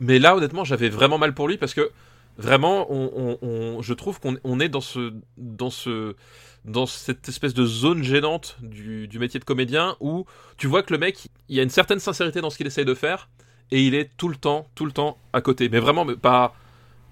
[0.00, 1.90] Mais là, honnêtement, j'avais vraiment mal pour lui parce que
[2.38, 3.10] vraiment, on,
[3.42, 5.12] on- on- je trouve qu'on on est dans ce.
[5.36, 6.16] Dans ce
[6.64, 10.24] dans cette espèce de zone gênante du, métier de comédien où
[10.56, 12.84] tu vois que le mec, il y a une certaine sincérité dans ce qu'il essaye
[12.84, 13.28] de faire
[13.70, 15.68] et il est tout le temps, tout le temps à côté.
[15.68, 16.54] Mais vraiment, pas,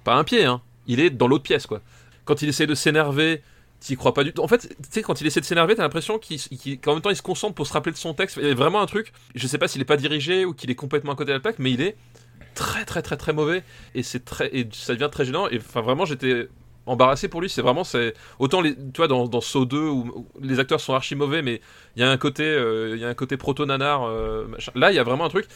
[0.05, 0.61] pas un pied, hein.
[0.87, 1.81] Il est dans l'autre pièce, quoi.
[2.25, 3.43] Quand il essaie de s'énerver,
[3.81, 4.43] t'y crois pas du tout.
[4.43, 7.17] En fait, tu sais, quand il essaie de s'énerver, t'as l'impression qu'en même temps, il
[7.17, 8.39] se concentre pour se rappeler de son texte.
[8.41, 10.71] Il y a vraiment un truc, je sais pas s'il est pas dirigé ou qu'il
[10.71, 11.97] est complètement à côté de la plaque, mais il est
[12.55, 13.63] très, très, très, très mauvais.
[13.95, 15.49] Et c'est très, et ça devient très gênant.
[15.49, 16.49] Et enfin, vraiment, j'étais
[16.87, 17.49] embarrassé pour lui.
[17.49, 20.95] C'est vraiment, c'est autant les, tu vois, dans, dans Saw 2 où, les acteurs sont
[20.95, 21.61] archi mauvais, mais
[21.97, 24.05] il y a un côté, euh, il y a un côté proto nanar.
[24.05, 24.47] euh.
[24.75, 25.47] Là, il y a vraiment un truc.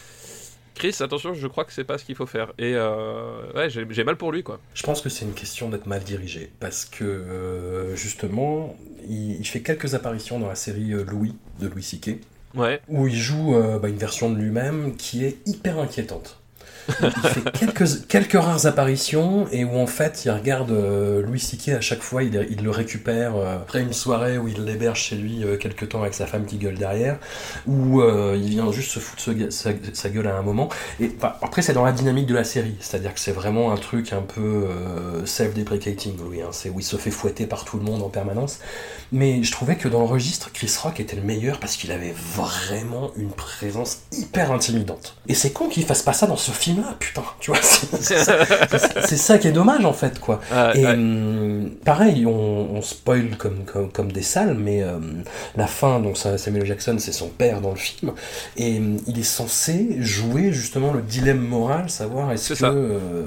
[0.74, 2.52] Chris, attention, je crois que c'est pas ce qu'il faut faire.
[2.58, 4.60] Et euh, ouais, j'ai mal pour lui, quoi.
[4.74, 8.76] Je pense que c'est une question d'être mal dirigé, parce que euh, justement,
[9.08, 12.18] il, il fait quelques apparitions dans la série Louis de Louis C.K.
[12.54, 12.80] Ouais.
[12.88, 16.40] où il joue euh, bah, une version de lui-même qui est hyper inquiétante.
[16.88, 21.70] Il fait quelques, quelques rares apparitions et où en fait il regarde euh, Louis C.K.
[21.70, 22.32] à chaque fois, il,
[22.62, 26.14] le récupère euh, après une soirée où il l'héberge chez lui euh, quelques temps avec
[26.14, 27.18] sa femme qui gueule derrière,
[27.66, 30.68] où il vient juste se foutre sa, gue- sa- sa gueule à un moment.
[31.00, 31.10] Et
[31.42, 34.22] après c'est dans la dynamique de la série, c'est-à-dire que c'est vraiment un truc un
[34.22, 34.66] peu
[35.24, 36.48] self-deprecating, Louis, hein.
[36.52, 38.58] c'est où il se fait fouetter par tout le monde en permanence.
[39.12, 42.14] Mais je trouvais que dans le registre, Chris Rock était le meilleur parce qu'il avait
[42.36, 45.16] vraiment une présence hyper intimidante.
[45.28, 47.60] Et c'est con qu'il fasse pas ça dans ce film-là, putain, tu vois.
[47.62, 50.40] C'est ça, qui est dommage en fait, quoi.
[50.52, 50.92] Ah, Et ouais.
[50.92, 52.30] hum, pareil, on,
[52.76, 55.22] on spoil comme, comme, comme des salles, mais hum,
[55.56, 58.12] la fin, donc Samuel Jackson, c'est son père dans le film,
[58.56, 63.26] et hum, il est censé jouer justement le dilemme moral, savoir est-ce que euh,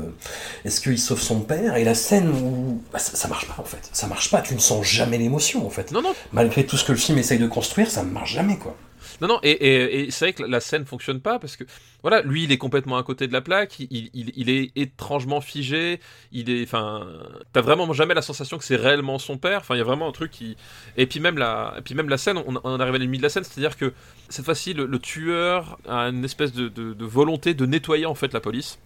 [0.65, 3.65] est-ce qu'il sauve son père, et la scène où bah, ça, ça marche pas en
[3.65, 5.91] fait, ça marche pas, tu ne sens jamais l'émotion en fait.
[5.91, 8.57] Non, non, Malgré tout ce que le film essaye de construire, ça ne marche jamais
[8.57, 8.75] quoi.
[9.21, 11.63] Non, non, et, c'est vrai que la scène fonctionne pas parce que,
[12.01, 15.99] voilà, lui, il est complètement à côté de la plaque, il, il, est étrangement figé,
[16.31, 17.07] il est, enfin,
[17.51, 20.07] t'as vraiment jamais la sensation que c'est réellement son père, enfin, il y a vraiment
[20.07, 20.55] un truc qui.
[20.97, 23.25] Et puis même la, et puis même la scène, on, on arrive à limite de
[23.25, 23.93] la scène, c'est-à-dire que
[24.29, 28.39] cette fois-ci, le, tueur a une espèce de, de volonté de nettoyer en fait la
[28.39, 28.79] police.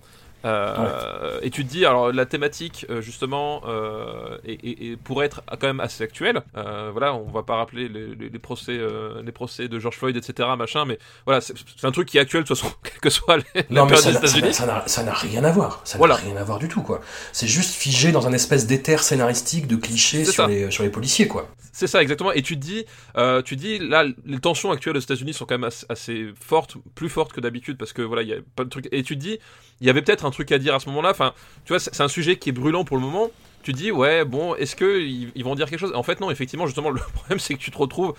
[0.45, 5.25] Euh, Et tu te dis, alors la thématique euh, justement euh, et, et- et pourrait
[5.25, 6.41] être quand même assez actuelle.
[6.57, 9.97] Euh, voilà, on va pas rappeler les, les- les procès, euh, les procès de George
[9.97, 10.49] Floyd, etc.
[10.57, 11.53] Machin, mais voilà, c'est
[11.83, 14.17] un truc qui est actuel de toute façon, quelle que soit les, la période des
[14.17, 14.53] États-Unis.
[14.53, 15.81] ça n'a rien à voir.
[15.83, 16.15] Ça n'a Voilà.
[16.15, 17.01] rien à voir du tout, quoi.
[17.31, 21.27] C'est juste figé dans un espèce d'éther scénaristique de clichés sur les, sur les policiers,
[21.27, 21.47] quoi.
[21.75, 22.31] C'est ça exactement.
[22.31, 22.85] Et tu te dis,
[23.17, 26.27] euh, tu te dis là, les tensions actuelles aux États-Unis sont quand même assez, assez
[26.39, 28.87] fortes, plus fortes que d'habitude parce que voilà, il y a pas de trucs.
[28.91, 29.39] Et tu te dis,
[29.83, 31.09] il y avait peut-être un truc à dire à ce moment-là.
[31.09, 31.33] Enfin,
[31.65, 33.29] tu vois, c'est un sujet qui est brûlant pour le moment.
[33.63, 35.91] Tu dis, ouais, bon, est-ce que ils, ils vont dire quelque chose?
[35.93, 36.31] En fait, non.
[36.31, 38.13] Effectivement, justement, le problème c'est que tu te retrouves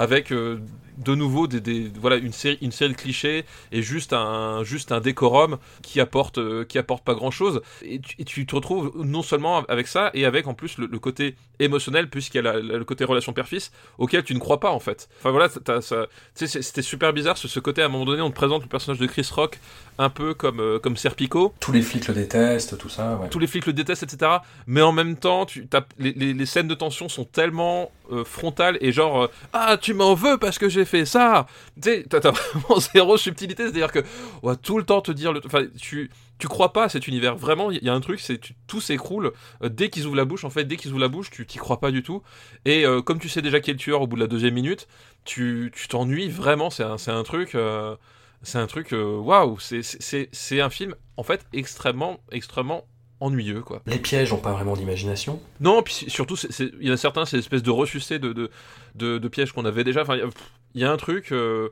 [0.00, 0.58] avec euh,
[0.98, 4.92] de nouveau des, des- voilà une série une série de clichés et juste un juste
[4.92, 8.54] un décorum qui apporte euh, qui apporte pas grand chose et tu, et tu te
[8.54, 12.40] retrouves non seulement avec ça et avec en plus le, le côté émotionnel puisqu'il y
[12.40, 15.30] a la- la- le côté relation père-fils auquel tu ne crois pas en fait enfin
[15.30, 15.48] voilà
[16.34, 18.98] c'était super bizarre ce, ce côté à un moment donné on te présente le personnage
[19.00, 19.58] de Chris Rock
[19.98, 23.28] un peu comme euh, comme Serpico Tous les flics le détestent, tout ça, ouais.
[23.28, 24.30] tous les flics le détestent, etc.
[24.66, 25.68] Mais en même temps, tu,
[25.98, 30.14] les- les scènes de tension sont tellement euh, frontales et genre euh, ah tu m'en
[30.14, 31.46] veux parce que j'ai fait ça.
[31.80, 34.00] Tu sais, t'as, vraiment zéro subtilité, c'est-à-dire que
[34.42, 37.06] on va tout le temps te dire, le, enfin tu tu crois pas à cet
[37.06, 37.36] univers.
[37.36, 39.32] Vraiment, il y a un truc, c'est tout s'écroule
[39.62, 40.44] euh, dès qu'ils ouvrent la bouche.
[40.44, 42.22] En fait, dès qu'ils ouvrent la bouche, tu t'y crois pas du tout.
[42.64, 44.54] Et euh, comme tu sais déjà qui est le tueur au bout de la deuxième
[44.54, 44.88] minute,
[45.24, 46.70] tu t'ennuies vraiment.
[46.70, 47.56] C'est un c'est un truc.
[48.42, 52.86] c'est un truc, waouh, c'est- c'est un film en fait extrêmement, extrêmement
[53.20, 53.82] ennuyeux quoi.
[53.86, 55.40] Les pièges n'ont pas vraiment d'imagination.
[55.60, 56.36] Non, puis surtout,
[56.80, 58.50] il y en a certains, c'est l'espèce de ressucé de, de,
[58.94, 60.02] de, de pièges qu'on avait déjà.
[60.02, 60.20] Enfin, il
[60.80, 61.32] y a- y, un truc.
[61.32, 61.68] euh,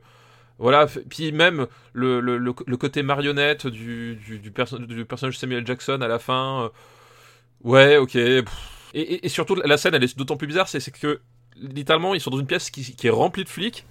[0.59, 5.37] voilà, puis même le, le, le, le côté marionnette du, du, du, perso- du personnage
[5.37, 6.63] Samuel Jackson à la fin.
[6.63, 6.69] euh,
[7.63, 8.15] ouais, ok.
[8.15, 8.43] Et,
[8.93, 11.21] et, et surtout, la scène, elle est d'autant plus bizarre, c'est c'est que
[11.55, 13.85] littéralement, ils sont dans une pièce qui, qui est remplie de flics.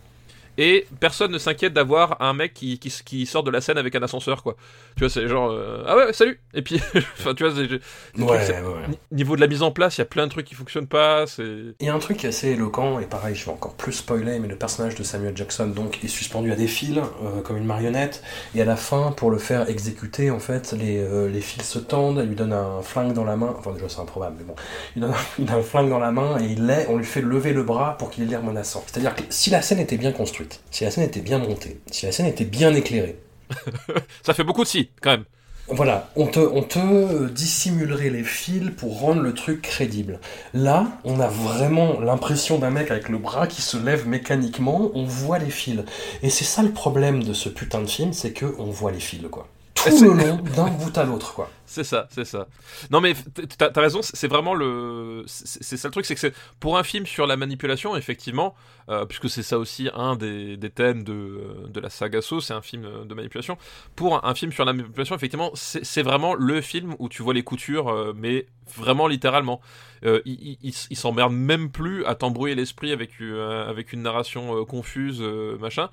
[0.60, 3.94] Et personne ne s'inquiète d'avoir un mec qui, qui, qui sort de la scène avec
[3.94, 4.56] un ascenseur, quoi.
[4.96, 6.40] Tu vois, c'est genre, euh, ah ouais, salut!
[6.52, 6.80] Et puis,
[7.18, 7.78] enfin, tu vois, c'est- Ouais,
[8.16, 8.88] trucs, ouais, c'est- ouais.
[8.88, 10.88] Ni- Niveau de la mise en place, il y a plein de trucs qui fonctionnent
[10.88, 11.26] pas.
[11.28, 11.44] C'est
[11.78, 13.92] Il y a un truc qui est assez éloquent, et pareil, je vais encore plus
[13.92, 17.56] spoiler, mais le personnage de Samuel Jackson donc est suspendu à des fils, euh, comme
[17.56, 18.22] une marionnette,
[18.56, 21.78] et à la fin, pour le faire exécuter, en fait, les, euh, les fils se
[21.78, 24.54] tendent, elle lui donne un flingue dans la main, enfin déjà c'est improbable, mais bon,
[24.96, 27.04] il donne un, il donne un flingue dans la main, et il l'est, on lui
[27.04, 28.82] fait lever le bras pour qu'il ait l'air menaçant.
[28.88, 32.06] C'est-à-dire que si la scène était bien construite, si la scène était bien montée, si
[32.06, 33.18] la scène était bien éclairée,
[34.22, 35.24] ça fait beaucoup de si quand même.
[35.70, 40.18] Voilà, on te, on te dissimulerait les fils pour rendre le truc crédible.
[40.54, 45.04] Là, on a vraiment l'impression d'un mec avec le bras qui se lève mécaniquement, on
[45.04, 45.80] voit les fils.
[46.22, 49.00] Et c'est ça le problème de ce putain de film, c'est que on voit les
[49.00, 49.46] fils, quoi.
[49.84, 51.50] Tout le long, d'un bout à l'autre, quoi.
[51.66, 52.48] C'est ça, c'est ça.
[52.90, 53.14] Non mais
[53.58, 57.04] t'as t'as raison, c'est vraiment le, c'est ça le truc, c'est que pour un film
[57.04, 58.54] sur la manipulation, effectivement,
[58.88, 62.54] euh, puisque c'est ça aussi un des, des thèmes de, de la saga So, c'est
[62.54, 63.58] un film de manipulation.
[63.96, 67.34] Pour un, un film sur la manipulation, effectivement, c'est vraiment le film où tu vois
[67.34, 69.60] les coutures, euh, mais vraiment littéralement.
[70.04, 75.20] Euh, il s'emmerde même plus à t'embrouiller l'esprit avec, euh, avec une narration confuse,
[75.60, 75.90] machin.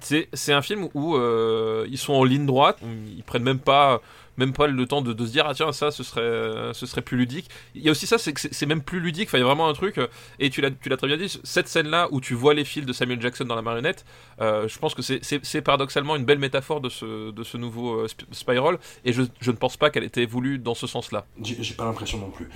[0.00, 2.78] C'est un film où euh, ils sont en ligne droite,
[3.16, 4.00] ils prennent même pas
[4.38, 7.02] même pas le temps de, de se dire ah tiens ça ce serait ce serait
[7.02, 7.48] plus ludique.
[7.74, 9.28] Il y a aussi ça c'est que c'est même plus ludique.
[9.28, 10.00] Enfin il y a vraiment un truc
[10.38, 12.64] et tu l'as tu l'as très bien dit cette scène là où tu vois les
[12.64, 14.04] fils de Samuel Jackson dans la marionnette.
[14.40, 19.12] je pense que c'est paradoxalement une belle métaphore de ce de ce nouveau Spiral et
[19.12, 21.26] je, je ne pense pas qu'elle était voulue dans ce sens-là.
[21.42, 22.48] J'ai pas l'impression non plus.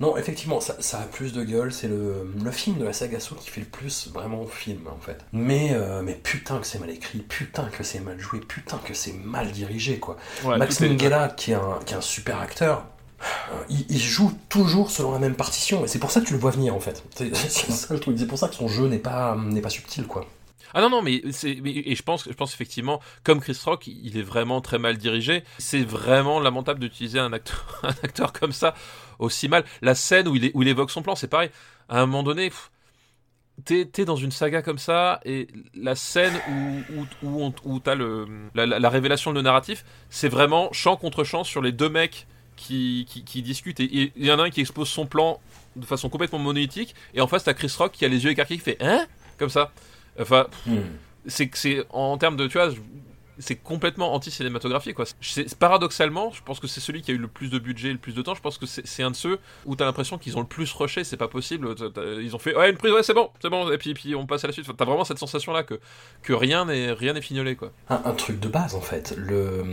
[0.00, 1.72] Non, effectivement, ça, ça a plus de gueule.
[1.72, 4.98] C'est le, le, film de la saga Saw qui fait le plus vraiment film, en
[4.98, 5.18] fait.
[5.32, 8.94] Mais, euh, mais putain que c'est mal écrit, putain que c'est mal joué, putain que
[8.94, 10.16] c'est mal dirigé, quoi.
[10.44, 12.84] Max Minghella, qui est, un, super acteur,
[13.68, 16.38] il, il, joue toujours selon la même partition, et c'est pour ça que tu le
[16.38, 17.04] vois venir, en fait.
[17.14, 17.30] C'est
[18.26, 19.36] pour ça que son jeu n'est pas,
[19.68, 20.26] subtil, quoi.
[20.74, 24.78] Ah non, non, mais, et je pense, effectivement, comme Chris Rock, il est vraiment très
[24.78, 25.44] mal dirigé.
[25.58, 28.74] C'est vraiment lamentable d'utiliser un acteur, comme ça
[29.18, 29.64] aussi mal.
[29.82, 31.50] La scène où il évoque son plan, c'est pareil.
[31.90, 32.50] À un moment donné,
[33.64, 38.26] t'es, dans une saga comme ça, et la scène où, où, où, où t'as le,
[38.54, 42.26] la, la, révélation de narratif, c'est vraiment champ contre champ sur les deux mecs
[42.56, 43.80] qui, qui, qui discutent.
[43.80, 45.40] Et il y en a un qui expose son plan
[45.76, 48.58] de façon complètement monolithique, et en face, t'as Chris Rock qui a les yeux écarquillés,
[48.58, 49.06] qui fait Hein?
[49.38, 49.72] Comme ça.
[50.20, 50.80] Enfin, hmm.
[51.26, 52.70] c'est en termes de, tu vois,
[53.42, 55.04] c'est complètement anti-cinématographique quoi.
[55.58, 58.14] Paradoxalement, je pense que c'est celui qui a eu le plus de budget, le plus
[58.14, 58.34] de temps.
[58.34, 61.04] Je pense que c'est un de ceux où t'as l'impression qu'ils ont le plus rushé.
[61.04, 61.74] C'est pas possible.
[62.20, 63.70] Ils ont fait ouais une prise, ouais c'est bon, c'est bon.
[63.70, 64.66] Et puis, puis on passe à la suite.
[64.76, 65.78] t'as vraiment cette sensation là que
[66.22, 67.72] que rien n'est rien n'est fignolé quoi.
[67.88, 69.14] Un, truc de base en fait.
[69.16, 69.64] Le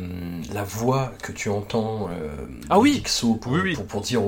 [0.54, 2.10] la voix que tu entends.
[2.10, 2.30] Euh,
[2.70, 3.04] ah oui.
[3.22, 4.22] pour, Pour, pour, dire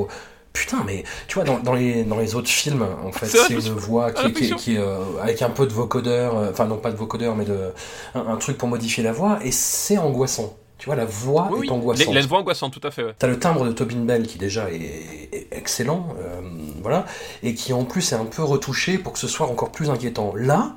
[0.54, 3.74] Putain, mais tu vois, dans, dans, les, dans les autres films, en fait, c'est une
[3.74, 6.98] voix qui, qui, qui, euh, avec un peu de vocodeur, euh, enfin non pas de
[6.98, 7.70] vocodeur, mais de
[8.16, 10.58] un, truc pour modifier la voix, et c'est angoissant.
[10.78, 12.08] Tu vois, la voix est angoissante.
[12.10, 13.04] Il a une voix angoissante, tout à fait.
[13.04, 13.16] Ouais.
[13.18, 16.42] T'as le timbre de Tobin Bell qui déjà est, excellent, euh,
[16.82, 17.06] voilà,
[17.44, 20.34] et qui en plus est un peu retouché pour que ce soit encore plus inquiétant.
[20.36, 20.76] Là,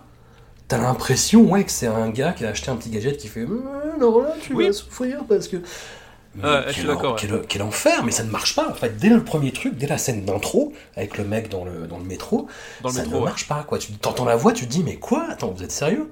[0.69, 3.47] t'as l'impression, ouais, que c'est un gars qui a acheté un petit gadget qui fait,
[3.97, 5.57] alors là, tu vas souffrir parce que
[6.43, 7.17] je suis d'accord.
[7.49, 8.69] Quel, enfer, mais ça ne marche pas.
[8.69, 11.87] En fait, dès le premier truc, dès la scène d'intro, avec le mec dans le,
[11.87, 12.49] dans le métro,
[12.89, 13.63] ça ne marche pas.
[13.63, 13.79] Quoi.
[13.79, 15.27] Tu entends la voix, tu te dis, mais quoi?
[15.31, 16.11] Attends, vous êtes sérieux?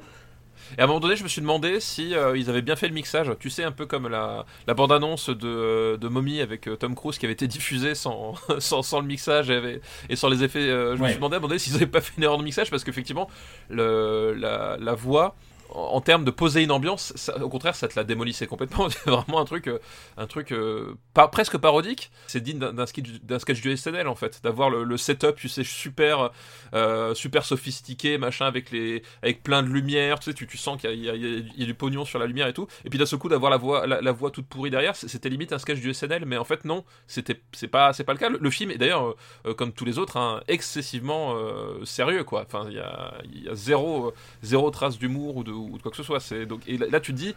[0.79, 2.89] Et à un moment donné, je me suis demandé si euh, ils avaient bien fait
[2.89, 3.31] le mixage.
[3.39, 7.19] Tu sais, un peu comme la, la bande-annonce de, de Mommy avec euh, Tom Cruise
[7.19, 10.61] qui avait été diffusée sans, sans, sans, le mixage et, et sans les effets.
[10.61, 12.85] Euh, je me suis demandé, demandé s'ils n'avaient pas fait une erreur de mixage parce
[12.85, 13.29] qu'effectivement,
[13.69, 15.35] la, la voix
[15.75, 18.89] en termes de poser une ambiance, au contraire, ça te la démolissait complètement.
[18.91, 19.79] C'est vraiment un truc, euh,
[20.17, 22.11] un truc euh, presque parodique.
[22.27, 26.31] C'est digne d'un sketch, du SNL en fait, d'avoir le, setup, tu sais, super,
[26.75, 30.19] euh, super sophistiqué, machin, avec les, avec plein de lumière.
[30.21, 32.67] Tu sais, tu, sens qu'il y, a du pognon sur la lumière et tout.
[32.85, 35.53] Et puis d'un seul coup, d'avoir la voix, la, voix toute pourrie derrière, c'était limite
[35.53, 38.29] un sketch du SNL, mais en fait non, c'était, c'est pas, pas le cas.
[38.29, 39.15] Le, film est d'ailleurs,
[39.57, 41.35] comme tous les autres, hein, excessivement
[41.85, 42.45] sérieux quoi.
[42.47, 44.13] Enfin, il y a, y a zéro,
[44.43, 46.21] zéro trace d'humour ou de ou de quoi que ce soit.
[46.21, 47.35] C'est donc et là, tu te dis,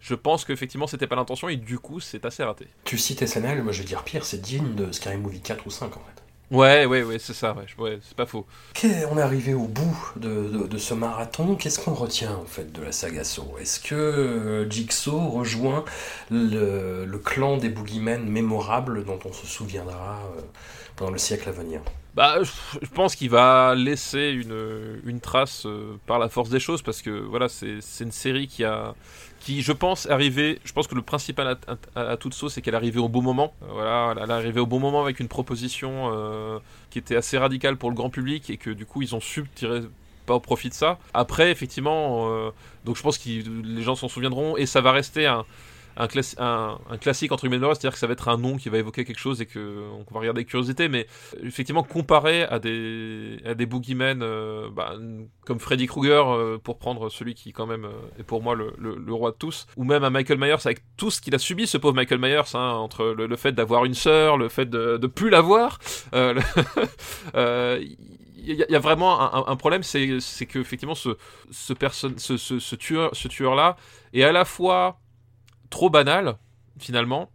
[0.00, 2.66] je pense qu'effectivement c'était pas l'intention et du coup c'est assez raté.
[2.84, 5.70] Tu cites SNL, moi je vais dire pire, c'est digne de Scary Movie 4 ou
[5.70, 6.22] 5 en fait.
[6.52, 8.46] Ouais, ouais, ouais, c'est ça, ouais, c'est pas faux.
[9.10, 11.56] on est arrivé au bout de, de, ce marathon.
[11.56, 13.58] Qu'est-ce qu'on retient en fait de la saga Saw?
[13.60, 15.84] Est-ce que euh, Jigsaw rejoint
[16.30, 20.40] le, le, clan des boogeymen mémorables dont on se souviendra euh,
[20.94, 21.80] pendant le siècle à venir?
[22.16, 26.80] Bah, je pense qu'il va laisser une, une trace euh, par la force des choses
[26.80, 28.94] parce que voilà, c'est une série qui a,
[29.38, 30.58] qui je pense arrivé.
[30.64, 31.58] Je pense que le principal
[31.94, 33.52] à, à, toute sauce, c'est qu'elle est arrivée au bon moment.
[33.62, 37.36] Euh, voilà, elle est arrivée au bon moment avec une proposition euh, qui était assez
[37.36, 39.82] radicale pour le grand public et que du coup ils ont su tirer
[40.24, 40.98] pas au profit de ça.
[41.12, 42.50] Après, effectivement,
[42.84, 45.44] donc je pense que les gens s'en souviendront et ça va rester un
[45.96, 49.04] un, un, classique entre guillemets c'est-à-dire que ça va être un nom qui va évoquer
[49.04, 51.06] quelque chose et que on va regarder avec curiosité, mais
[51.42, 54.94] effectivement comparé à des à boogeymen euh, bah,
[55.44, 58.72] comme Freddy Krueger euh, pour prendre celui qui quand même euh, est pour moi le,
[59.12, 61.78] roi de tous, ou même à Michael Myers avec tout ce qu'il a subi ce
[61.78, 65.30] pauvre Michael Myers, hein, entre le, fait d'avoir une sœur, le fait de, de plus
[65.30, 65.78] l'avoir.
[68.48, 71.14] il y, a vraiment un, un problème, c'est que effectivement ce
[73.26, 73.76] tueur là
[74.12, 75.00] est à la fois
[75.70, 76.36] trop banal
[76.78, 77.30] finalement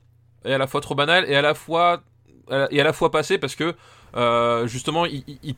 [0.45, 2.03] et à la fois trop banal et à la fois
[2.69, 3.75] et à la fois passé parce que
[4.15, 5.55] euh, justement il, il,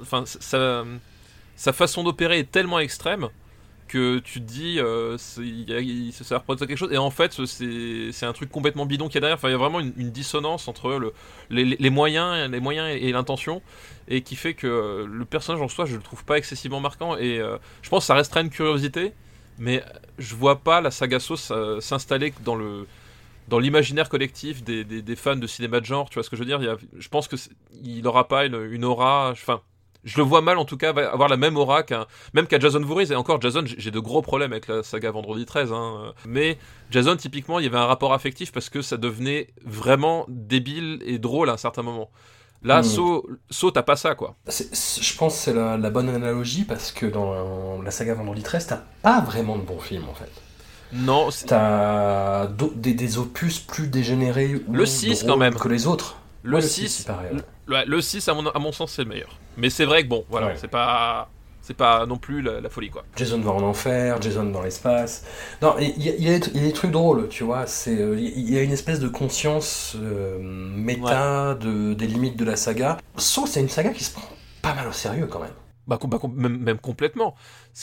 [0.00, 3.28] enfin sa, façon d'opérer est tellement extrême
[3.86, 6.92] que tu te dis euh, ça représente quelque chose.
[6.92, 9.36] Et en fait c'est un truc complètement bidon qui est derrière.
[9.36, 11.12] Enfin il y a vraiment une, dissonance entre le,
[11.50, 13.62] les, moyens les moyens et, l'intention
[14.08, 17.16] et qui fait que le personnage en soi je le trouve pas excessivement marquant.
[17.16, 19.12] Et euh, je pense que ça restera une curiosité
[19.58, 19.82] mais
[20.18, 22.86] je vois pas la saga Sauce euh, s'installer dans le
[23.48, 26.42] dans l'imaginaire collectif des, des, fans de cinéma de genre, tu vois ce que je
[26.42, 26.60] veux dire?
[26.60, 27.36] Il y a, Je pense que
[27.82, 29.60] il aura pas une, aura, enfin,
[30.04, 32.80] je le vois mal en tout cas avoir la même aura qu'un même qu'à Jason
[32.80, 33.12] Voorhees.
[33.12, 36.58] Et encore Jason j'ai de gros problèmes avec la saga Vendredi 13 hein, mais
[36.90, 41.18] Jason typiquement il y avait un rapport affectif parce que ça devenait vraiment débile et
[41.18, 42.10] drôle à un certain moment
[42.64, 42.82] Là.
[42.82, 44.36] Saw, Saw, t'as pas ça, quoi.
[44.46, 48.66] Je pense que c'est la, la bonne analogie parce que dans la saga Vendredi 13,
[48.68, 50.30] t'as pas vraiment de bons films en fait.
[50.92, 55.54] Non, c'est- T'as des, des opus plus dégénérés ou Le 6 drôles quand même.
[55.54, 56.16] que les autres.
[56.42, 57.30] le Ouais, 6, c'est pareil.
[57.34, 57.40] ouais.
[57.66, 59.38] le, le 6 à mon, à mon sens, c'est le meilleur.
[59.56, 60.56] Mais c'est vrai que bon, voilà, Ouais.
[60.60, 61.30] c'est pas.
[61.62, 63.04] C'est pas non plus la, la folie, quoi.
[63.16, 65.24] Jason va en enfer, Jason dans l'espace.
[65.62, 67.66] Non, il y, a- y y des trucs drôles, tu vois.
[67.68, 72.44] C'est, euh, il y a une espèce de conscience euh, méta de, des limites de
[72.44, 72.98] la saga.
[73.16, 74.28] Sauf c'est une saga qui se prend
[74.60, 75.52] pas mal au sérieux quand même.
[75.88, 77.34] Bah, bah, même, même complètement.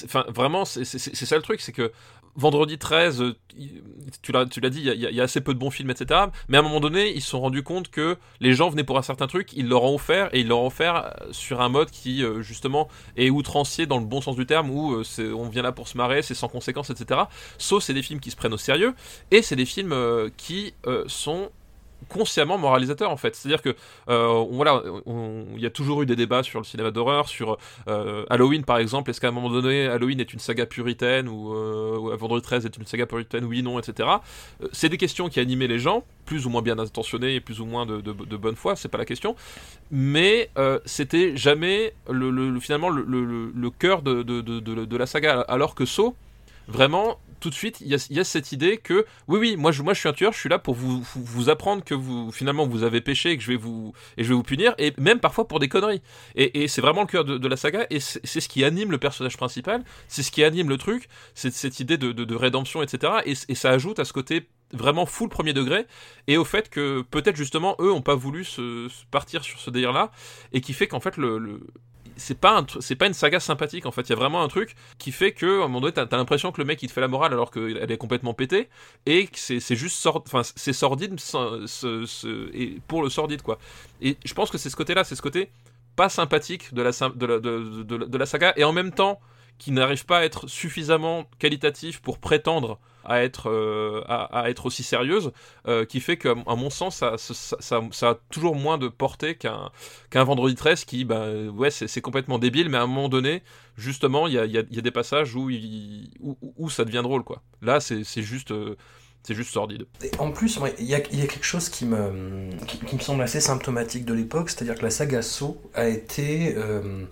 [0.06, 1.92] Enfin, vraiment, c'est ça le truc, c'est que
[2.36, 3.36] vendredi 13, euh,
[4.22, 6.22] tu l'as dit, il y, a- assez peu de bons films, etc.
[6.48, 8.98] Mais à un moment donné, ils se sont rendus compte que les gens venaient pour
[8.98, 11.70] un certain truc, ils leur ont offert, et ils leur ont offert euh, sur un
[11.70, 12.88] mode qui, euh, justement,
[13.18, 16.22] est outrancier dans le bon sens du terme, où on vient là pour se marrer,
[16.22, 17.22] c'est sans conséquences, etc.
[17.58, 18.94] Sauf c'est des films qui se prennent au sérieux,
[19.32, 19.96] et c'est des films
[20.38, 20.74] qui
[21.08, 21.50] sont
[22.10, 23.36] consciemment moralisateurs en fait.
[23.36, 23.76] C'est à dire que
[24.10, 24.84] euh, voilà
[25.56, 27.58] il y a toujours eu des débats sur le cinéma d'horreur sur
[27.88, 31.54] euh, Halloween par exemple, est-ce qu'à un moment donné Halloween est une saga puritaine ou,
[31.54, 34.10] euh, Vendredi 13 est une saga puritaine, oui, non, etc.
[34.62, 37.62] Euh, c'est des questions qui animaient les gens, plus ou moins bien intentionnés et plus
[37.62, 38.02] ou moins de,
[38.38, 39.36] bonne foi, c'est pas la question,
[39.92, 40.50] mais
[40.86, 46.16] c'était jamais le, le- le- finalement le, cœur de, la saga, alors que Saw,
[46.68, 49.72] vraiment, tout de suite, il y a, y a cette idée que oui, oui, moi
[49.72, 51.94] je, moi je suis un tueur, je suis là pour vous, vous, vous apprendre que
[51.94, 54.76] vous finalement vous avez péché et que je vais vous et je vais vous punir,
[54.78, 56.02] et même parfois pour des conneries.
[56.36, 58.92] Et, et c'est vraiment le cœur de, de la saga, et c'est ce qui anime
[58.92, 62.36] le personnage principal, c'est ce qui anime le truc, c'est cette idée de, de, de
[62.36, 63.14] rédemption, etc.
[63.26, 65.86] Et, ça ajoute à ce côté vraiment full premier degré,
[66.28, 69.70] et au fait que peut-être justement eux ont pas voulu se, se partir sur ce
[69.70, 70.12] délire-là,
[70.54, 71.62] et qui fait qu'en fait le, le-
[72.20, 74.02] c'est pas c'est pas une saga sympathique en fait.
[74.04, 76.18] Il y a vraiment un truc qui fait que à un moment donné t'as as,
[76.18, 78.70] l'impression que le mec il te fait la morale alors qu'elle est complètement pétée
[79.06, 80.24] et que c'est juste sord...
[80.28, 81.16] enfin c'est sordide
[82.54, 83.58] et pour le sordide quoi.
[84.02, 85.50] Et je pense que c'est ce côté là c'est ce côté
[85.96, 89.20] pas sympathique de la, de la, de- de la saga et en même temps
[89.58, 92.80] qui n'arrive pas à être suffisamment qualitatif pour prétendre
[93.10, 95.32] à être, euh, à, être aussi sérieuse,
[95.68, 99.72] euh, qui fait qu'à mon sens, ça, a toujours moins de portée qu'un
[100.24, 103.42] Vendredi 13 qui, bah, ouais, c'est complètement débile, mais à un moment donné,
[103.78, 105.50] justement, il y a, y a- des passages où,
[106.58, 107.42] où, ça devient drôle, quoi.
[107.62, 108.76] Là, c'est c'est juste, euh,
[109.24, 109.86] c'est juste sordide.
[110.04, 112.96] Et en plus, il y, a, il y a quelque chose qui me, qui, qui
[112.96, 117.04] me semble assez symptomatique de l'époque, c'est-à-dire que la saga Saw a été euh,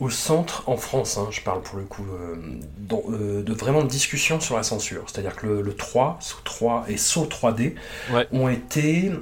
[0.00, 2.36] au centre, en France, hein, je parle pour le coup, euh,
[2.78, 5.04] dans, euh, de vraiment de discussions sur la censure.
[5.06, 7.74] C'est-à-dire que le, le 3, Saw 3 et Saw 3D
[8.12, 8.26] Ouais.
[8.32, 9.12] ont été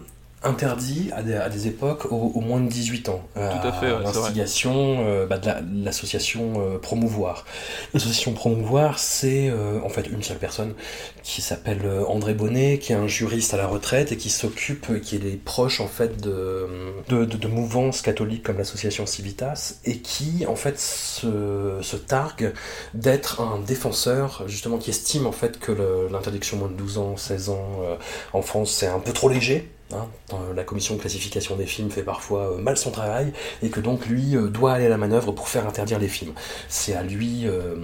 [0.42, 3.22] interdits à des, à des époques au, au moins de 18 ans.
[3.34, 4.02] Tout à fait, ouais.
[4.02, 7.44] L'instigation euh, bah, de la- de l'association euh, Promouvoir.
[7.92, 10.74] L'association Promouvoir, c'est euh, en fait une seule personne
[11.22, 14.86] qui s'appelle euh, André Bonnet, qui est un juriste à la retraite et qui s'occupe,
[14.90, 16.66] euh, qui est des proches en fait de,
[17.08, 22.52] de, de- de mouvances catholiques comme l'association Civitas et qui en fait se, se targue
[22.94, 25.72] d'être un défenseur justement qui estime en fait que
[26.10, 27.96] l'interdiction moins de 12 ans, 16 ans euh,
[28.32, 29.70] en France c'est un peu trop léger.
[29.92, 30.08] Hein.
[30.54, 34.06] La commission de classification des films fait parfois euh, mal son travail et que donc
[34.06, 36.32] lui euh, doit aller à la manœuvre pour faire interdire les films.
[36.68, 37.74] C'est à lui euh,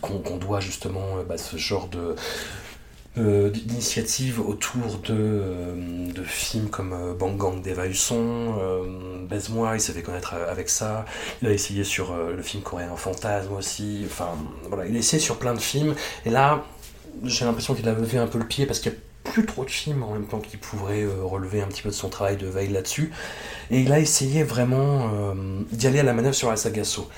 [0.00, 2.14] qu'on doit justement bah, ce genre de
[4.46, 8.54] autour de, films comme Bang Gang d'Eva Husson,
[9.28, 11.04] Baise-moi, il s'est fait connaître avec ça,
[11.42, 14.36] il a essayé sur le film coréen Fantasme aussi, enfin
[14.68, 15.96] voilà, il a essayé sur plein de films,
[16.26, 16.64] et là
[17.24, 19.64] j'ai l'impression qu'il a levé un peu le pied parce qu'il y a plus trop
[19.64, 22.36] de films en même temps qui pourraient euh, relever un petit peu de son travail
[22.36, 23.10] de veille là-dessus,
[23.70, 25.34] et il a essayé vraiment euh,
[25.72, 27.08] d'y aller à la manœuvre sur la saga Saw.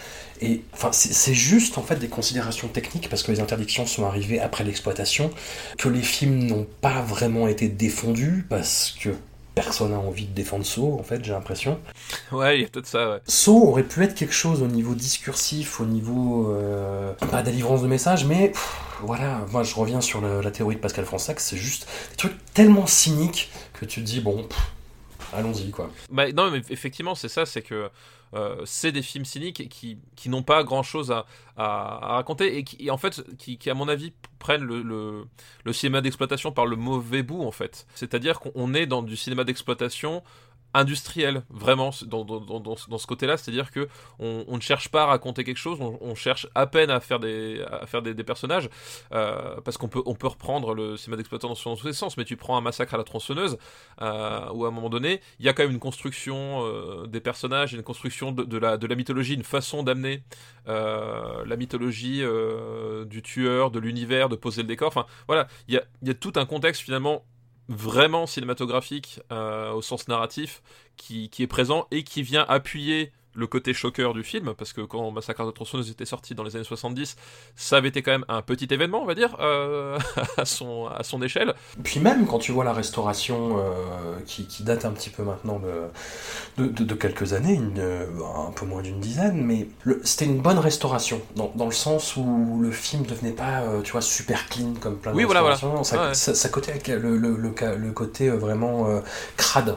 [0.42, 4.40] Et enfin, c'est juste en fait des considérations techniques parce que les interdictions sont arrivées
[4.40, 5.30] après l'exploitation,
[5.76, 9.10] que les films n'ont pas vraiment été défendus parce que
[9.54, 11.78] personne n'a envie de défendre Saw en fait, j'ai l'impression.
[12.32, 13.18] Ouais, il y a peut-être ça, ouais.
[13.26, 17.88] Saw aurait pu être quelque chose au niveau discursif, au niveau euh, pas délivrance de
[17.88, 21.86] message, mais pff, voilà, moi je reviens sur la théorie de Pascal Fransac, c'est juste
[22.10, 24.46] des trucs tellement cyniques que tu te dis bon,
[25.32, 25.90] allons-y quoi.
[26.10, 27.90] Bah, non, mais effectivement, c'est ça, c'est que
[28.34, 32.64] euh, c'est des films cyniques qui, qui n'ont pas grand chose à, à- raconter et
[32.64, 35.24] qui, en fait, qui, qui, à mon avis, prennent le, le,
[35.64, 37.86] le cinéma d'exploitation par le mauvais bout, en fait.
[37.96, 40.22] C'est-à-dire qu'on est dans du cinéma d'exploitation
[40.74, 43.88] industriel vraiment dans, dans, dans, ce côté-là, c'est-à-dire que
[44.18, 47.62] on, ne cherche pas à raconter quelque chose, on, cherche à peine à faire des,
[47.70, 48.68] à faire des, personnages,
[49.12, 52.24] euh, parce qu'on peut, on peut reprendre le cinéma d'exploitant dans tous les sens, mais
[52.24, 53.58] tu prends un massacre à la tronçonneuse,
[54.00, 57.20] euh, où à un moment donné, il y a quand même une construction euh, des
[57.20, 60.22] personnages, une construction de, la, de la mythologie, une façon d'amener
[60.68, 62.22] euh, la mythologie
[63.06, 66.14] du tueur, de l'univers, de poser le décor, enfin voilà, il y a, y a
[66.14, 67.24] tout un contexte finalement
[67.70, 70.60] vraiment cinématographique euh, au sens narratif
[70.96, 74.80] qui, qui, est présent et qui vient appuyer le côté choqueur du film, parce que
[74.80, 77.16] quand Massacre de tronçonneuse était sorti dans les années 70,
[77.54, 79.98] ça avait été quand même un petit événement, on va dire, euh,
[80.36, 81.54] à, son, à son échelle.
[81.82, 85.60] Puis même quand tu vois la restauration euh, qui, qui, date un petit peu maintenant
[86.58, 88.06] de, de, quelques années, une, euh,
[88.48, 89.68] un peu moins d'une dizaine, mais
[90.02, 93.92] c'était une bonne restauration, dans, dans, le sens où le film devenait pas, euh, tu
[93.92, 95.56] vois, super clean comme plein de oui, voilà, voilà.
[95.56, 95.68] Ça,
[96.08, 96.14] ouais.
[96.14, 98.86] ça, ça, côté le, le, le, le côté vraiment
[99.36, 99.76] crade.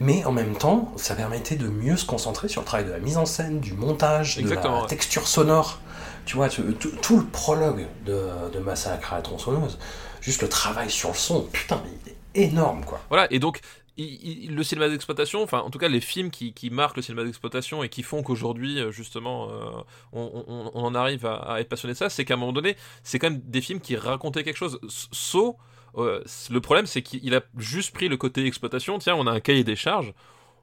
[0.00, 2.98] Mais en même temps, ça permettait de mieux se concentrer sur le travail de la
[2.98, 4.88] mise en scène, du montage, Exactement, de la ouais.
[4.88, 5.80] texture sonore.
[6.26, 9.78] Tu vois, tu, tout, tout, le prologue de, de Massacre à la tronçonneuse,
[10.20, 13.00] juste le travail sur le son, putain, mais il est énorme, quoi.
[13.08, 13.60] Voilà, et donc,
[13.96, 17.02] il, il, le cinéma d'exploitation, enfin en tout cas les films qui, qui marquent le
[17.02, 19.70] cinéma d'exploitation et qui font qu'aujourd'hui justement euh,
[20.12, 22.52] on, on, on, en arrive à, à être passionné de ça, c'est qu'à un moment
[22.52, 24.78] donné, c'est quand même des films qui racontaient quelque chose.
[24.88, 25.56] Sauf
[25.96, 28.98] euh, le problème, c'est qu'il a juste pris le côté exploitation.
[28.98, 30.12] Tiens, on a un cahier des charges,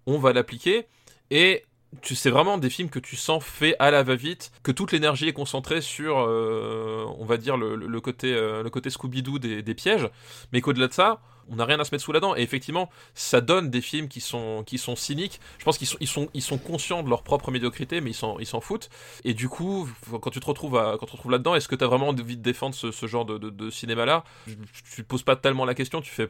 [0.05, 0.87] on va l'appliquer
[1.31, 1.63] et
[2.15, 5.33] sais vraiment des films que tu sens fait à la va-vite, que toute l'énergie est
[5.33, 10.09] concentrée sur, euh, on va dire le, côté, euh, côté Scooby-Doo des, pièges,
[10.51, 12.35] mais qu'au-delà de ça, on n'a rien à se mettre sous la dent.
[12.35, 15.39] Et effectivement, ça donne des films qui sont, qui sont cyniques.
[15.59, 18.15] Je pense qu'ils sont, ils sont, ils sont conscients de leur propre médiocrité, mais ils
[18.15, 18.89] s'en, ils foutent.
[19.23, 19.87] Et du coup,
[20.21, 23.07] quand tu te retrouves, retrouves là-dedans, est-ce que tu as vraiment envie de défendre ce,
[23.07, 24.23] genre de, cinéma-là?
[24.45, 26.27] Tu te poses pas tellement la question, tu fais.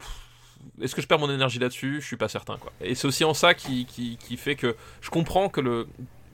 [0.80, 2.00] Est-ce que je perds mon énergie là-dessus?
[2.00, 2.72] Je suis pas certain, quoi.
[2.80, 5.86] Et c'est aussi en ça qui, qui, qui, fait que je comprends que le.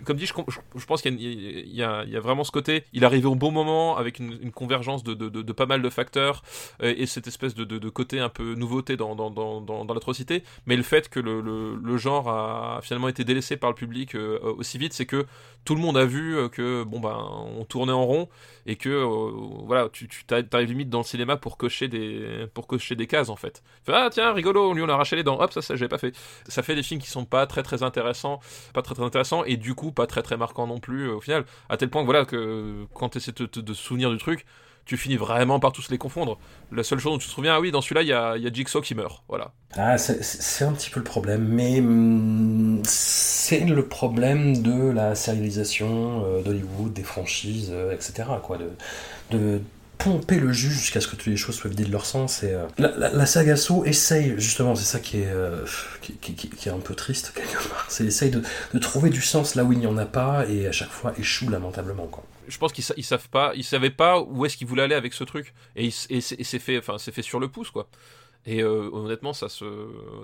[0.04, 2.84] Comme dit, je, pense qu'il y, a vraiment ce côté.
[2.92, 6.42] Il arrivé au bon moment avec une, convergence de, pas mal de facteurs
[6.82, 10.42] et, et cette espèce de, côté un peu nouveauté dans, l'atrocité.
[10.66, 14.78] Mais le fait que le, genre a finalement été délaissé par le public euh, aussi
[14.78, 15.26] vite, c'est que
[15.64, 17.16] tout le monde a vu que bon ben
[17.56, 18.28] on tournait en rond
[18.66, 19.30] et que euh,
[19.64, 23.28] voilà tu, tu t'arrives limite dans le cinéma pour cocher des pour cocher des cases
[23.28, 23.62] en fait.
[23.84, 25.98] Fait, ah tiens rigolo lui on a arraché les dents hop ça ça j'avais pas
[25.98, 26.16] fait.
[26.48, 28.40] Ça fait des films qui sont pas très très intéressants
[28.74, 31.20] pas très très intéressants et du coup pas très très marquants non plus euh, au
[31.20, 34.44] final à tel point que voilà que quand tu essaies de te souvenir du truc
[34.84, 36.38] tu finis vraiment par tous les confondre.
[36.72, 38.46] La seule chose dont tu te souviens, ah oui, dans celui-là, il y a, y
[38.46, 39.22] a, Jigsaw qui meurt.
[39.28, 39.52] Voilà.
[39.76, 46.24] Ah, c'est un petit peu le problème, mais mm, c'est le problème de la sérialisation
[46.26, 48.28] euh, d'Hollywood, des franchises, euh, etc.
[48.42, 48.58] Quoi,
[49.30, 49.60] de
[50.02, 52.42] pomper le jus jusqu'à ce que toutes les choses soient vidées de leur sens.
[52.42, 55.64] Et, euh, la, saga So essaye, justement, c'est ça qui est, euh,
[56.00, 58.42] qui, est un peu triste quelque part, c'est essaye de,
[58.78, 61.48] trouver du sens là où il n'y en a pas et à chaque fois échoue
[61.48, 62.06] lamentablement.
[62.06, 64.96] Quoi je pense qu'ils ils savent pas, ils savaient pas où est-ce qu'ils voulaient aller
[64.96, 67.88] avec ce truc, et, et c'est fait, enfin fait sur le pouce quoi.
[68.44, 69.64] Et euh, honnêtement, ça se,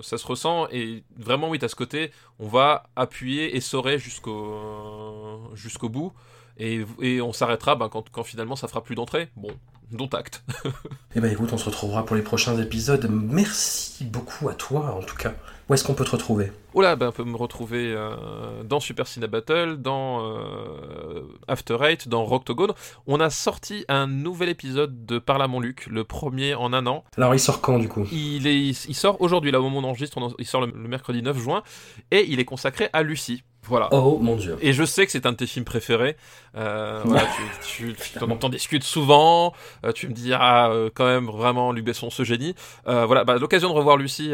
[0.01, 0.67] ça se ressent.
[0.71, 6.11] Et vraiment, oui, t'as ce côté, on va appuyer, essorer jusqu'au, jusqu'au bout.
[6.59, 9.29] Et, et on s'arrêtera ben, quand, quand finalement ça fera plus d'entrée.
[9.35, 9.49] Bon,
[9.91, 10.43] dont acte.
[11.15, 13.07] eh ben écoute, on se retrouvera pour les prochains épisodes.
[13.09, 15.33] Merci beaucoup à toi, en tout cas.
[15.69, 16.51] Où est-ce qu'on peut te retrouver?
[16.73, 21.77] Oh là, ben on peut me retrouver euh, dans Super Cine Battle, dans euh, After
[21.81, 22.73] Eight, dans Rocktogone.
[23.05, 26.87] On a sorti un nouvel épisode de Parle à mon Luc, le premier en un
[26.87, 27.03] an.
[27.17, 28.07] Alors il sort quand du coup?
[28.11, 30.71] Il, est, il sort aujourd'hui, là au moment où on enregistre, on, il sort le,
[30.71, 31.61] le mercredi 9 juin,
[32.09, 33.43] et il est consacré à Lucie.
[33.63, 33.89] Voilà.
[33.91, 34.57] Oh mon dieu.
[34.61, 36.15] Et je sais que c'est un de tes films préférés.
[36.55, 37.27] Euh, voilà,
[37.61, 39.53] tu, tu, tu t'en discutes souvent.
[39.85, 42.55] Euh, tu me dis ah euh, quand même vraiment Luc Besson ce génie.
[42.85, 44.33] Voilà, bah, l'occasion de revoir Lucie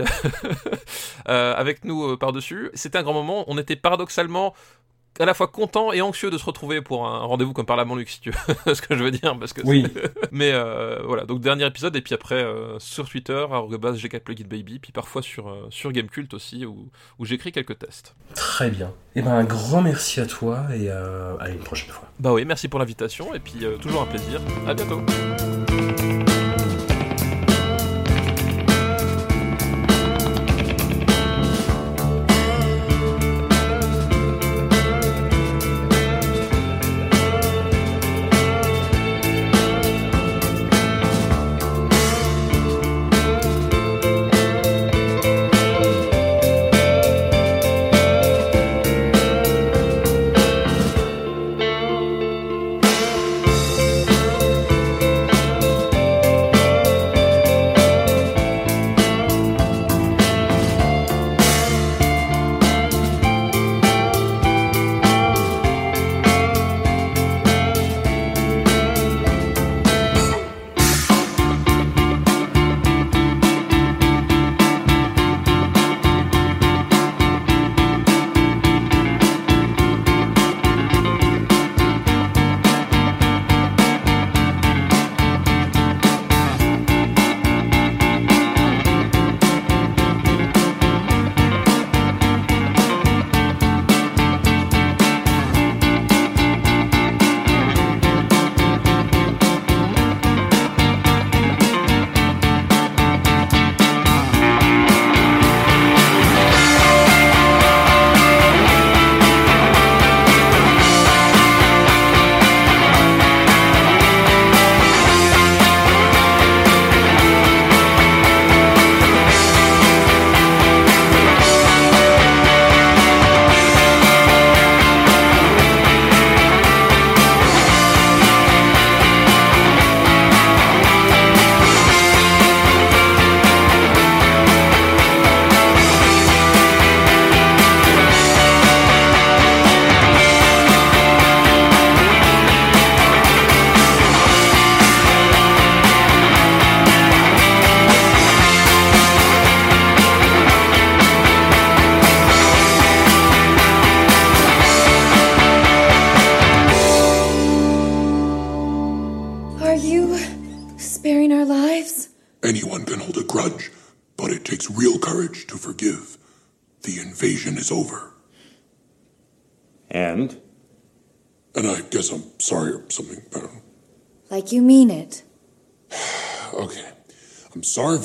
[1.25, 2.69] avec nous par dessus.
[2.73, 3.43] C'était un grand moment.
[3.47, 4.53] On était paradoxalement
[5.19, 7.85] à la fois content et anxieux de se retrouver pour un rendez-vous comme par la
[7.85, 8.73] Luc si tu veux.
[8.75, 9.85] Ce que je veux dire parce que oui.
[10.31, 11.25] mais euh, voilà.
[11.25, 15.49] Donc dernier épisode et puis après euh, sur Twitter g4 plugin baby puis parfois sur
[15.49, 16.89] euh, sur Gamecult aussi où,
[17.19, 18.15] où j'écris quelques tests.
[18.33, 18.87] Très bien.
[19.15, 22.09] Et eh ben un grand merci à toi et à une prochaine fois.
[22.19, 24.41] Bah oui merci pour l'invitation et puis toujours un plaisir.
[24.67, 25.01] À bientôt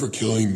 [0.00, 0.54] for killing